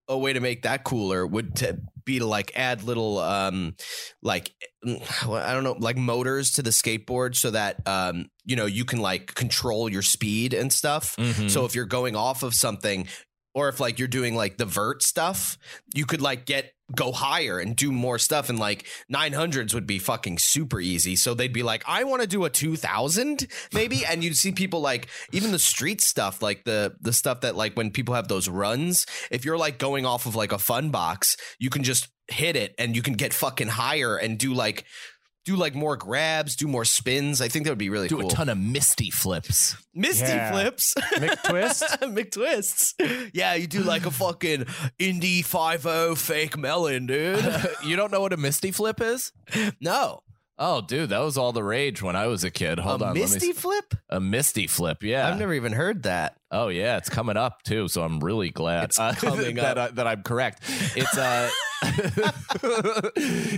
a 0.09 0.19
way 0.19 0.33
to 0.33 0.41
make 0.41 0.63
that 0.63 0.85
cooler 0.85 1.27
would 1.27 1.57
to 1.57 1.79
be 2.05 2.19
to 2.19 2.27
like 2.27 2.53
add 2.57 2.83
little 2.83 3.19
um 3.19 3.75
like 4.23 4.53
I 4.85 5.53
don't 5.53 5.63
know 5.63 5.77
like 5.79 5.97
motors 5.97 6.53
to 6.53 6.63
the 6.63 6.71
skateboard 6.71 7.37
so 7.37 7.53
that 7.53 7.87
um 7.87 8.27
you 8.45 8.57
know 8.57 8.67
you 8.67 8.85
can 8.85 9.01
like 9.01 9.35
control 9.35 9.89
your 9.89 10.03
speed 10.03 10.55
and 10.55 10.73
stuff. 10.73 11.15
Mhm. 11.17 11.51
So 11.51 11.65
if 11.65 11.75
you're 11.75 11.87
going 11.87 12.17
off 12.17 12.43
of 12.43 12.55
something 12.55 13.07
or 13.55 13.69
if 13.69 13.81
like 13.81 13.99
you're 13.99 14.09
doing 14.09 14.35
like 14.35 14.57
the 14.57 14.65
vert 14.65 15.03
stuff, 15.03 15.59
you 15.95 16.07
could 16.07 16.21
like 16.21 16.47
get 16.47 16.73
go 16.95 17.13
higher 17.13 17.59
and 17.59 17.75
do 17.75 17.91
more 17.91 18.19
stuff 18.19 18.51
and 18.51 18.59
like 18.59 18.87
900s 19.11 19.73
would 19.73 19.87
be 19.87 19.99
fucking 19.99 20.39
super 20.39 20.79
easy. 20.81 21.17
So 21.17 21.33
they'd 21.33 21.53
be 21.53 21.63
like, 21.63 21.83
"I 21.87 22.05
want 22.05 22.23
to 22.23 22.29
do 22.29 22.45
a 22.45 22.51
2000 22.51 23.47
maybe." 23.73 24.05
and 24.05 24.23
you'd 24.23 24.37
see 24.37 24.53
people 24.53 24.81
like 24.81 25.09
even 25.33 25.53
the 25.53 25.59
street 25.59 26.01
stuff 26.01 26.43
like 26.43 26.65
the 26.65 26.95
the 27.01 27.13
stuff 27.13 27.43
that 27.43 27.57
like 27.57 27.77
when 27.77 27.91
people 27.91 28.15
have 28.15 28.29
those 28.29 28.49
runs, 28.49 29.07
if 29.31 29.45
you're 29.45 29.59
like 29.59 29.79
going 29.79 30.05
off 30.07 30.27
of 30.27 30.35
like 30.35 30.53
a 30.53 30.59
fun 30.59 30.91
box, 30.91 31.37
you 31.59 31.71
can 31.71 31.83
just 31.83 32.09
hit 32.29 32.57
it 32.57 32.75
and 32.79 32.97
you 32.97 33.03
can 33.03 33.15
get 33.15 33.35
fucking 33.35 33.69
higher 33.69 34.17
and 34.17 34.39
do 34.39 34.55
like 34.55 34.85
do 35.45 35.57
like 35.57 35.75
more 35.75 35.97
grabs, 35.97 36.55
do 36.57 36.69
more 36.69 36.85
spins. 36.85 37.41
I 37.41 37.49
think 37.49 37.65
that 37.65 37.71
would 37.73 37.79
be 37.79 37.91
really 37.91 38.09
cool. 38.09 38.19
do 38.19 38.23
cool. 38.23 38.31
a 38.31 38.35
ton 38.35 38.49
of 38.49 38.59
misty 38.59 39.11
flips. 39.11 39.77
Misty 39.95 40.27
Yeah. 40.27 40.51
flips. 40.53 40.95
McTwist? 41.17 41.83
McTwists. 42.15 43.31
Yeah, 43.35 43.55
you 43.55 43.67
do 43.67 43.81
like 43.83 44.07
a 44.07 44.11
fucking 44.11 44.65
indie 44.99 45.45
50 45.45 46.15
fake 46.17 46.57
melon, 46.57 47.07
dude. 47.07 47.45
you 47.85 47.97
don't 47.97 48.13
know 48.13 48.21
what 48.21 48.33
a 48.33 48.37
misty 48.37 48.71
flip 48.71 49.01
is? 49.01 49.33
No. 49.81 50.23
Oh, 50.59 50.81
dude, 50.81 51.09
that 51.09 51.19
was 51.21 51.37
all 51.37 51.53
the 51.53 51.65
rage 51.65 52.03
when 52.03 52.15
I 52.15 52.27
was 52.29 52.45
a 52.45 52.51
kid. 52.51 52.79
Hold 52.79 53.01
a 53.03 53.07
on, 53.07 53.11
let 53.11 53.15
me 53.17 53.21
Misty 53.23 53.53
flip? 53.53 53.95
a 54.11 54.21
misty 54.21 54.67
flip. 54.69 55.03
Yeah, 55.03 55.27
I've 55.29 55.39
never 55.39 55.55
even 55.55 55.73
heard 55.73 56.05
that. 56.05 56.37
Oh 56.55 56.69
yeah, 56.69 56.99
it's 56.99 57.09
coming 57.09 57.37
up 57.39 57.63
too, 57.63 57.89
so 57.89 58.03
I'm 58.03 58.21
really 58.21 58.51
glad 58.51 58.85
It's 58.85 58.99
coming 59.21 59.57
that, 59.57 59.79
up. 59.79 59.91
I, 59.91 59.95
that 59.95 60.07
I'm 60.07 60.23
correct. 60.23 60.63
It's 60.95 61.17
uh 61.17 61.49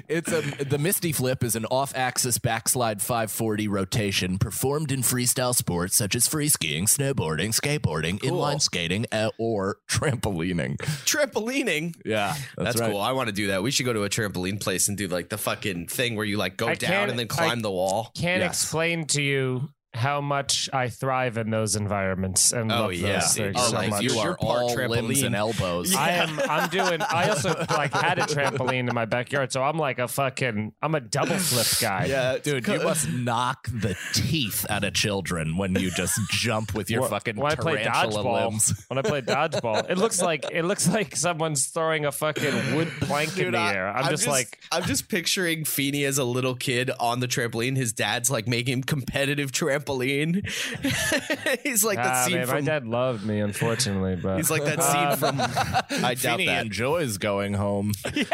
it's 0.08 0.32
a 0.32 0.40
the 0.64 0.78
Misty 0.78 1.12
Flip 1.12 1.42
is 1.44 1.56
an 1.56 1.66
off-axis 1.66 2.38
backslide 2.38 3.02
540 3.02 3.68
rotation 3.68 4.38
performed 4.38 4.92
in 4.92 5.00
freestyle 5.02 5.54
sports 5.54 5.96
such 5.96 6.14
as 6.14 6.26
free 6.26 6.48
skiing, 6.48 6.86
snowboarding, 6.86 7.48
skateboarding, 7.58 8.20
Cool. 8.22 8.30
inline 8.40 8.62
skating, 8.62 9.06
uh, 9.12 9.30
or 9.38 9.76
trampolining. 9.90 10.76
Trampolining. 11.04 11.94
Yeah, 12.04 12.34
That's, 12.56 12.80
right. 12.80 12.90
cool. 12.90 13.00
I 13.00 13.12
want 13.12 13.28
to 13.28 13.34
do 13.34 13.48
that. 13.48 13.62
We 13.62 13.70
should 13.70 13.86
go 13.86 13.92
to 13.92 14.04
a 14.04 14.08
trampoline 14.08 14.60
place 14.60 14.88
and 14.88 14.96
do 14.96 15.06
like 15.08 15.28
the 15.28 15.38
fucking 15.38 15.88
thing 15.88 16.16
where 16.16 16.24
you 16.24 16.36
like 16.36 16.56
go 16.56 16.68
I 16.68 16.74
down 16.76 17.10
and 17.10 17.18
then 17.18 17.24
I 17.30 17.34
climb 17.34 17.60
the 17.60 17.70
wall. 17.70 18.10
Can't 18.16 18.40
Yes. 18.40 18.62
explain 18.62 19.06
to 19.08 19.22
you 19.22 19.68
how 19.94 20.20
much 20.20 20.68
I 20.72 20.88
thrive 20.88 21.38
in 21.38 21.50
those 21.50 21.76
environments 21.76 22.52
and 22.52 22.70
Oh, 22.72 22.82
love 22.82 22.94
yeah. 22.94 23.20
those 23.20 23.34
things 23.34 23.54
Oh, 23.58 23.68
so 23.68 23.76
like 23.76 23.90
much. 23.90 24.02
you 24.02 24.12
You're 24.14 24.36
all 24.40 24.74
limbs 24.74 25.22
and 25.22 25.34
elbows. 25.36 25.94
I 25.94 26.10
am. 26.10 26.40
I'm 26.50 26.68
doing. 26.68 27.00
I 27.00 27.28
also 27.28 27.54
like 27.70 27.92
had 27.92 28.18
a 28.18 28.22
trampoline 28.22 28.88
in 28.88 28.94
my 28.94 29.04
backyard, 29.04 29.52
so 29.52 29.62
I'm 29.62 29.78
like 29.78 30.00
a 30.00 30.08
fucking. 30.08 30.72
I'm 30.82 30.94
a 30.96 31.00
double 31.00 31.36
flip 31.36 31.66
guy. 31.80 32.06
Yeah, 32.06 32.38
Dude, 32.38 32.66
you 32.66 32.80
must 32.82 33.08
knock 33.08 33.68
the 33.68 33.96
teeth 34.14 34.66
out 34.68 34.82
of 34.84 34.94
children 34.94 35.56
when 35.56 35.74
you 35.76 35.90
just 35.92 36.18
jump 36.30 36.74
with 36.74 36.90
your 36.90 37.06
Wh- 37.06 37.10
fucking 37.10 37.36
when 37.36 37.52
I 37.52 37.54
play 37.54 37.82
tarantula 37.84 38.24
dodgeball, 38.24 38.50
limbs. 38.50 38.84
when 38.88 38.98
I 38.98 39.02
play 39.02 39.22
dodgeball, 39.22 39.88
it 39.88 39.96
looks 39.96 40.20
like 40.20 40.44
it 40.50 40.64
looks 40.64 40.88
like 40.88 41.14
someone's 41.14 41.66
throwing 41.66 42.04
a 42.04 42.10
fucking 42.12 42.74
wood 42.74 42.88
plank 43.02 43.38
in 43.38 43.52
the 43.52 43.58
I- 43.58 43.74
air. 43.74 43.88
I'm, 43.88 44.10
just, 44.10 44.26
like, 44.26 44.58
I'm 44.72 44.82
just 44.82 45.08
picturing 45.08 45.64
Feeney 45.64 46.04
as 46.04 46.18
a 46.18 46.24
little 46.24 46.56
kid 46.56 46.90
on 46.98 47.20
the 47.20 47.28
trampoline. 47.28 47.76
His 47.76 47.92
dad's 47.92 48.28
like 48.30 48.48
making 48.48 48.72
him 48.72 48.82
competitive 48.82 49.52
trampoline. 49.52 49.83
he's 51.62 51.84
like 51.84 51.96
that 51.98 52.06
ah, 52.14 52.24
scene 52.24 52.34
man, 52.38 52.46
my 52.46 52.56
from. 52.56 52.64
dad 52.64 52.86
loved 52.86 53.24
me, 53.24 53.40
unfortunately, 53.40 54.16
but 54.16 54.36
He's 54.36 54.50
like 54.50 54.64
that 54.64 54.82
scene 54.82 55.16
from. 55.18 55.40
I 56.04 56.14
doubt 56.14 56.38
Feeney 56.38 56.46
that. 56.46 56.66
enjoys 56.66 57.18
going 57.18 57.54
home. 57.54 57.92
Yeah. 58.14 58.24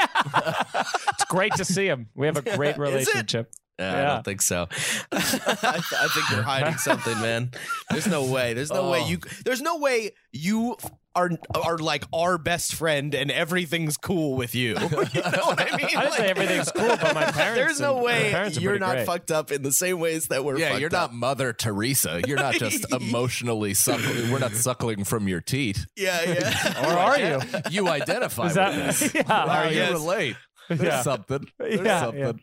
it's 1.11 1.25
great 1.29 1.55
to 1.55 1.65
see 1.65 1.87
him. 1.87 2.09
We 2.15 2.27
have 2.27 2.37
a 2.37 2.43
great 2.57 2.77
relationship. 2.79 3.51
Uh, 3.79 3.85
I 3.85 4.03
don't 4.03 4.25
think 4.25 4.43
so. 4.43 4.69
I, 5.11 5.17
I 5.17 6.09
think 6.13 6.31
you're 6.31 6.43
hiding 6.43 6.77
something, 6.77 7.19
man. 7.21 7.51
There's 7.89 8.07
no 8.07 8.27
way. 8.27 8.53
There's 8.53 8.71
no 8.71 8.91
way 8.91 9.01
Oh. 9.03 9.09
you. 9.09 9.19
There's 9.45 9.63
no 9.63 9.79
way 9.79 10.11
you 10.33 10.77
are 11.15 11.31
are 11.55 11.77
like 11.79 12.05
our 12.13 12.39
best 12.39 12.75
friend 12.75 13.15
and 13.15 13.31
everything's 13.31 13.97
cool 13.97 14.37
with 14.37 14.55
you. 14.55 14.71
you 14.75 14.79
know 14.79 14.89
what 14.89 15.61
I 15.61 15.77
mean? 15.77 15.87
I 15.97 16.03
didn't 16.03 16.13
say 16.13 16.27
everything's 16.29 16.71
cool, 16.73 16.87
but 16.89 17.15
my 17.15 17.25
parents. 17.33 17.57
There's 17.57 17.81
no 17.81 17.97
and- 17.97 18.05
way 18.05 18.49
you're 18.53 18.79
not 18.79 18.93
great. 18.97 19.07
fucked 19.07 19.31
up 19.31 19.51
in 19.51 19.63
the 19.63 19.73
same 19.73 19.99
ways 19.99 20.27
that 20.29 20.45
we're. 20.45 20.59
Yeah, 20.59 20.69
fucked 20.69 20.81
you're 20.81 20.87
up. 20.89 21.11
not 21.11 21.15
Mother 21.15 21.53
Teresa. 21.53 22.21
You're 22.27 22.37
not 22.39 22.55
just 22.55 22.93
emotionally 22.93 23.75
suckling. 23.75 24.31
We're 24.31 24.39
not 24.39 24.53
suckling 24.53 25.05
from 25.05 25.27
your 25.29 25.41
teet. 25.41 25.85
Yeah, 25.97 26.23
yeah. 26.23 26.87
Or 26.87 26.97
are 26.99 27.19
you? 27.19 27.41
You 27.71 27.89
identify 27.89 28.45
Is 28.47 28.49
with 28.51 28.55
that? 28.55 28.75
this. 28.77 29.15
Yeah, 29.15 29.23
Wow, 29.47 29.47
are 29.49 29.69
you 29.69 29.77
yes. 29.77 29.93
relate. 29.93 30.37
There's 30.69 30.81
Yeah. 30.83 31.03
something. 31.03 31.45
There's 31.59 31.81
Yeah, 31.81 32.01
something. 32.03 32.41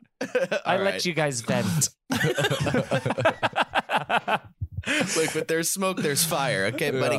I 0.65 0.77
All 0.77 0.83
let 0.83 1.05
you 1.05 1.13
guys 1.13 1.39
vent. 1.41 1.89
Look, 5.15 5.33
but 5.33 5.47
there's 5.47 5.69
smoke, 5.69 5.97
there's 5.97 6.23
fire. 6.23 6.65
Okay, 6.73 6.91
buddy. 6.91 7.17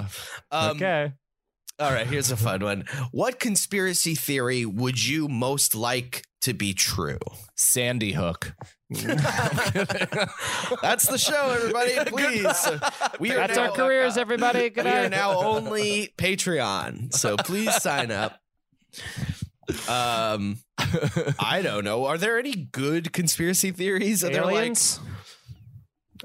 Um, 0.51 0.77
okay. 0.77 1.13
All 1.81 1.93
right, 1.93 2.09
here's 2.09 2.33
a 2.33 2.37
fun 2.37 2.64
one. 2.64 2.85
What 3.12 3.38
conspiracy 3.38 4.17
theory 4.17 4.67
would 4.67 5.07
you 5.07 5.29
most 5.29 5.77
like 5.77 6.25
to 6.41 6.53
be 6.53 6.75
true? 6.75 7.21
Sandy 7.55 8.12
Hook. 8.12 8.53
That's 8.91 9.07
the 11.07 11.19
show, 11.19 11.51
everybody. 11.51 11.95
Please. 12.11 12.69
We 13.21 13.31
are 13.31 13.37
That's 13.37 13.57
now, 13.57 13.67
our 13.67 13.71
careers, 13.71 14.17
everybody. 14.17 14.71
Good 14.71 14.87
We 14.87 14.91
are 14.91 15.09
now 15.09 15.38
only 15.38 16.12
Patreon, 16.19 17.14
so 17.14 17.37
please 17.37 17.73
sign 17.77 18.11
up. 18.11 18.41
Um, 19.88 20.59
I 21.38 21.61
don't 21.62 21.85
know. 21.85 22.07
Are 22.07 22.19
there 22.19 22.41
any 22.41 22.57
good 22.57 23.12
conspiracy 23.12 23.71
theories? 23.71 24.25
Are 24.25 24.31
there 24.31 24.45
like? 24.45 24.77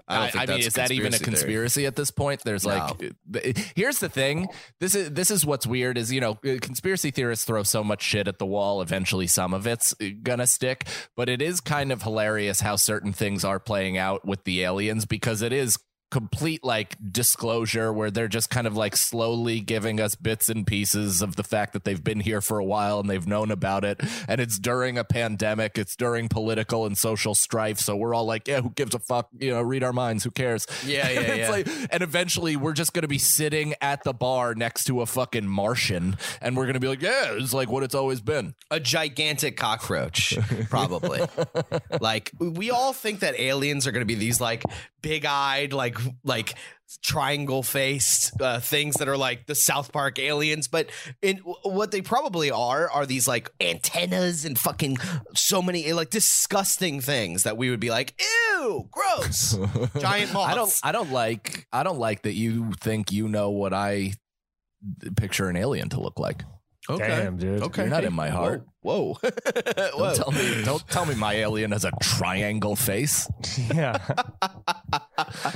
I, 0.07 0.29
don't 0.29 0.41
I, 0.41 0.45
mean, 0.45 0.59
is 0.59 0.73
that 0.73 0.91
even 0.91 1.13
a 1.13 1.17
theory. 1.17 1.23
conspiracy 1.23 1.85
at 1.85 1.95
this 1.95 2.11
point? 2.11 2.41
There's 2.43 2.65
like, 2.65 3.01
here's 3.75 3.99
the 3.99 4.09
thing. 4.09 4.49
This 4.79 4.95
is 4.95 5.11
this 5.11 5.31
is 5.31 5.45
what's 5.45 5.65
weird 5.65 5.97
is 5.97 6.11
you 6.11 6.19
know, 6.19 6.31
uh, 6.45 6.57
conspiracy 6.61 7.11
theorists 7.11 7.45
throw 7.45 7.63
so 7.63 7.83
much 7.83 8.01
shit 8.01 8.27
at 8.27 8.37
the 8.37 8.45
wall. 8.45 8.81
Eventually, 8.81 9.27
some 9.27 9.53
of 9.53 9.65
it's 9.65 9.95
uh, 10.01 10.07
gonna 10.21 10.47
stick. 10.47 10.87
But 11.15 11.29
it 11.29 11.41
is 11.41 11.61
kind 11.61 11.91
of 11.91 12.01
hilarious 12.01 12.59
how 12.59 12.75
certain 12.75 13.13
things 13.13 13.45
are 13.45 13.59
playing 13.59 13.97
out 13.97 14.25
with 14.25 14.43
the 14.43 14.63
aliens 14.63 15.05
because 15.05 15.41
it 15.41 15.53
is 15.53 15.77
complete 16.13 16.63
like 16.63 16.95
disclosure 17.11 17.91
where 17.91 18.11
they're 18.11 18.27
just 18.27 18.51
kind 18.51 18.67
of 18.67 18.77
like 18.77 18.95
slowly 18.95 19.59
giving 19.59 19.99
us 19.99 20.13
bits 20.13 20.47
and 20.47 20.67
pieces 20.67 21.23
of 21.23 21.37
the 21.37 21.43
fact 21.43 21.73
that 21.73 21.85
they've 21.85 22.03
been 22.03 22.19
here 22.19 22.39
for 22.39 22.59
a 22.59 22.63
while 22.63 22.99
and 22.99 23.09
they've 23.09 23.25
known 23.25 23.49
about 23.49 23.83
it. 23.83 23.99
And 24.27 24.39
it's 24.39 24.59
during 24.59 24.99
a 24.99 25.03
pandemic. 25.03 25.75
It's 25.75 25.95
during 25.95 26.29
political 26.29 26.85
and 26.85 26.95
social 26.95 27.33
strife. 27.33 27.79
So 27.79 27.95
we're 27.95 28.13
all 28.13 28.25
like 28.25 28.47
yeah 28.47 28.61
who 28.61 28.69
gives 28.69 28.93
a 28.93 28.99
fuck? 28.99 29.27
You 29.39 29.49
know 29.55 29.61
read 29.63 29.83
our 29.83 29.91
minds. 29.91 30.23
Who 30.23 30.29
cares? 30.29 30.67
Yeah, 30.85 31.09
yeah, 31.09 31.19
it's 31.19 31.37
yeah. 31.39 31.49
like 31.49 31.67
and 31.89 32.03
eventually 32.03 32.55
we're 32.57 32.73
just 32.73 32.93
gonna 32.93 33.07
be 33.07 33.17
sitting 33.17 33.73
at 33.81 34.03
the 34.03 34.13
bar 34.13 34.53
next 34.53 34.83
to 34.85 35.01
a 35.01 35.07
fucking 35.07 35.47
martian 35.47 36.15
and 36.41 36.55
we're 36.55 36.67
gonna 36.67 36.79
be 36.79 36.89
like 36.89 37.01
yeah 37.01 37.33
it's 37.33 37.55
like 37.55 37.69
what 37.69 37.81
it's 37.81 37.95
always 37.95 38.21
been. 38.21 38.53
A 38.69 38.79
gigantic 38.79 39.57
cockroach, 39.57 40.37
probably. 40.69 41.21
like 41.99 42.31
we 42.37 42.69
all 42.69 42.93
think 42.93 43.21
that 43.21 43.39
aliens 43.39 43.87
are 43.87 43.91
going 43.91 44.01
to 44.01 44.05
be 44.05 44.13
these 44.13 44.39
like 44.39 44.63
big-eyed, 45.01 45.73
like 45.73 45.97
like 46.23 46.55
triangle 47.01 47.63
faced 47.63 48.39
uh, 48.41 48.59
things 48.59 48.95
that 48.95 49.07
are 49.07 49.17
like 49.17 49.45
the 49.45 49.55
South 49.55 49.91
Park 49.91 50.19
aliens, 50.19 50.67
but 50.67 50.89
in 51.21 51.37
what 51.37 51.91
they 51.91 52.01
probably 52.01 52.51
are 52.51 52.89
are 52.89 53.05
these 53.05 53.27
like 53.27 53.51
antennas 53.59 54.45
and 54.45 54.57
fucking 54.57 54.97
so 55.35 55.61
many 55.61 55.91
like 55.93 56.09
disgusting 56.09 57.01
things 57.01 57.43
that 57.43 57.57
we 57.57 57.69
would 57.69 57.79
be 57.79 57.89
like, 57.89 58.19
ew, 58.19 58.87
gross, 58.91 59.57
giant 59.99 60.33
moths. 60.33 60.51
I 60.51 60.55
don't 60.55 60.79
I 60.83 60.91
don't 60.91 61.11
like 61.11 61.67
I 61.71 61.83
don't 61.83 61.99
like 61.99 62.23
that 62.23 62.33
you 62.33 62.73
think 62.81 63.11
you 63.11 63.27
know 63.27 63.49
what 63.49 63.73
I 63.73 64.13
picture 65.15 65.49
an 65.49 65.55
alien 65.55 65.89
to 65.89 65.99
look 65.99 66.19
like. 66.19 66.43
Okay. 66.89 67.07
Damn, 67.07 67.37
dude. 67.37 67.63
Okay, 67.63 67.83
You're 67.83 67.89
not 67.89 68.03
in 68.03 68.13
my 68.13 68.29
heart. 68.29 68.65
Whoa, 68.81 69.13
whoa. 69.23 69.23
Don't 69.23 70.15
tell 70.15 70.31
me 70.31 70.63
don't 70.65 70.87
tell 70.89 71.05
me 71.05 71.15
my 71.15 71.33
alien 71.35 71.71
has 71.71 71.85
a 71.85 71.91
triangle 72.01 72.75
face. 72.75 73.27
Yeah. 73.73 73.97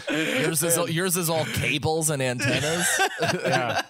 Yours 0.10 0.64
is 0.64 0.78
all, 0.78 0.90
yours 0.90 1.18
is 1.18 1.30
all 1.30 1.44
cables 1.46 2.10
and 2.10 2.22
antennas. 2.22 2.88
Yeah. 3.22 3.82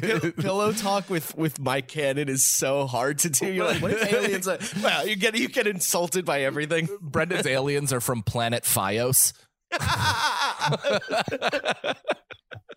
Pill- 0.00 0.32
pillow 0.32 0.72
talk 0.72 1.08
with 1.08 1.36
with 1.36 1.60
Mike 1.60 1.86
Cannon 1.88 2.28
is 2.28 2.46
so 2.46 2.86
hard 2.86 3.20
to 3.20 3.30
do. 3.30 3.46
You're 3.52 3.66
like, 3.66 3.80
what 3.80 3.92
if 3.92 4.12
aliens? 4.12 4.48
Are, 4.48 4.58
well, 4.82 5.06
you 5.06 5.14
get 5.16 5.36
you 5.36 5.48
get 5.48 5.66
insulted 5.68 6.24
by 6.24 6.42
everything. 6.42 6.88
Brendan's 7.00 7.46
aliens 7.46 7.92
are 7.92 8.00
from 8.00 8.22
planet 8.22 8.64
Fios. 8.64 9.32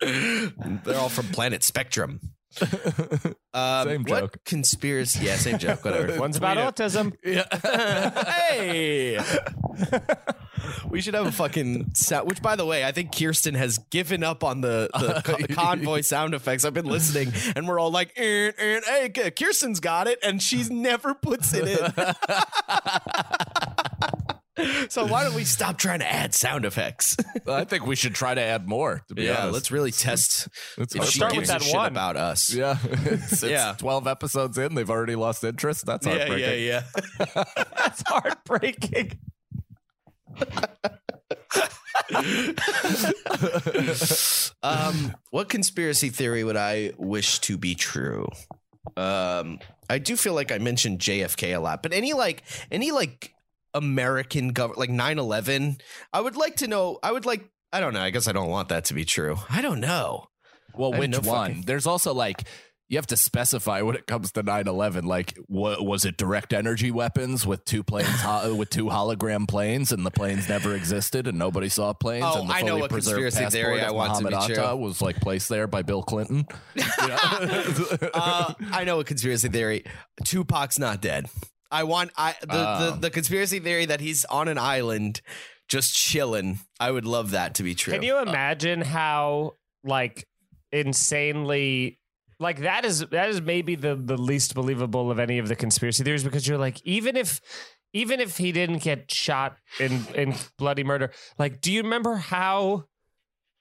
They're 0.00 0.96
all 0.98 1.08
from 1.08 1.26
Planet 1.28 1.62
Spectrum. 1.62 2.20
Um, 3.52 3.88
Same 3.88 4.02
what 4.04 4.20
joke. 4.20 4.36
Conspiracy? 4.44 5.24
Yeah, 5.24 5.34
same 5.34 5.58
joke. 5.58 5.84
Whatever. 5.84 6.20
One's 6.20 6.36
about 6.36 6.56
autism. 6.56 7.12
Yeah. 7.24 7.46
hey. 8.50 9.18
We 10.90 11.00
should 11.00 11.14
have 11.14 11.26
a 11.26 11.32
fucking 11.32 11.94
sound. 11.94 12.28
Which, 12.28 12.42
by 12.42 12.54
the 12.54 12.66
way, 12.66 12.84
I 12.84 12.92
think 12.92 13.16
Kirsten 13.16 13.54
has 13.54 13.78
given 13.78 14.22
up 14.22 14.44
on 14.44 14.60
the, 14.60 14.90
the 14.92 15.22
co- 15.24 15.54
convoy 15.54 16.02
sound 16.02 16.34
effects. 16.34 16.64
I've 16.64 16.74
been 16.74 16.84
listening, 16.86 17.32
and 17.56 17.66
we're 17.66 17.78
all 17.78 17.90
like, 17.90 18.12
eh, 18.16 18.52
eh, 18.58 18.80
"Hey, 19.14 19.30
Kirsten's 19.30 19.80
got 19.80 20.06
it," 20.06 20.18
and 20.22 20.42
she's 20.42 20.70
never 20.70 21.14
puts 21.14 21.54
it 21.54 21.66
in. 21.66 21.92
so 24.88 25.06
why 25.06 25.24
don't 25.24 25.34
we 25.34 25.44
stop 25.44 25.78
trying 25.78 26.00
to 26.00 26.10
add 26.10 26.34
sound 26.34 26.64
effects? 26.64 27.16
I 27.46 27.64
think 27.64 27.86
we 27.86 27.96
should 27.96 28.14
try 28.14 28.34
to 28.34 28.40
add 28.40 28.68
more. 28.68 29.02
To 29.08 29.14
be 29.14 29.24
yeah, 29.24 29.42
honest, 29.42 29.54
let's 29.54 29.70
really 29.70 29.90
test 29.90 30.48
Let's 30.78 30.94
if 30.94 31.00
Let's 31.00 31.14
start 31.14 31.32
gives 31.32 31.48
with 31.48 31.56
a 31.56 31.58
that 31.58 31.62
shit 31.62 31.74
one. 31.74 31.86
about 31.86 32.16
us. 32.16 32.52
Yeah, 32.52 32.76
it's, 32.84 33.32
it's 33.32 33.42
Yeah. 33.42 33.74
Twelve 33.78 34.06
episodes 34.06 34.58
in, 34.58 34.74
they've 34.74 34.90
already 34.90 35.16
lost 35.16 35.44
interest. 35.44 35.86
That's 35.86 36.06
yeah, 36.06 36.18
heartbreaking. 36.18 36.64
yeah, 36.64 36.82
yeah. 37.34 37.44
That's 37.76 38.02
heartbreaking. 38.06 39.18
um, 44.62 45.14
what 45.30 45.48
conspiracy 45.48 46.08
theory 46.10 46.44
would 46.44 46.56
I 46.56 46.92
wish 46.98 47.38
to 47.40 47.56
be 47.56 47.74
true? 47.74 48.28
Um, 48.96 49.58
I 49.88 49.98
do 49.98 50.16
feel 50.16 50.34
like 50.34 50.52
I 50.52 50.58
mentioned 50.58 50.98
JFK 51.00 51.56
a 51.56 51.60
lot, 51.60 51.82
but 51.82 51.92
any 51.92 52.12
like 52.12 52.42
any 52.70 52.90
like 52.92 53.34
American 53.74 54.48
government, 54.48 54.78
like 54.78 54.90
9-11, 54.90 55.80
I 56.12 56.20
would 56.20 56.36
like 56.36 56.56
to 56.56 56.66
know. 56.68 56.98
I 57.02 57.12
would 57.12 57.26
like. 57.26 57.48
I 57.72 57.80
don't 57.80 57.94
know. 57.94 58.00
I 58.00 58.10
guess 58.10 58.26
I 58.26 58.32
don't 58.32 58.50
want 58.50 58.68
that 58.70 58.86
to 58.86 58.94
be 58.94 59.04
true. 59.04 59.36
I 59.48 59.62
don't 59.62 59.80
know. 59.80 60.26
Well, 60.74 60.94
I 60.94 60.98
which 60.98 61.10
no 61.10 61.18
one? 61.20 61.48
fucking- 61.50 61.62
There's 61.66 61.86
also 61.86 62.12
like 62.14 62.44
you 62.88 62.98
have 62.98 63.06
to 63.06 63.16
specify 63.16 63.82
when 63.82 63.94
it 63.94 64.08
comes 64.08 64.32
to 64.32 64.42
9/11. 64.42 65.04
Like, 65.04 65.38
what 65.46 65.84
was 65.86 66.04
it? 66.04 66.16
Direct 66.16 66.52
energy 66.52 66.90
weapons 66.90 67.46
with 67.46 67.64
two 67.64 67.84
planes, 67.84 68.08
ho- 68.20 68.52
with 68.56 68.68
two 68.70 68.86
hologram 68.86 69.46
planes, 69.46 69.92
and 69.92 70.04
the 70.04 70.10
planes 70.10 70.48
never 70.48 70.74
existed, 70.74 71.28
and 71.28 71.38
nobody 71.38 71.68
saw 71.68 71.92
planes. 71.92 72.24
Oh, 72.26 72.40
and 72.40 72.50
the 72.50 72.54
I 72.54 72.62
know 72.62 72.78
what 72.78 72.90
preserved 72.90 73.22
conspiracy 73.22 73.50
theory 73.56 73.80
I 73.82 73.92
want 73.92 74.16
to 74.16 74.24
Muhammad 74.24 74.48
be 74.48 74.54
true. 74.56 74.76
Was 74.76 75.00
like 75.00 75.20
placed 75.20 75.48
there 75.48 75.68
by 75.68 75.82
Bill 75.82 76.02
Clinton. 76.02 76.46
You 76.74 76.82
know? 77.06 78.08
uh, 78.14 78.54
I 78.72 78.82
know 78.84 78.98
a 78.98 79.04
conspiracy 79.04 79.48
theory. 79.48 79.84
Tupac's 80.24 80.78
not 80.78 81.00
dead. 81.00 81.26
I 81.70 81.84
want 81.84 82.10
I 82.16 82.34
the, 82.40 82.48
Oh. 82.50 82.90
the 82.90 82.96
the 83.00 83.10
conspiracy 83.10 83.60
theory 83.60 83.86
that 83.86 84.00
he's 84.00 84.24
on 84.26 84.48
an 84.48 84.58
island 84.58 85.20
just 85.68 85.94
chilling. 85.94 86.58
I 86.80 86.90
would 86.90 87.04
love 87.04 87.30
that 87.30 87.54
to 87.56 87.62
be 87.62 87.74
true. 87.74 87.92
Can 87.92 88.02
you 88.02 88.14
oh. 88.14 88.22
imagine 88.22 88.82
how 88.82 89.54
like 89.84 90.26
insanely 90.72 91.98
like 92.38 92.60
that 92.60 92.84
is 92.84 93.00
that 93.06 93.28
is 93.28 93.40
maybe 93.40 93.74
the 93.74 93.94
the 93.94 94.16
least 94.16 94.54
believable 94.54 95.10
of 95.10 95.18
any 95.18 95.38
of 95.38 95.48
the 95.48 95.56
conspiracy 95.56 96.04
theories 96.04 96.24
because 96.24 96.46
you're 96.46 96.58
like 96.58 96.80
even 96.84 97.16
if 97.16 97.40
even 97.92 98.20
if 98.20 98.36
he 98.36 98.52
didn't 98.52 98.82
get 98.82 99.10
shot 99.10 99.56
in 99.78 100.06
in 100.14 100.34
bloody 100.58 100.84
murder 100.84 101.10
like 101.38 101.60
do 101.60 101.72
you 101.72 101.82
remember 101.82 102.16
how 102.16 102.84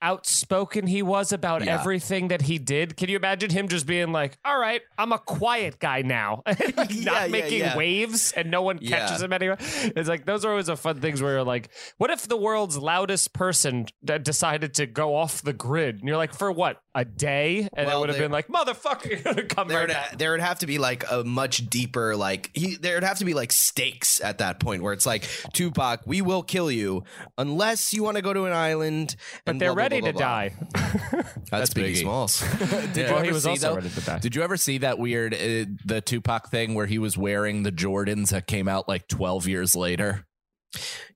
outspoken 0.02 0.88
he 0.88 1.02
was 1.02 1.32
about 1.32 1.64
Yeah. 1.64 1.80
everything 1.80 2.30
that 2.30 2.42
he 2.44 2.58
did 2.58 2.96
can 2.98 3.10
you 3.10 3.16
imagine 3.18 3.50
him 3.50 3.68
just 3.68 3.86
being 3.86 4.12
like 4.12 4.38
all 4.46 4.58
right 4.58 4.82
i'm 4.98 5.12
a 5.12 5.20
quiet 5.20 5.80
guy 5.80 6.02
now 6.02 6.42
not 6.78 6.92
Yeah, 6.94 7.28
making 7.28 7.60
yeah. 7.60 7.76
waves 7.78 8.32
and 8.32 8.50
no 8.50 8.62
one 8.62 8.80
catches 8.80 9.22
him 9.22 9.34
anyway 9.34 9.56
it's 9.60 10.08
like 10.10 10.26
those 10.26 10.46
are 10.46 10.52
always 10.52 10.68
the 10.68 10.78
fun 10.78 11.00
things 11.02 11.22
where 11.22 11.34
you're 11.34 11.44
like 11.44 11.70
what 11.98 12.10
if 12.10 12.28
the 12.28 12.38
world's 12.38 12.78
loudest 12.78 13.34
person 13.34 13.88
decided 14.22 14.74
to 14.76 14.86
go 14.86 15.16
off 15.16 15.42
the 15.42 15.54
grid 15.54 16.00
and 16.00 16.08
you're 16.08 16.18
like 16.18 16.34
for 16.34 16.52
what 16.52 16.82
a 16.96 17.06
day 17.06 17.68
and 17.74 17.88
Well, 17.88 17.98
it 17.98 18.00
would 18.02 18.10
have 18.10 18.18
been 18.18 18.32
like 18.32 18.48
motherfucker 18.48 19.10
you're 19.10 19.20
gonna 19.22 19.44
come 19.44 19.68
there 19.68 19.86
right 19.88 19.96
would, 20.12 20.20
there 20.20 20.32
would 20.32 20.42
have 20.42 20.60
to 20.60 20.66
be 20.68 20.78
like 20.78 21.04
a 21.12 21.24
much 21.24 21.70
deeper 21.70 22.16
like 22.16 22.50
he 22.54 22.76
there 22.78 22.96
would 22.96 23.04
have 23.04 23.20
to 23.20 23.26
be 23.26 23.34
like 23.34 23.52
stakes 23.52 24.22
at 24.22 24.38
that 24.40 24.60
point 24.60 24.82
where 24.82 24.94
it's 24.94 25.06
like 25.06 25.28
Tupac, 25.54 26.02
we 26.06 26.22
will 26.22 26.44
kill 26.44 26.72
you 26.72 27.04
unless 27.38 27.94
you 27.94 28.04
want 28.04 28.16
to 28.18 28.22
go 28.24 28.34
to 28.34 28.46
an 28.46 28.54
island. 28.54 29.16
but 29.46 29.52
and 29.52 29.62
they're 29.62 29.74
blah, 29.74 29.84
ready 29.90 30.02
blah, 30.02 30.12
to 30.12 30.14
blah, 30.14 30.22
blah. 30.22 30.50
die 30.50 30.54
That's, 31.50 31.50
That's 31.50 31.74
Biggie 31.74 31.94
Biggie. 31.94 32.02
Smalls. 32.02 32.42
Did 32.94 32.98
you 32.98 33.04
well 33.06 33.16
ever 33.18 33.26
he 33.26 33.32
was 33.32 33.44
see 33.44 33.50
also 33.50 33.70
though? 33.70 33.76
ready 33.76 33.90
to 33.90 34.02
die 34.02 34.20
Did 34.20 34.36
you 34.36 34.42
ever 34.44 34.58
see 34.58 34.78
that 34.80 35.00
weird 35.00 35.34
uh, 35.34 35.66
the 35.86 36.02
Tupac 36.06 36.50
thing 36.52 36.76
where 36.76 36.86
he 36.86 36.98
was 37.00 37.18
wearing 37.18 37.64
the 37.64 37.72
Jordans 37.72 38.30
that 38.30 38.48
came 38.48 38.68
out 38.68 38.88
like 38.88 39.08
12 39.08 39.48
years 39.48 39.76
later? 39.76 40.26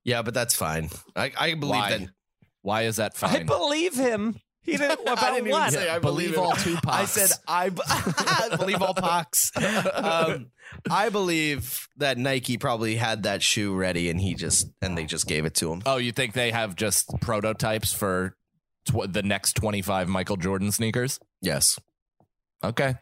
yeah, 0.03 0.21
but 0.23 0.33
that's 0.33 0.55
fine. 0.55 0.89
I, 1.15 1.31
I 1.37 1.53
believe 1.53 1.69
Why? 1.69 1.97
that. 1.97 2.09
Why 2.63 2.81
is 2.83 2.95
that 2.95 3.15
fine? 3.15 3.35
i 3.35 3.43
believe 3.43 3.93
him 3.93 4.39
he 4.63 4.77
didn't 4.77 5.07
I 5.07 5.13
about 5.13 5.19
didn't 5.21 5.37
even 5.39 5.51
what 5.51 5.73
say 5.73 5.89
I 5.89 5.99
believe 5.99 6.31
believe 6.35 6.39
all 6.39 6.53
Tupac. 6.53 6.87
I 6.87 7.05
said 7.05 7.29
I, 7.47 7.69
b- 7.69 7.81
I 7.85 8.55
believe 8.57 8.81
all 8.81 8.95
Pacs. 8.95 9.51
Um, 10.01 10.51
I 10.89 11.09
believe 11.09 11.87
that 11.97 12.17
Nike 12.17 12.57
probably 12.57 12.95
had 12.95 13.23
that 13.23 13.43
shoe 13.43 13.75
ready, 13.75 14.09
and 14.09 14.19
he 14.21 14.33
just 14.35 14.67
and 14.81 14.97
they 14.97 15.03
just 15.03 15.27
gave 15.27 15.43
it 15.45 15.53
to 15.55 15.71
him. 15.71 15.81
Oh, 15.85 15.97
you 15.97 16.13
think 16.13 16.33
they 16.33 16.51
have 16.51 16.75
just 16.77 17.09
prototypes 17.19 17.91
for 17.91 18.37
tw- 18.85 19.11
the 19.11 19.23
next 19.23 19.53
25 19.55 20.07
Michael 20.07 20.37
Jordan 20.37 20.71
sneakers? 20.71 21.19
Yes, 21.41 21.79
Okay. 22.63 22.95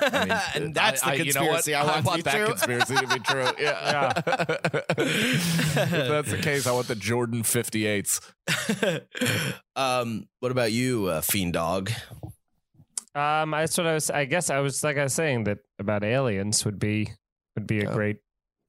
I 0.00 0.24
mean, 0.24 0.38
and 0.64 0.74
that's 0.74 1.02
the 1.02 1.08
I- 1.08 1.14
you 1.14 1.32
know 1.34 1.42
what? 1.44 1.64
conspiracy 1.64 1.74
I, 1.74 2.00
want, 2.00 2.24
that 2.24 2.34
true. 2.34 2.46
conspiracy 2.46 2.94
to 2.96 3.06
be 3.06 3.20
true. 3.20 3.48
Yeah. 3.58 4.12
yeah. 4.16 4.22
if 4.96 6.08
that's 6.08 6.30
the 6.30 6.38
case, 6.42 6.66
I 6.66 6.72
want 6.72 6.88
the 6.88 6.94
Jordan 6.94 7.42
58s. 7.42 8.20
um, 9.76 10.26
what 10.40 10.52
about 10.52 10.72
you, 10.72 11.06
uh, 11.06 11.20
fiend 11.20 11.52
dog? 11.54 11.90
um 13.16 13.52
that's 13.52 13.78
what 13.78 13.86
i 13.86 13.94
was 13.94 14.10
i 14.10 14.24
guess 14.24 14.50
i 14.50 14.58
was 14.58 14.82
like 14.82 14.98
i 14.98 15.04
was 15.04 15.14
saying 15.14 15.44
that 15.44 15.58
about 15.78 16.02
aliens 16.02 16.64
would 16.64 16.80
be 16.80 17.08
would 17.54 17.64
be 17.64 17.80
a 17.84 17.88
Oh, 17.88 17.94
great 17.94 18.16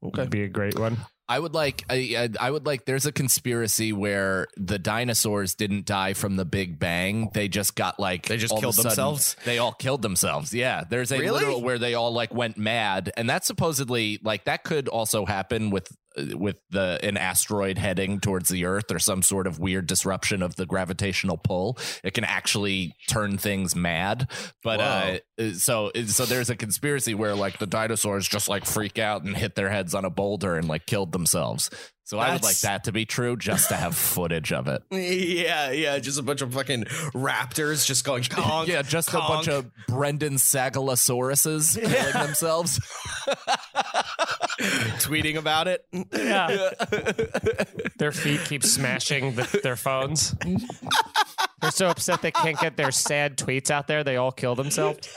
would 0.03 0.29
be 0.29 0.43
a 0.43 0.47
great 0.47 0.77
one 0.77 0.97
I 1.27 1.39
would 1.39 1.53
like 1.55 1.83
I, 1.89 2.29
I 2.39 2.51
would 2.51 2.65
like 2.65 2.85
there's 2.85 3.05
a 3.07 3.11
conspiracy 3.11 3.91
where 3.91 4.47
the 4.57 4.77
dinosaurs 4.77 5.55
didn't 5.55 5.85
die 5.85 6.13
from 6.13 6.35
the 6.35 6.45
Big 6.45 6.77
Bang. 6.77 7.29
They 7.33 7.47
just 7.47 7.75
got 7.75 7.99
like 7.99 8.27
They 8.27 8.37
just 8.37 8.51
all 8.51 8.57
of 8.59 8.63
a 8.63 8.65
killed 8.65 8.75
sudden- 8.75 8.89
themselves? 8.89 9.35
They 9.43 9.57
all 9.57 9.73
killed 9.73 10.01
themselves. 10.03 10.53
Yeah. 10.53 10.83
There's 10.87 11.11
a 11.11 11.17
Really? 11.17 11.39
literal 11.39 11.61
where 11.63 11.79
they 11.79 11.95
all 11.95 12.11
like 12.13 12.33
went 12.33 12.57
mad 12.57 13.11
and 13.17 13.27
that's 13.29 13.47
supposedly 13.47 14.19
like 14.23 14.45
that 14.45 14.63
could 14.63 14.87
also 14.87 15.25
happen 15.25 15.71
with 15.71 15.91
with 16.33 16.59
the 16.69 16.99
an 17.03 17.17
asteroid 17.17 17.77
heading 17.77 18.19
towards 18.19 18.49
the 18.49 18.65
earth 18.65 18.91
or 18.91 18.99
some 18.99 19.21
sort 19.21 19.47
of 19.47 19.59
weird 19.59 19.87
disruption 19.87 20.41
of 20.41 20.55
the 20.55 20.65
gravitational 20.65 21.37
pull. 21.37 21.77
It 22.03 22.13
can 22.13 22.23
actually 22.23 22.95
turn 23.09 23.37
things 23.37 23.75
mad. 23.75 24.29
But 24.63 24.79
uh 24.79 25.19
so 25.53 25.91
so 26.05 26.25
there's 26.25 26.49
a 26.49 26.55
conspiracy 26.55 27.13
where 27.13 27.35
like 27.35 27.59
the 27.59 27.67
dinosaurs 27.67 28.27
just 28.27 28.47
like 28.49 28.65
freak 28.65 28.99
out 28.99 29.23
and 29.23 29.35
hit 29.35 29.55
their 29.55 29.69
heads 29.69 29.93
on 29.93 30.05
a 30.05 30.09
boulder 30.09 30.55
and 30.55 30.67
like 30.67 30.85
killed 30.85 31.11
themselves. 31.11 31.69
So 32.05 32.19
I 32.19 32.33
would 32.33 32.43
like 32.43 32.59
that 32.59 32.83
to 32.83 32.91
be 32.91 33.05
true 33.05 33.35
just 33.35 33.69
to 33.69 33.75
have 33.75 33.95
footage 33.97 34.53
of 34.53 34.67
it. 34.67 34.83
Yeah, 34.91 35.71
yeah, 35.71 35.97
just 35.97 36.19
a 36.19 36.23
bunch 36.23 36.41
of 36.41 36.53
fucking 36.53 36.83
raptors 37.13 37.85
just 37.85 38.05
going 38.05 38.23
conk, 38.29 38.67
yeah, 38.69 38.83
just 38.83 39.09
a 39.09 39.17
bunch 39.17 39.47
of 39.47 39.69
Brendan 39.87 40.35
Sagalosauruses 40.35 41.79
killing 41.79 42.13
themselves. 42.25 42.79
tweeting 44.99 45.37
about 45.37 45.67
it. 45.67 45.85
yeah 46.13 46.69
their 47.97 48.11
feet 48.11 48.39
keep 48.45 48.63
smashing 48.63 49.35
the, 49.35 49.59
their 49.63 49.75
phones 49.75 50.35
they're 51.61 51.71
so 51.71 51.89
upset 51.89 52.21
they 52.21 52.31
can't 52.31 52.59
get 52.59 52.77
their 52.77 52.91
sad 52.91 53.37
tweets 53.37 53.69
out 53.69 53.87
there 53.87 54.03
they 54.03 54.15
all 54.17 54.31
kill 54.31 54.55
themselves 54.55 55.09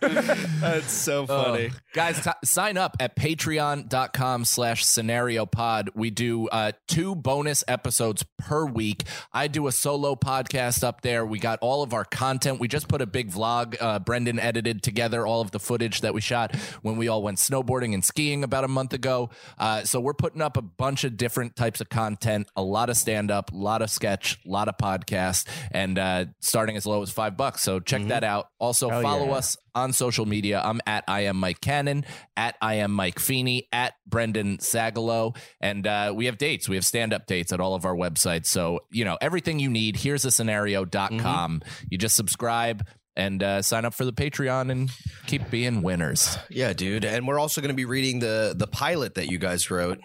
That's 0.00 0.92
so 0.92 1.26
funny. 1.26 1.70
Oh. 1.72 1.76
Guys, 1.94 2.22
t- 2.22 2.30
sign 2.44 2.76
up 2.76 2.96
at 3.00 3.16
patreon.com 3.16 4.44
slash 4.44 4.84
scenario 4.84 5.46
pod. 5.46 5.88
We 5.94 6.10
do 6.10 6.46
uh, 6.48 6.72
two 6.86 7.14
bonus 7.14 7.64
episodes 7.66 8.26
per 8.36 8.66
week. 8.66 9.04
I 9.32 9.48
do 9.48 9.66
a 9.66 9.72
solo 9.72 10.14
podcast 10.14 10.84
up 10.84 11.00
there. 11.00 11.24
We 11.24 11.38
got 11.38 11.58
all 11.62 11.82
of 11.82 11.94
our 11.94 12.04
content. 12.04 12.60
We 12.60 12.68
just 12.68 12.88
put 12.88 13.00
a 13.00 13.06
big 13.06 13.30
vlog. 13.30 13.74
Uh, 13.80 14.00
Brendan 14.00 14.38
edited 14.38 14.82
together 14.82 15.26
all 15.26 15.40
of 15.40 15.50
the 15.50 15.58
footage 15.58 16.02
that 16.02 16.12
we 16.12 16.20
shot 16.20 16.54
when 16.82 16.98
we 16.98 17.08
all 17.08 17.22
went 17.22 17.38
snowboarding 17.38 17.94
and 17.94 18.04
skiing 18.04 18.44
about 18.44 18.64
a 18.64 18.68
month 18.68 18.92
ago. 18.92 19.30
Uh, 19.56 19.82
so 19.84 19.98
we're 19.98 20.12
putting 20.12 20.42
up 20.42 20.58
a 20.58 20.62
bunch 20.62 21.04
of 21.04 21.16
different 21.16 21.56
types 21.56 21.80
of 21.80 21.88
content, 21.88 22.48
a 22.54 22.62
lot 22.62 22.90
of 22.90 22.98
stand 22.98 23.30
up, 23.30 23.50
a 23.50 23.56
lot 23.56 23.80
of 23.80 23.88
sketch, 23.90 24.38
a 24.46 24.50
lot 24.50 24.68
of 24.68 24.76
podcast, 24.76 25.48
and 25.70 25.98
uh, 25.98 26.26
starting 26.40 26.76
as 26.76 26.84
low 26.84 27.00
as 27.00 27.10
five 27.10 27.34
bucks. 27.38 27.62
So 27.62 27.80
check 27.80 28.06
that 28.08 28.24
out. 28.24 28.50
Also, 28.58 28.90
Hell 28.90 29.00
follow 29.00 29.26
yeah. 29.28 29.32
us 29.36 29.56
on 29.74 29.92
social 29.92 30.26
media. 30.26 30.60
I'm 30.62 30.80
at 30.86 31.04
I 31.08 31.22
am 31.22 31.36
Mike 31.36 31.60
Cannon, 31.78 32.04
at 32.36 32.56
I 32.60 32.74
am 32.74 32.90
Mike 32.92 33.18
Feeney, 33.20 33.68
at 33.72 33.94
Brendan 34.06 34.58
Sagalo. 34.58 35.36
And 35.60 35.86
uh, 35.86 36.12
we 36.14 36.26
have 36.26 36.36
dates. 36.38 36.68
We 36.68 36.74
have 36.76 36.84
stand 36.84 37.12
up 37.12 37.26
dates 37.26 37.52
at 37.52 37.60
all 37.60 37.74
of 37.74 37.84
our 37.84 37.94
websites. 37.94 38.46
So, 38.46 38.80
you 38.90 39.04
know, 39.04 39.16
everything 39.20 39.60
you 39.60 39.70
need, 39.70 39.96
here's 39.96 40.24
a 40.24 40.30
scenario.com. 40.30 41.62
You 41.90 41.98
just 41.98 42.16
subscribe 42.16 42.84
and 43.14 43.42
uh, 43.42 43.62
sign 43.62 43.84
up 43.84 43.94
for 43.94 44.04
the 44.04 44.12
Patreon 44.12 44.70
and 44.72 44.90
keep 45.26 45.50
being 45.50 45.82
winners. 45.82 46.36
Yeah, 46.50 46.72
dude. 46.72 47.04
And 47.04 47.26
we're 47.28 47.38
also 47.38 47.60
going 47.60 47.70
to 47.70 47.76
be 47.76 47.84
reading 47.84 48.18
the 48.20 48.54
the 48.56 48.66
pilot 48.66 49.14
that 49.14 49.28
you 49.30 49.38
guys 49.38 49.70
wrote. 49.70 49.98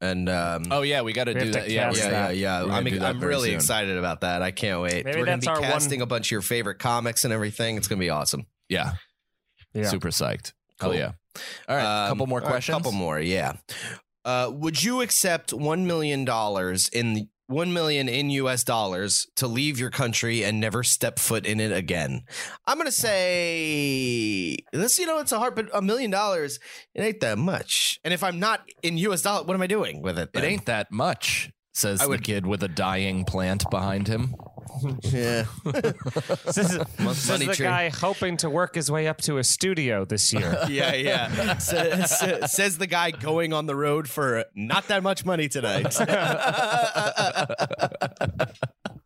And 0.00 0.28
um, 0.28 0.64
Oh, 0.70 0.82
yeah, 0.82 1.02
we 1.02 1.12
got 1.12 1.24
to 1.24 1.34
do 1.34 1.50
that. 1.52 1.68
Yeah, 1.68 1.90
cast 1.90 2.04
we're 2.04 2.10
yeah, 2.10 2.30
yeah, 2.30 2.62
yeah. 2.64 2.74
I'm, 2.74 3.02
I'm 3.02 3.20
really 3.20 3.48
soon. 3.50 3.56
excited 3.56 3.98
about 3.98 4.22
that. 4.22 4.40
I 4.42 4.50
can't 4.50 4.80
wait. 4.80 5.04
Maybe 5.04 5.18
we're 5.20 5.26
going 5.26 5.40
to 5.40 5.46
that's 5.46 5.46
be 5.46 5.48
our 5.48 5.60
one- 5.60 5.70
casting 5.70 6.00
a 6.00 6.06
bunch 6.06 6.28
of 6.28 6.30
your 6.32 6.42
favorite 6.42 6.78
comics 6.78 7.24
and 7.24 7.32
everything. 7.34 7.76
It's 7.76 7.86
going 7.86 7.98
to 7.98 8.04
be 8.04 8.08
awesome. 8.10 8.46
Yeah, 8.68 8.94
Yeah. 9.74 9.88
super 9.88 10.08
psyched. 10.08 10.52
Cool. 10.80 10.90
Oh, 10.90 10.94
yeah. 10.94 11.12
All 11.68 11.76
right, 11.76 12.04
Um, 12.04 12.08
couple 12.10 12.26
more 12.26 12.40
questions. 12.40 12.74
couple 12.76 12.92
more, 12.92 13.20
yeah. 13.20 13.52
Uh, 14.24 14.50
would 14.52 14.82
you 14.82 15.00
accept 15.00 15.52
one 15.52 15.86
million 15.86 16.24
dollars 16.24 16.88
in 16.88 17.28
one 17.46 17.72
million 17.72 18.08
in 18.08 18.30
U.S. 18.30 18.62
dollars 18.64 19.26
to 19.36 19.46
leave 19.48 19.78
your 19.78 19.90
country 19.90 20.44
and 20.44 20.60
never 20.60 20.82
step 20.82 21.18
foot 21.18 21.46
in 21.46 21.58
it 21.60 21.72
again? 21.72 22.22
I'm 22.66 22.76
gonna 22.78 22.92
say 22.92 24.56
this. 24.72 24.98
You 24.98 25.06
know, 25.06 25.18
it's 25.18 25.32
a 25.32 25.38
hard, 25.38 25.54
but 25.54 25.68
a 25.72 25.82
million 25.82 26.10
dollars 26.10 26.58
it 26.94 27.02
ain't 27.02 27.20
that 27.20 27.38
much. 27.38 27.98
And 28.04 28.12
if 28.12 28.22
I'm 28.22 28.38
not 28.38 28.68
in 28.82 28.98
U.S. 28.98 29.22
dollar, 29.22 29.44
what 29.44 29.54
am 29.54 29.62
I 29.62 29.66
doing 29.66 30.02
with 30.02 30.18
it? 30.18 30.30
It 30.34 30.44
ain't 30.44 30.66
that 30.66 30.92
much, 30.92 31.50
says 31.74 32.00
I 32.02 32.06
the 32.06 32.18
kid 32.18 32.46
with 32.46 32.62
a 32.62 32.68
dying 32.68 33.24
plant 33.24 33.64
behind 33.70 34.06
him. 34.08 34.34
Yeah. 35.02 35.44
This 36.44 36.56
is, 36.58 36.78
this 36.98 37.30
is 37.30 37.38
the 37.38 37.52
tree. 37.54 37.66
guy 37.66 37.88
hoping 37.90 38.36
to 38.38 38.50
work 38.50 38.74
his 38.74 38.90
way 38.90 39.06
up 39.06 39.18
to 39.22 39.38
a 39.38 39.44
studio 39.44 40.04
this 40.04 40.32
year. 40.32 40.58
yeah, 40.68 40.94
yeah. 40.94 41.58
Sa- 41.58 42.04
sa- 42.06 42.46
says 42.46 42.78
the 42.78 42.86
guy 42.88 43.10
going 43.12 43.52
on 43.52 43.66
the 43.66 43.76
road 43.76 44.08
for 44.08 44.44
not 44.54 44.88
that 44.88 45.02
much 45.02 45.24
money 45.24 45.48
tonight. 45.48 45.94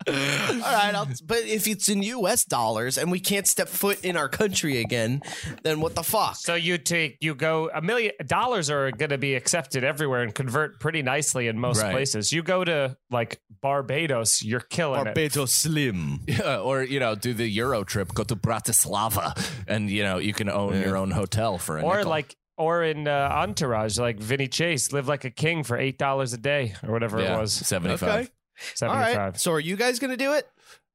All 0.07 0.12
right, 0.12 0.92
I'll, 0.94 1.09
but 1.24 1.38
if 1.44 1.66
it's 1.66 1.88
in 1.88 2.02
U.S. 2.02 2.44
dollars 2.44 2.98
and 2.98 3.11
we 3.11 3.20
can't 3.20 3.46
step 3.46 3.68
foot 3.68 4.05
in 4.05 4.16
our 4.18 4.28
country 4.28 4.78
again, 4.80 5.22
then 5.62 5.80
what 5.80 5.94
the 5.94 6.02
fuck? 6.02 6.36
So 6.36 6.55
you 6.55 6.76
take 6.76 7.16
you 7.20 7.34
go 7.34 7.70
a 7.74 7.80
million 7.80 8.12
dollars 8.26 8.68
are 8.68 8.90
going 8.90 9.11
to 9.11 9.18
be 9.18 9.34
accepted 9.34 9.82
everywhere 9.82 10.22
and 10.22 10.34
convert 10.34 10.78
pretty 10.78 11.00
nicely 11.02 11.48
in 11.48 11.59
most 11.59 11.80
Right. 11.82 11.92
places. 11.92 12.32
You 12.32 12.42
go 12.42 12.64
to 12.64 12.96
like 13.14 13.40
Barbados, 13.62 14.42
you're 14.42 14.60
killing 14.60 15.00
it. 15.00 15.04
Barbados 15.04 15.52
Slim. 15.52 16.20
Yeah, 16.28 16.58
or 16.58 16.82
you 16.82 17.00
know, 17.00 17.14
do 17.14 17.32
the 17.32 17.46
Euro 17.48 17.82
trip, 17.84 18.12
go 18.12 18.24
to 18.24 18.36
Bratislava, 18.36 19.32
and 19.66 19.88
you 19.88 20.02
know, 20.02 20.18
you 20.18 20.34
can 20.34 20.50
own 20.50 20.78
your 20.80 20.96
own 20.98 21.10
hotel 21.12 21.56
for 21.56 21.78
a 21.78 21.82
Or 21.82 21.96
nickel. 21.96 22.10
like 22.10 22.36
or 22.58 22.84
in 22.84 23.08
uh, 23.08 23.28
Entourage, 23.32 23.98
like 23.98 24.18
Vinny 24.20 24.46
Chase, 24.48 24.92
live 24.92 25.08
like 25.08 25.24
a 25.24 25.30
king 25.30 25.64
for 25.64 25.76
eight 25.78 25.96
dollars 25.98 26.32
a 26.34 26.38
day 26.38 26.74
or 26.86 26.92
whatever 26.92 27.20
yeah, 27.20 27.36
it 27.36 27.40
was. 27.40 27.52
seventy-five. 27.52 28.08
Okay. 28.26 28.28
Seventy-five. 28.74 29.16
right. 29.16 29.40
So 29.40 29.52
are 29.52 29.60
you 29.60 29.76
guys 29.76 29.98
going 29.98 30.10
to 30.12 30.16
do 30.16 30.34
it? 30.34 30.46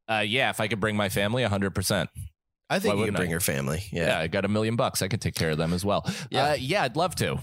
Uh, 0.07 0.23
yeah, 0.25 0.49
if 0.49 0.59
I 0.61 0.67
could 0.67 0.79
bring 0.79 0.95
my 0.95 1.09
family, 1.09 1.43
hundred 1.43 1.71
percent. 1.75 2.09
I 2.69 2.77
think 2.79 2.93
Why 2.93 2.99
you 2.99 3.05
can 3.07 3.13
wouldn't 3.13 3.17
bring 3.17 3.29
I? 3.29 3.31
your 3.31 3.39
family. 3.39 3.83
Yeah. 3.91 4.07
Yeah. 4.07 4.19
I 4.19 4.27
got 4.27 4.45
a 4.45 4.47
million 4.47 4.75
bucks. 4.75 5.01
I 5.01 5.07
could 5.07 5.21
take 5.21 5.33
care 5.35 5.49
of 5.49 5.57
them 5.57 5.73
as 5.73 5.83
well. 5.83 6.03
Yeah. 6.07 6.13
Yeah, 6.29 6.51
uh, 6.51 6.55
yeah, 6.59 6.83
I'd 6.83 6.95
love 6.95 7.15
to. 7.15 7.39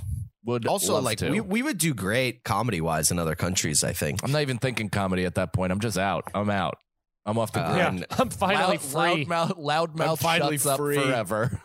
Would 0.46 0.66
Also, 0.66 1.00
like 1.00 1.18
to. 1.18 1.30
we, 1.30 1.40
we 1.40 1.62
would 1.62 1.76
do 1.78 1.92
great 1.92 2.44
comedy 2.44 2.80
wise 2.80 3.10
in 3.10 3.18
other 3.18 3.34
countries. 3.34 3.82
I 3.84 3.92
think. 3.92 4.20
I'm 4.22 4.32
not 4.32 4.42
even 4.42 4.58
thinking 4.58 4.88
comedy 4.88 5.24
at 5.24 5.34
that 5.34 5.52
point. 5.52 5.72
I'm 5.72 5.80
just 5.80 5.98
out. 5.98 6.24
I'm 6.34 6.48
out. 6.50 6.78
I'm 7.26 7.38
off 7.38 7.50
the 7.52 7.60
Uh, 7.60 7.76
Yeah, 7.76 7.90
grid. 7.90 8.06
I'm 8.18 8.30
finally 8.30 8.78
free. 8.78 9.26
Loudmouth, 9.26 10.18
finally 10.20 10.58
shuts 10.58 10.76
free. 10.76 10.96
up 10.98 11.04
forever. 11.04 11.60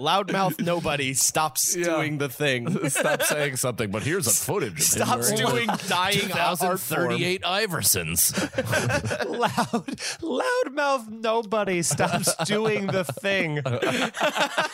Loudmouth 0.00 0.60
nobody 0.64 1.12
stops 1.14 1.76
Yeah. 1.76 1.84
doing 1.84 2.18
the 2.18 2.28
thing. 2.28 2.88
Stop 2.88 3.22
saying 3.22 3.56
something, 3.56 3.90
but 3.90 4.02
here's 4.02 4.26
a 4.26 4.30
footage. 4.30 4.80
Stops 4.80 5.32
doing 5.32 5.68
dying 5.86 6.32
art 6.32 6.58
form. 6.80 7.10
2038 7.18 7.42
Iversons. 7.42 8.32
loud 9.28 9.86
loudmouth 10.22 11.08
nobody 11.10 11.82
stops 11.82 12.34
doing 12.46 12.86
the 12.86 13.04
thing 13.04 13.60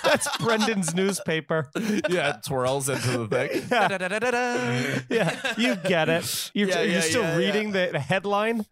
that's 0.02 0.36
brendan's 0.38 0.94
newspaper 0.94 1.68
yeah, 2.08 2.36
it 2.36 2.42
twirls 2.44 2.88
into 2.88 3.26
the 3.26 3.28
thing. 3.28 3.62
yeah 5.10 5.52
you 5.56 5.76
get 5.76 6.08
it 6.08 6.50
you're, 6.54 6.68
Yeah, 6.68 6.80
you're 6.82 6.92
yeah, 6.94 7.00
still 7.00 7.22
yeah, 7.22 7.36
reading 7.36 7.72
The, 7.72 7.90
the 7.92 7.98
headline 8.00 8.64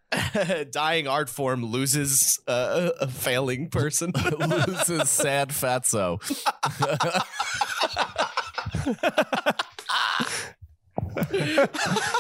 dying 0.71 0.92
art 1.01 1.29
form 1.29 1.65
loses 1.65 2.41
uh, 2.47 2.91
a 3.01 3.09
failing 3.09 3.69
person. 3.69 4.13
Loses 4.39 5.11
sad 5.11 5.51
fatso. 5.51 6.21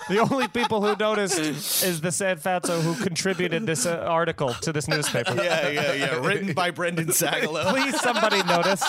the 0.09 0.18
only 0.31 0.49
people 0.49 0.83
who 0.83 0.97
noticed 0.97 1.39
is 1.39 2.01
the 2.01 2.12
sad 2.12 2.41
fatso 2.43 2.81
who 2.83 2.95
contributed 3.03 3.66
this 3.66 3.87
uh, 3.87 4.05
article 4.09 4.53
to 4.55 4.73
this 4.73 4.89
newspaper 4.89 5.35
yeah, 5.37 5.68
yeah, 5.68 5.93
yeah. 5.93 6.27
Written 6.27 6.53
by 6.53 6.70
Brendan 6.70 7.09
Sagalow. 7.09 7.70
please 7.70 7.99
somebody 8.01 8.43
notice 8.43 8.83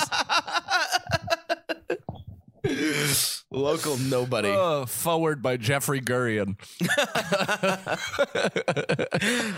Local 3.54 3.98
nobody. 3.98 4.50
Oh, 4.64 4.86
forward 4.86 5.42
by 5.42 5.58
Jeffrey 5.58 6.00
Gurian. 6.02 6.56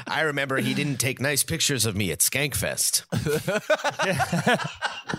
I 0.07 0.21
remember 0.21 0.57
he 0.57 0.73
didn't 0.73 0.97
take 0.97 1.19
nice 1.19 1.43
pictures 1.43 1.85
of 1.85 1.95
me 1.95 2.11
at 2.11 2.19
Skankfest. 2.19 3.03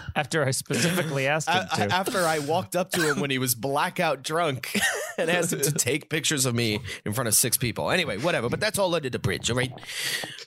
after 0.16 0.44
i 0.44 0.50
specifically 0.50 1.26
asked 1.26 1.48
him 1.48 1.66
A- 1.72 1.76
to 1.76 1.94
After 1.94 2.18
I 2.26 2.38
walked 2.40 2.74
up 2.74 2.90
to 2.92 3.02
him 3.02 3.20
when 3.20 3.30
he 3.30 3.38
was 3.38 3.54
blackout 3.54 4.22
drunk 4.22 4.78
and 5.18 5.30
asked 5.30 5.52
him 5.52 5.60
to 5.60 5.72
take 5.72 6.08
pictures 6.08 6.46
of 6.46 6.54
me 6.54 6.80
in 7.04 7.12
front 7.12 7.28
of 7.28 7.34
six 7.34 7.56
people. 7.56 7.90
Anyway, 7.90 8.16
whatever. 8.18 8.48
But 8.48 8.60
that's 8.60 8.78
all 8.78 8.94
under 8.94 9.10
the 9.10 9.18
bridge, 9.18 9.50
all 9.50 9.56
right? 9.56 9.72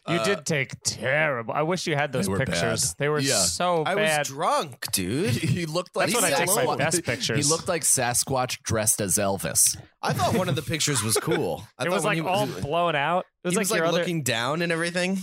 you 0.07 0.15
uh, 0.15 0.23
did 0.23 0.43
take 0.45 0.71
terrible 0.84 1.53
i 1.53 1.61
wish 1.61 1.86
you 1.86 1.93
had 1.95 2.11
those 2.11 2.27
They 2.27 2.36
pictures 2.36 2.93
bad. 2.93 2.95
they 2.97 3.09
were 3.09 3.19
Yeah. 3.19 3.36
so 3.43 3.84
I 3.86 3.95
was 3.95 4.27
drunk, 4.27 4.91
dude. 4.91 5.30
He 5.32 5.65
looked 5.65 5.95
like 5.95 6.09
That's 6.11 6.21
when 6.23 6.34
I 6.34 6.36
take 6.38 6.47
my 6.47 6.65
Sasquatch- 6.65 6.77
best 6.77 7.03
pictures. 7.03 7.38
He 7.38 7.43
looked 7.51 7.67
like 7.67 7.84
Sasquatch 8.24 8.61
dressed 8.63 9.01
as 9.01 9.15
Elvis. 9.15 9.78
I 10.01 10.13
thought 10.13 10.34
one 10.36 10.49
of 10.49 10.55
the 10.55 10.61
pictures 10.61 11.03
was 11.03 11.17
cool. 11.17 11.63
I 11.78 11.84
it 11.84 11.86
thought 11.86 11.93
was 11.95 12.03
when 12.03 12.17
like 12.17 12.24
he 12.24 12.28
all 12.30 12.47
blown 12.61 12.95
out 12.95 13.26
it 13.43 13.47
was 13.47 13.53
he 13.53 13.57
like 13.57 13.61
was 13.63 13.72
like 13.72 13.78
your 13.80 13.88
other 13.88 13.99
looking 13.99 14.24
down 14.24 14.61
and 14.61 14.72
everything. 14.72 15.17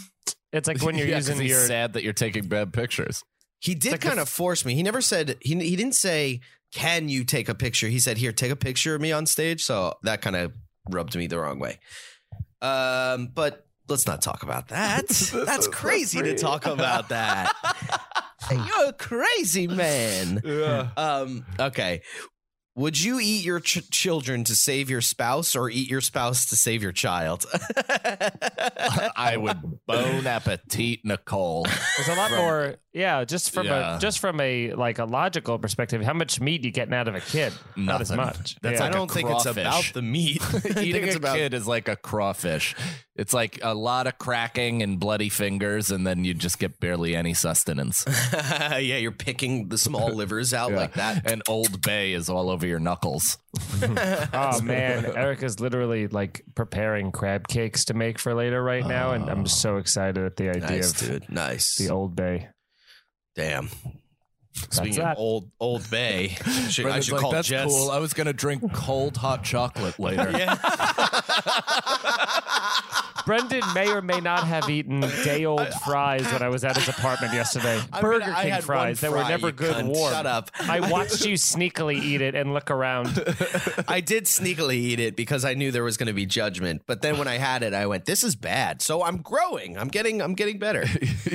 It's 0.53 0.69
like 0.69 0.83
when 0.83 0.97
you're 0.97 1.07
Yeah, 1.09 1.17
'cause 1.17 1.29
using 1.29 1.43
he's 1.43 1.51
your. 1.53 1.61
sad 1.67 1.93
that 1.95 2.03
you're 2.05 2.13
taking 2.13 2.47
bad 2.49 2.73
pictures. 2.73 3.23
He 3.61 3.75
did 3.75 3.93
like 3.93 4.05
a 4.05 4.09
kind 4.09 4.21
of 4.21 4.29
force 4.29 4.65
me. 4.65 4.75
He 4.75 4.83
never 4.83 5.01
said 5.01 5.37
he 5.41 5.55
he 5.55 5.77
didn't 5.77 5.95
say, 5.95 6.41
"Can 6.73 7.09
you 7.09 7.25
take 7.25 7.49
a 7.49 7.55
picture?" 7.55 7.89
He 7.89 7.99
said, 7.99 8.19
"Here, 8.19 8.33
take 8.33 8.51
a 8.53 8.57
picture 8.57 8.95
of 8.95 9.01
me 9.01 9.13
on 9.13 9.27
stage." 9.27 9.65
So 9.65 9.95
that 10.03 10.21
kind 10.21 10.37
of 10.37 10.53
rubbed 10.91 11.17
me 11.17 11.27
the 11.27 11.39
wrong 11.41 11.59
way. 11.59 11.79
Um, 12.63 13.29
but 13.35 13.67
let's 13.89 14.07
not 14.07 14.23
talk 14.23 14.43
about 14.43 14.69
that. 14.69 15.09
That's 15.47 15.69
crazy 15.69 16.23
to 16.23 16.35
talk 16.37 16.67
about 16.67 17.09
that. 17.11 17.53
You're 18.51 18.89
a 18.89 18.93
crazy 18.93 19.67
man. 19.67 20.41
Yeah. 20.45 20.89
Um, 20.97 21.45
okay. 21.59 22.03
Would 22.77 23.03
you 23.03 23.19
eat 23.19 23.43
your 23.43 23.59
ch- 23.59 23.91
children 23.91 24.45
to 24.45 24.55
save 24.55 24.91
your 24.91 25.01
spouse 25.01 25.57
or 25.57 25.71
eat 25.71 25.89
your 25.89 26.03
spouse 26.03 26.45
to 26.51 26.57
save 26.57 26.83
your 26.83 26.93
child? 26.93 27.47
I 29.17 29.39
would 29.39 29.87
bon 29.87 30.27
appetit 30.27 31.01
Nicole. 31.03 31.67
There's 31.97 32.09
a 32.09 32.15
lot 32.15 32.31
more. 32.33 32.77
Yeah, 32.97 33.25
just 33.25 33.51
from 33.53 33.67
Yeah. 33.67 33.97
a 33.97 33.99
just 34.01 34.21
from 34.21 34.41
a 34.41 34.73
like 34.73 34.99
a 34.99 35.05
logical 35.05 35.59
perspective, 35.59 36.01
how 36.03 36.15
much 36.15 36.41
meat 36.41 36.65
you 36.65 36.71
getting 36.71 36.95
out 36.95 37.09
of 37.09 37.15
a 37.15 37.21
kid? 37.21 37.53
Not 37.77 38.01
as 38.01 38.11
Nothing. 38.11 38.25
much. 38.39 38.57
That's 38.63 38.79
Yeah. 38.81 38.85
I 38.85 38.87
like 38.87 38.95
a 38.95 38.99
don't 38.99 39.11
think 39.11 39.29
it's 39.31 39.43
crawfish. 39.43 39.63
about 39.63 39.85
the 39.93 40.01
meat. 40.01 40.41
I 40.43 40.47
think 40.61 40.77
Eating 40.79 41.05
it's 41.05 41.15
a 41.15 41.19
about 41.19 41.37
kid 41.37 41.53
is 41.53 41.69
like 41.69 41.89
a 41.89 41.97
crawfish. 41.97 42.75
It's 43.15 43.35
like 43.35 43.59
a 43.63 43.75
lot 43.75 44.07
of 44.07 44.17
cracking 44.19 44.83
and 44.83 44.99
bloody 44.99 45.29
fingers, 45.29 45.91
and 45.91 46.07
then 46.07 46.25
you 46.25 46.33
just 46.33 46.59
get 46.59 46.81
barely 46.81 47.15
any 47.15 47.35
sustenance. 47.35 48.05
yeah, 48.33 48.79
you're 48.79 49.13
picking 49.13 49.69
the 49.69 49.77
small 49.79 50.09
livers 50.15 50.55
out 50.55 50.71
Yeah. 50.71 50.77
like 50.79 50.95
that. 50.95 51.31
And 51.31 51.43
Old 51.49 51.83
Bay 51.83 52.13
is 52.15 52.31
all 52.31 52.49
over 52.49 52.67
your 52.67 52.81
knuckles. 52.81 53.37
Oh 54.33 54.61
man, 54.63 55.05
Erica's 55.05 55.61
literally 55.61 56.09
like 56.09 56.43
preparing 56.55 57.13
crab 57.13 57.47
cakes 57.49 57.85
to 57.87 57.95
make 57.95 58.19
for 58.19 58.35
later 58.35 58.63
right 58.63 58.87
now, 58.87 59.13
and 59.13 59.29
I'm 59.29 59.43
ah. 59.43 59.45
so 59.45 59.77
excited 59.77 60.25
at 60.25 60.37
the 60.37 60.49
idea 60.51 60.63
Nice, 60.79 61.03
of 61.03 61.09
dude. 61.09 61.31
Nice. 61.31 61.77
the 61.77 61.91
Old 61.91 62.17
Bay. 62.17 62.49
Damn. 63.37 63.69
Speaking 64.71 64.99
that. 65.01 65.13
of 65.13 65.19
old 65.19 65.51
old 65.61 65.89
Bay, 65.91 66.29
should, 66.71 66.87
I 66.87 67.01
should 67.01 67.15
like, 67.15 67.23
call 67.23 67.33
That's 67.33 67.49
Jess. 67.49 67.69
cool. 67.71 67.91
I 67.91 67.99
was 67.99 68.15
gonna 68.15 68.33
drink 68.33 68.73
cold 68.73 69.17
hot 69.17 69.45
chocolate 69.45 69.99
later. 69.99 70.33
Brendan 73.27 73.63
may 73.75 73.91
or 73.91 74.01
may 74.03 74.21
not 74.21 74.45
have 74.45 74.71
eaten 74.71 75.01
day 75.01 75.45
old 75.45 75.67
fries 75.85 76.25
when 76.33 76.43
I 76.43 76.49
was 76.49 76.65
at 76.65 76.77
his 76.77 76.89
apartment 76.89 77.35
yesterday. 77.35 77.81
I 77.93 77.97
mean, 77.97 78.03
Burger 78.03 78.33
I 78.33 78.43
King 78.43 78.53
had 78.53 78.65
fries 78.65 79.03
one 79.03 79.11
that 79.11 79.17
were 79.17 79.23
fry, 79.23 79.29
never 79.29 79.47
you 79.49 79.53
good 79.53 79.75
cunt. 79.75 79.87
warm. 79.89 80.13
Shut 80.13 80.27
up. 80.27 80.51
I 80.61 80.79
watched 80.89 81.27
you 81.27 81.35
sneakily 81.35 82.01
eat 82.01 82.21
it 82.21 82.37
and 82.37 82.55
look 82.55 82.71
around. 82.71 83.09
I 83.89 84.01
did 84.01 84.27
sneakily 84.27 84.77
eat 84.77 85.01
it 85.01 85.17
because 85.17 85.45
I 85.45 85.55
knew 85.55 85.73
there 85.73 85.83
was 85.83 85.97
going 85.97 86.07
to 86.07 86.13
be 86.13 86.25
judgment. 86.25 86.83
But 86.87 87.03
then 87.03 87.19
when 87.19 87.27
I 87.27 87.39
had 87.39 87.65
it, 87.65 87.75
I 87.75 87.87
went, 87.87 88.05
"This 88.05 88.23
is 88.23 88.37
bad." 88.37 88.81
So 88.81 89.03
I'm 89.03 89.17
growing. 89.19 89.77
I'm 89.77 89.89
getting. 89.89 90.23
I'm 90.23 90.35
getting 90.35 90.61
better. 90.61 90.85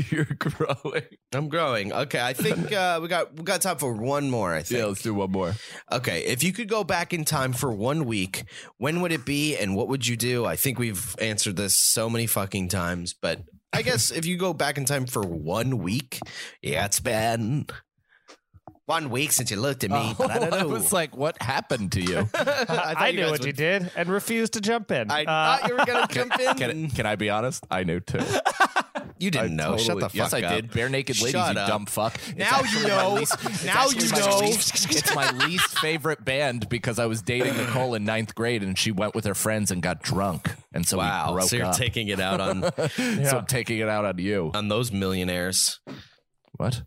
You're 0.09 0.23
growing. 0.25 1.03
I'm 1.33 1.49
growing. 1.49 1.91
Okay, 1.91 2.21
I 2.21 2.31
think 2.31 2.71
uh, 2.71 2.99
we 3.01 3.09
got 3.11 3.35
we 3.35 3.43
got 3.43 3.61
time 3.61 3.77
for 3.77 3.93
one 3.93 4.29
more. 4.31 4.53
I 4.53 4.63
think. 4.63 4.79
Yeah, 4.79 4.85
let's 4.85 5.03
do 5.03 5.13
one 5.13 5.31
more. 5.31 5.53
Okay, 5.91 6.23
if 6.25 6.43
you 6.43 6.51
could 6.51 6.67
go 6.67 6.83
back 6.83 7.13
in 7.13 7.23
time 7.25 7.53
for 7.53 7.71
one 7.71 8.05
week, 8.05 8.43
when 8.77 9.01
would 9.01 9.11
it 9.11 9.25
be, 9.25 9.55
and 9.55 9.75
what 9.75 9.87
would 9.87 10.07
you 10.07 10.17
do? 10.17 10.45
I 10.45 10.55
think 10.55 10.79
we've 10.79 11.15
answered 11.19 11.55
this 11.57 11.75
so 11.75 12.09
many 12.09 12.25
fucking 12.25 12.69
times, 12.69 13.13
but 13.13 13.41
I 13.71 13.81
guess 13.87 14.09
if 14.11 14.25
you 14.25 14.37
go 14.37 14.53
back 14.53 14.77
in 14.77 14.85
time 14.85 15.05
for 15.05 15.21
one 15.21 15.77
week, 15.77 16.19
yeah, 16.61 16.85
it's 16.85 16.99
been 16.99 17.67
one 18.87 19.09
week 19.09 19.31
since 19.31 19.49
you 19.51 19.57
looked 19.57 19.83
at 19.85 19.91
me. 19.91 20.13
but 20.17 20.31
I 20.31 20.39
don't 20.39 20.49
know. 20.51 20.57
I 20.57 20.63
was 20.65 20.91
like, 20.91 21.15
what 21.15 21.41
happened 21.41 21.91
to 21.93 22.01
you? 22.01 22.17
I, 22.33 22.65
thought 22.65 22.97
I, 22.97 23.07
you 23.09 23.15
knew 23.17 23.21
guys 23.23 23.31
what 23.31 23.45
you 23.45 23.53
did 23.53 23.89
and 23.95 24.09
refused 24.09 24.53
to 24.53 24.61
jump 24.61 24.91
in. 24.91 25.09
I 25.11 25.21
Uh, 25.21 25.25
thought 25.25 25.69
you 25.69 25.77
were 25.77 25.85
gonna 25.85 26.07
jump 26.09 26.39
in. 26.39 26.55
Can, 26.55 26.89
can 26.89 27.05
I 27.05 27.15
be 27.15 27.29
honest? 27.29 27.65
I 27.71 27.83
knew 27.83 27.99
too. 28.01 28.19
You 29.21 29.31
didn't 29.31 29.55
know. 29.55 29.77
Shut 29.77 29.95
the 29.99 30.09
fuck 30.09 30.13
yes, 30.15 30.33
up. 30.33 30.43
I 30.43 30.55
did. 30.55 30.71
Bare 30.71 30.89
naked 30.89 31.17
ladies, 31.21 31.31
Shut 31.39 31.53
you 31.55 31.61
up. 31.61 31.67
dumb 31.67 31.85
fuck. 31.85 32.15
It's 32.27 32.37
Now 32.37 32.61
you 32.61 32.87
know. 32.87 33.13
least- 33.13 33.65
Now 33.65 33.87
you 33.87 34.09
know. 34.09 34.39
least- 34.39 34.89
it's 34.91 35.13
my 35.15 35.31
least 35.45 35.77
favorite 35.79 36.25
band 36.25 36.67
because 36.69 36.97
I 36.99 37.05
was 37.05 37.21
dating 37.21 37.55
Nicole 37.57 37.93
in 37.95 38.03
ninth 38.03 38.33
grade 38.35 38.63
and 38.63 38.77
she 38.77 38.91
went 38.91 39.13
with 39.15 39.25
her 39.25 39.35
friends 39.35 39.69
and 39.71 39.81
got 39.81 40.01
drunk, 40.01 40.53
and 40.73 40.87
so 40.87 40.97
we 40.97 41.03
Wow. 41.03 41.33
broke 41.33 41.49
So 41.49 41.55
you're 41.57 41.65
up. 41.67 41.75
taking 41.77 42.07
it 42.07 42.19
out 42.19 42.41
on 42.41 42.61
So 42.97 43.37
I'm 43.37 43.45
taking 43.45 43.77
it 43.79 43.87
out 43.89 44.05
on 44.05 44.17
you. 44.17 44.51
on 44.53 44.67
those 44.69 44.91
millionaires. 44.91 45.79
What? 46.53 46.81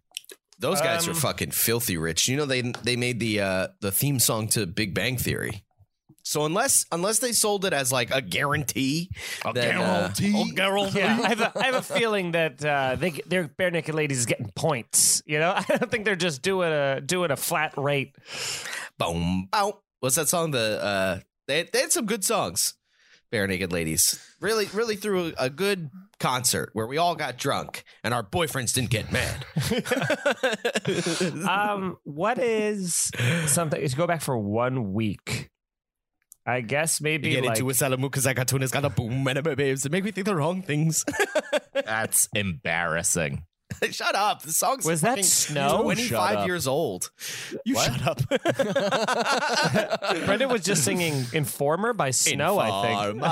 Those 0.59 0.81
guys 0.81 1.07
are 1.07 1.11
Um, 1.13 1.17
fucking 1.17 1.51
filthy 1.51 1.97
rich. 1.97 2.27
You 2.29 2.37
know 2.37 2.47
they 2.47 2.63
they 2.63 2.97
made 2.97 3.21
the 3.21 3.41
uh 3.41 3.69
the 3.81 3.91
theme 3.93 4.19
song 4.19 4.49
to 4.49 4.67
Big 4.67 4.95
Bang 4.95 5.17
Theory. 5.17 5.65
So 6.35 6.47
unless 6.47 6.85
unless 6.91 7.21
they 7.21 7.31
sold 7.31 7.65
it 7.65 7.73
as 7.73 7.93
like 7.93 8.11
a 8.13 8.21
guarantee, 8.21 9.09
a 9.45 9.53
then, 9.53 9.77
uh, 9.77 10.13
Yeah, 10.93 11.21
I 11.23 11.29
have, 11.29 11.41
a, 11.41 11.53
I 11.57 11.67
have 11.67 11.75
a 11.77 11.83
feeling 11.83 12.33
that 12.33 12.65
uh, 12.65 12.97
they 12.97 13.11
their 13.11 13.47
bare 13.47 13.71
naked 13.71 13.95
ladies 13.95 14.19
is 14.19 14.27
getting 14.27 14.51
points. 14.57 15.23
You 15.27 15.39
know, 15.39 15.53
I 15.57 15.63
don't 15.63 15.89
think 15.93 16.05
they're 16.05 16.17
just 16.17 16.43
doing 16.43 16.73
a 16.73 17.01
doing 17.01 17.31
a 17.31 17.37
flat 17.37 17.75
rate. 17.79 18.17
boom, 18.99 19.47
boom. 19.53 19.75
What's 20.01 20.17
that 20.17 20.29
song? 20.29 20.51
The 20.51 20.83
uh, 20.83 21.21
they 21.47 21.69
they 21.73 21.83
had 21.83 21.93
some 21.93 22.07
good 22.07 22.25
songs. 22.25 22.75
Bare 23.31 23.47
Naked 23.47 23.73
Ladies 23.73 24.21
really 24.41 24.67
really 24.75 24.97
threw 24.97 25.27
a, 25.39 25.45
a 25.45 25.51
good 25.51 25.89
concert 26.19 26.71
where 26.73 26.89
we 26.89 26.99
all 26.99 27.15
got 27.15 27.39
drunk 27.39 27.85
and 28.03 28.13
our 28.13 28.25
boyfriends 28.25 28.75
didn't 28.75 28.91
get 28.91 29.13
mad. 29.13 29.47
Um, 31.49 31.97
what 32.03 32.39
is 32.39 33.13
something? 33.47 33.81
Is 33.81 33.95
go 33.95 34.09
back 34.09 34.21
for 34.21 34.37
one 34.37 34.93
week. 34.95 35.51
I 36.47 36.61
guess 36.61 37.01
maybe 37.01 37.31
get 37.31 37.45
like 37.45 37.59
into 37.59 37.71
a 37.71 37.73
Salamu 37.73 38.03
because 38.03 38.27
I 38.27 38.35
got 38.35 38.49
to 38.49 38.57
and 38.57 38.65
it's 38.65 38.73
got 38.73 38.85
a 38.85 38.91
boom 38.91 39.27
and 39.27 39.39
a 39.39 39.43
babes. 39.57 39.87
It 39.87 39.93
make 39.93 40.05
me 40.05 40.11
think 40.11 40.27
the 40.27 40.37
wrong 40.37 40.63
things. 40.63 41.05
That's 41.73 42.29
embarrassing. 42.35 43.45
shut 43.91 44.15
up. 44.15 44.43
The 44.43 44.53
song's 44.53 44.85
Was 44.85 45.01
that 45.01 45.25
Snow? 45.25 45.83
25 45.83 46.47
years 46.47 46.67
old. 46.67 47.11
You 47.65 47.75
What? 47.75 47.93
shut 47.93 48.07
up. 48.07 48.21
Brendan 50.27 50.49
was 50.51 50.63
just 50.63 50.85
singing 50.85 51.25
"Informer" 51.33 51.93
by 51.93 52.11
Snow. 52.11 52.59
I 52.59 52.83
think. 52.83 53.23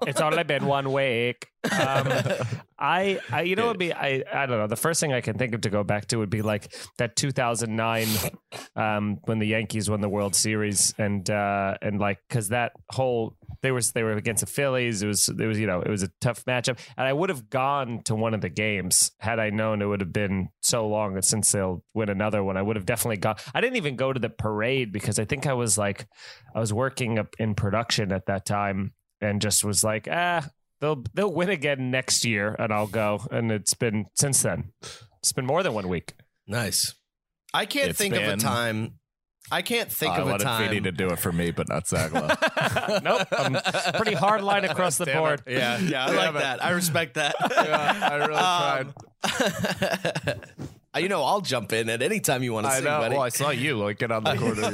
think. 0.00 0.08
it's 0.08 0.20
only 0.20 0.42
been 0.44 0.66
one 0.66 0.92
week. 0.92 1.48
Um, 1.72 2.08
I, 2.78 3.20
I, 3.30 3.42
you 3.42 3.56
know, 3.56 3.68
would 3.68 3.78
be 3.78 3.92
I, 3.92 4.22
I 4.32 4.46
don't 4.46 4.58
know. 4.58 4.66
The 4.66 4.76
first 4.76 5.00
thing 5.00 5.12
I 5.12 5.20
can 5.20 5.38
think 5.38 5.54
of 5.54 5.62
to 5.62 5.70
go 5.70 5.84
back 5.84 6.06
to 6.08 6.16
would 6.18 6.30
be 6.30 6.42
like 6.42 6.74
that 6.98 7.16
2009, 7.16 8.06
um, 8.76 9.18
when 9.24 9.38
the 9.38 9.46
Yankees 9.46 9.88
won 9.88 10.00
the 10.00 10.08
World 10.08 10.34
Series, 10.34 10.92
and 10.98 11.28
uh, 11.30 11.76
and 11.80 11.98
like 11.98 12.18
because 12.28 12.48
that 12.48 12.72
whole 12.90 13.36
they 13.62 13.70
was 13.70 13.92
they 13.92 14.02
were 14.02 14.12
against 14.12 14.40
the 14.40 14.46
Phillies. 14.46 15.02
It 15.02 15.06
was 15.06 15.28
it 15.28 15.46
was 15.46 15.58
you 15.58 15.66
know 15.66 15.80
it 15.80 15.88
was 15.88 16.02
a 16.02 16.10
tough 16.20 16.44
matchup, 16.44 16.78
and 16.96 17.06
I 17.06 17.12
would 17.12 17.30
have 17.30 17.48
gone 17.48 18.02
to 18.04 18.14
one 18.14 18.34
of 18.34 18.40
the 18.40 18.50
games 18.50 19.12
had 19.18 19.38
I 19.38 19.50
known 19.50 19.80
it 19.80 19.86
would 19.86 20.00
have 20.00 20.12
been 20.12 20.48
so 20.60 20.86
long 20.86 21.20
since 21.22 21.52
they'll 21.52 21.82
win 21.94 22.08
another 22.08 22.42
one. 22.42 22.56
I 22.56 22.62
would 22.62 22.76
have 22.76 22.86
definitely 22.86 23.18
gone. 23.18 23.36
I 23.54 23.60
didn't 23.60 23.76
even 23.76 23.96
go 23.96 24.12
to 24.12 24.20
the 24.20 24.28
parade 24.28 24.92
because 24.92 25.18
I 25.18 25.24
think 25.24 25.46
I 25.46 25.54
was 25.54 25.78
like 25.78 26.06
I 26.54 26.60
was 26.60 26.72
working 26.72 27.18
up 27.18 27.34
in 27.38 27.54
production 27.54 28.12
at 28.12 28.26
that 28.26 28.44
time 28.44 28.92
and 29.20 29.40
just 29.40 29.64
was 29.64 29.82
like, 29.82 30.08
ah, 30.10 30.46
they'll 30.80 31.04
they'll 31.14 31.32
win 31.32 31.50
again 31.50 31.90
next 31.90 32.24
year, 32.24 32.54
and 32.58 32.72
I'll 32.72 32.86
go. 32.86 33.20
And 33.30 33.50
it's 33.52 33.74
been 33.74 34.06
since 34.14 34.42
then. 34.42 34.72
It's 35.20 35.32
been 35.32 35.46
more 35.46 35.62
than 35.62 35.74
one 35.74 35.88
week. 35.88 36.14
Nice. 36.46 36.94
I 37.52 37.66
can't 37.66 37.90
It's 37.90 37.98
think 37.98 38.14
of 38.14 38.22
a 38.22 38.36
time. 38.36 38.94
I 39.52 39.60
can't 39.62 39.92
think 39.92 40.12
I 40.14 40.18
of 40.20 40.26
a 40.26 40.30
wanted 40.30 40.44
Feeny 40.58 40.76
time. 40.76 40.84
to 40.84 40.92
do 40.92 41.08
it 41.10 41.18
for 41.18 41.30
me, 41.30 41.50
but 41.50 41.68
not 41.68 41.84
Sagla. 41.84 43.02
nope, 43.02 43.28
I'm 43.30 43.56
pretty 43.94 44.14
hard 44.14 44.42
line 44.42 44.64
across 44.64 44.96
the 44.96 45.04
Damn 45.04 45.18
board. 45.18 45.42
it. 45.46 45.58
Yeah, 45.58 45.78
yeah, 45.78 46.04
I 46.04 46.06
Damn 46.14 46.16
like 46.16 46.28
it. 46.30 46.38
that. 46.38 46.64
I 46.64 46.70
respect 46.70 47.14
that. 47.14 47.34
Yeah, 47.50 47.98
I 48.10 48.14
really 48.16 48.34
Um, 50.96 51.02
you 51.02 51.08
know, 51.08 51.22
I'll 51.24 51.40
jump 51.42 51.72
in 51.74 51.88
at 51.90 52.00
any 52.02 52.20
time 52.20 52.42
you 52.42 52.52
want 52.54 52.66
to 52.66 52.72
I 52.72 52.76
sing, 52.76 52.84
know. 52.84 52.98
buddy. 53.00 53.14
Well, 53.14 53.22
I 53.24 53.28
saw 53.28 53.50
you 53.50 53.76
like 53.78 54.00
it 54.02 54.10
on 54.10 54.24
the 54.24 54.36
corner. 54.36 54.70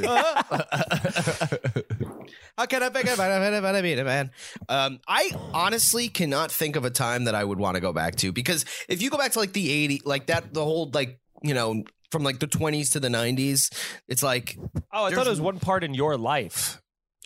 How 2.59 2.67
can 2.67 2.83
I 2.83 2.89
pick 2.91 3.05
a 3.07 3.17
man? 3.17 4.05
man? 4.05 4.31
Um, 4.69 5.01
I 5.09 5.31
honestly 5.55 6.09
cannot 6.09 6.51
think 6.51 6.77
of 6.77 6.85
a 6.85 6.91
time 6.91 7.25
that 7.25 7.35
I 7.35 7.43
would 7.45 7.59
want 7.59 7.77
to 7.77 7.81
go 7.81 7.93
back 7.93 8.17
to 8.17 8.33
because 8.33 8.65
if 8.89 9.01
you 9.03 9.11
go 9.11 9.17
back 9.19 9.33
to 9.33 9.39
like 9.39 9.53
the 9.53 9.89
80s, 9.89 10.07
like 10.07 10.27
that, 10.27 10.53
the 10.53 10.65
whole 10.65 10.91
like, 10.93 11.19
you 11.43 11.55
know, 11.55 11.85
from 12.11 12.23
like 12.25 12.39
the 12.41 12.47
20s 12.49 12.93
to 12.93 13.01
the 13.01 13.09
90s, 13.09 13.73
it's 14.09 14.23
like, 14.23 14.59
Oh, 14.93 15.05
I 15.05 15.11
thought 15.13 15.27
it 15.27 15.31
was 15.31 15.41
one 15.41 15.59
part 15.61 15.85
in 15.85 15.95
your 15.95 16.17
life. 16.17 16.81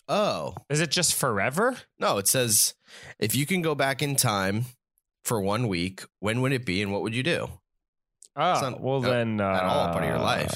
oh, 0.08 0.54
Is 0.68 0.80
it 0.80 0.90
just 0.90 1.14
forever? 1.14 1.76
no, 1.98 2.18
it 2.18 2.28
says 2.28 2.74
if 3.18 3.34
you 3.34 3.46
can 3.46 3.62
go 3.62 3.74
back 3.74 4.02
in 4.02 4.14
time 4.16 4.66
for 5.24 5.40
one 5.40 5.68
week, 5.68 6.04
when 6.20 6.42
would 6.42 6.52
it 6.52 6.66
be 6.66 6.82
and 6.82 6.92
what 6.92 7.02
would 7.02 7.14
you 7.14 7.22
do? 7.22 7.48
Oh, 8.36 8.60
not- 8.60 8.80
well 8.80 9.00
not 9.00 9.10
then, 9.10 9.40
uh, 9.40 9.48
at 9.48 9.64
all 9.64 9.88
part 9.92 10.04
of 10.04 10.10
your 10.10 10.18
life. 10.18 10.52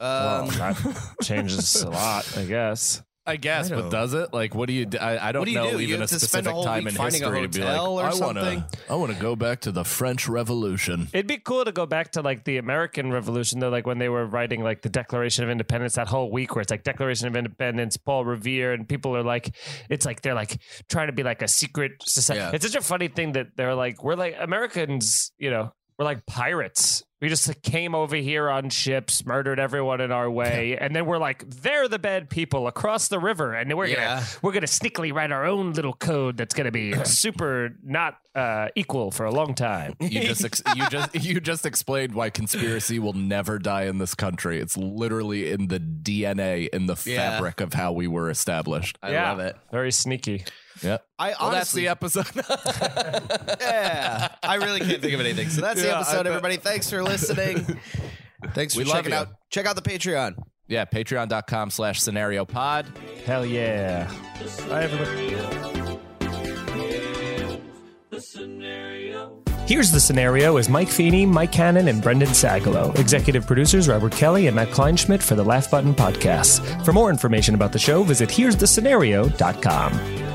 Well, 0.00 0.42
Um, 0.44 0.48
that 0.50 1.14
changes 1.22 1.82
a 1.82 1.90
lot, 1.90 2.36
I 2.36 2.44
guess. 2.44 3.02
I 3.26 3.36
guess, 3.36 3.70
I 3.70 3.74
but 3.74 3.90
does 3.90 4.14
it? 4.14 4.32
Like, 4.32 4.54
what 4.54 4.68
do 4.68 4.72
you? 4.72 4.86
do? 4.86 4.96
I, 4.96 5.28
I 5.28 5.32
don't 5.32 5.44
do 5.44 5.52
know 5.52 5.72
do? 5.72 5.78
You 5.80 5.88
even 5.88 5.96
a 5.96 6.00
have 6.04 6.08
to 6.08 6.18
spend 6.18 6.46
a 6.46 6.48
specific 6.48 6.52
whole 6.54 6.64
time 6.64 6.84
week 6.84 6.92
in 6.92 6.96
finding 6.96 7.22
a 7.22 7.26
history 7.26 7.42
to 7.42 7.48
be 7.58 7.62
like, 7.62 7.68
hotel 7.76 7.98
or 7.98 8.04
I 8.04 8.10
something? 8.12 8.58
want 8.60 8.72
to, 8.72 8.78
I 8.90 8.94
want 8.94 9.12
to 9.12 9.18
go 9.20 9.36
back 9.36 9.60
to 9.60 9.70
the 9.70 9.84
French 9.84 10.26
Revolution. 10.30 11.08
It'd 11.12 11.26
be 11.26 11.36
cool 11.36 11.62
to 11.66 11.70
go 11.70 11.84
back 11.84 12.12
to 12.12 12.22
like 12.22 12.44
the 12.44 12.56
American 12.56 13.12
Revolution, 13.12 13.60
though, 13.60 13.68
like 13.68 13.86
when 13.86 13.98
they 13.98 14.08
were 14.08 14.24
writing 14.24 14.62
like 14.62 14.80
the 14.80 14.88
Declaration 14.88 15.44
of 15.44 15.50
Independence, 15.50 15.96
that 15.96 16.08
whole 16.08 16.30
week 16.32 16.54
where 16.54 16.62
it's 16.62 16.70
like 16.70 16.84
Declaration 16.84 17.28
of 17.28 17.36
Independence, 17.36 17.98
Paul 17.98 18.24
Revere, 18.24 18.72
and 18.72 18.88
people 18.88 19.14
are 19.14 19.22
like, 19.22 19.54
it's 19.90 20.06
like 20.06 20.22
they're 20.22 20.32
like 20.34 20.58
trying 20.88 21.08
to 21.08 21.12
be 21.12 21.22
like 21.22 21.42
a 21.42 21.48
secret 21.48 22.02
society. 22.06 22.40
Yeah. 22.40 22.52
It's 22.54 22.64
such 22.64 22.76
a 22.76 22.80
funny 22.80 23.08
thing 23.08 23.32
that 23.32 23.48
they're 23.56 23.74
like, 23.74 24.02
we're 24.02 24.14
like 24.16 24.36
Americans, 24.40 25.32
you 25.36 25.50
know, 25.50 25.74
we're 25.98 26.06
like 26.06 26.24
pirates. 26.24 27.04
We 27.20 27.28
just 27.28 27.62
came 27.62 27.96
over 27.96 28.14
here 28.14 28.48
on 28.48 28.70
ships, 28.70 29.26
murdered 29.26 29.58
everyone 29.58 30.00
in 30.00 30.12
our 30.12 30.30
way, 30.30 30.78
and 30.80 30.94
then 30.94 31.04
we're 31.04 31.18
like, 31.18 31.48
they're 31.50 31.88
the 31.88 31.98
bad 31.98 32.30
people 32.30 32.68
across 32.68 33.08
the 33.08 33.18
river, 33.18 33.54
and 33.54 33.76
we're 33.76 33.86
Yeah. 33.86 33.94
gonna 34.20 34.26
we're 34.42 34.52
gonna 34.52 34.66
sneakily 34.66 35.12
write 35.12 35.32
our 35.32 35.44
own 35.44 35.72
little 35.72 35.94
code 35.94 36.36
that's 36.36 36.54
gonna 36.54 36.70
be 36.70 36.94
super 37.04 37.70
not 37.82 38.18
uh, 38.36 38.68
equal 38.76 39.10
for 39.10 39.26
a 39.26 39.32
long 39.32 39.54
time. 39.54 39.94
You 39.98 40.20
just 40.22 40.44
ex- 40.44 40.62
you 40.76 40.88
just 40.90 41.14
you 41.16 41.40
just 41.40 41.66
explained 41.66 42.14
why 42.14 42.30
conspiracy 42.30 43.00
will 43.00 43.14
never 43.14 43.58
die 43.58 43.86
in 43.86 43.98
this 43.98 44.14
country. 44.14 44.60
It's 44.60 44.76
literally 44.76 45.50
in 45.50 45.66
the 45.66 45.80
DNA, 45.80 46.68
in 46.68 46.86
the 46.86 46.94
Yeah. 47.04 47.32
fabric 47.32 47.60
of 47.60 47.72
how 47.74 47.90
we 47.92 48.06
were 48.06 48.30
established. 48.30 48.96
I 49.02 49.10
Yeah. 49.10 49.30
love 49.30 49.40
it. 49.40 49.56
Very 49.72 49.90
sneaky. 49.90 50.44
Yeah. 50.82 50.98
I 51.18 51.28
Well, 51.40 51.50
that's 51.50 51.74
honestly, 51.74 51.82
the 51.82 51.88
episode. 51.88 52.26
yeah, 53.60 54.28
I 54.42 54.54
really 54.56 54.80
can't 54.80 55.00
think 55.02 55.14
of 55.14 55.20
anything. 55.20 55.48
So 55.48 55.60
that's 55.60 55.80
the 55.80 55.88
Yeah, 55.88 55.94
I 55.98 56.00
episode, 56.00 56.26
everybody. 56.26 56.56
Thanks 56.56 56.88
for 56.90 57.02
listening. 57.02 57.78
Thanks 58.54 58.74
for 58.74 58.78
We 58.78 58.84
love 58.84 58.96
checking 58.96 59.12
you. 59.12 59.18
out. 59.18 59.28
Check 59.50 59.66
out 59.66 59.76
the 59.76 59.82
Patreon. 59.82 60.36
yeah. 60.68 60.84
Patreon.com 60.84 61.70
slash 61.70 62.00
scenario 62.00 62.44
pod. 62.44 62.86
Hell 63.24 63.44
yeah. 63.44 64.08
Bye, 64.68 64.84
everybody. 64.84 65.34
The 68.10 68.20
scenario. 68.20 69.42
Here's 69.66 69.90
the 69.90 70.00
scenario 70.00 70.56
is 70.56 70.68
Mike 70.70 70.88
Feeney, 70.88 71.26
Mike 71.26 71.52
Cannon, 71.52 71.88
and 71.88 72.00
Brendan 72.02 72.28
Sagalow. 72.28 72.98
Executive 72.98 73.46
producers 73.46 73.86
Robert 73.86 74.12
Kelly 74.12 74.46
and 74.46 74.56
Matt 74.56 74.68
Kleinschmidt 74.68 75.22
for 75.22 75.34
the 75.34 75.44
Laugh 75.44 75.70
Button 75.70 75.94
Podcast. 75.94 76.84
For 76.86 76.92
more 76.94 77.10
information 77.10 77.54
about 77.54 77.72
the 77.72 77.78
show, 77.78 78.02
visit 78.02 78.30
here'sthescenario.com. 78.30 80.27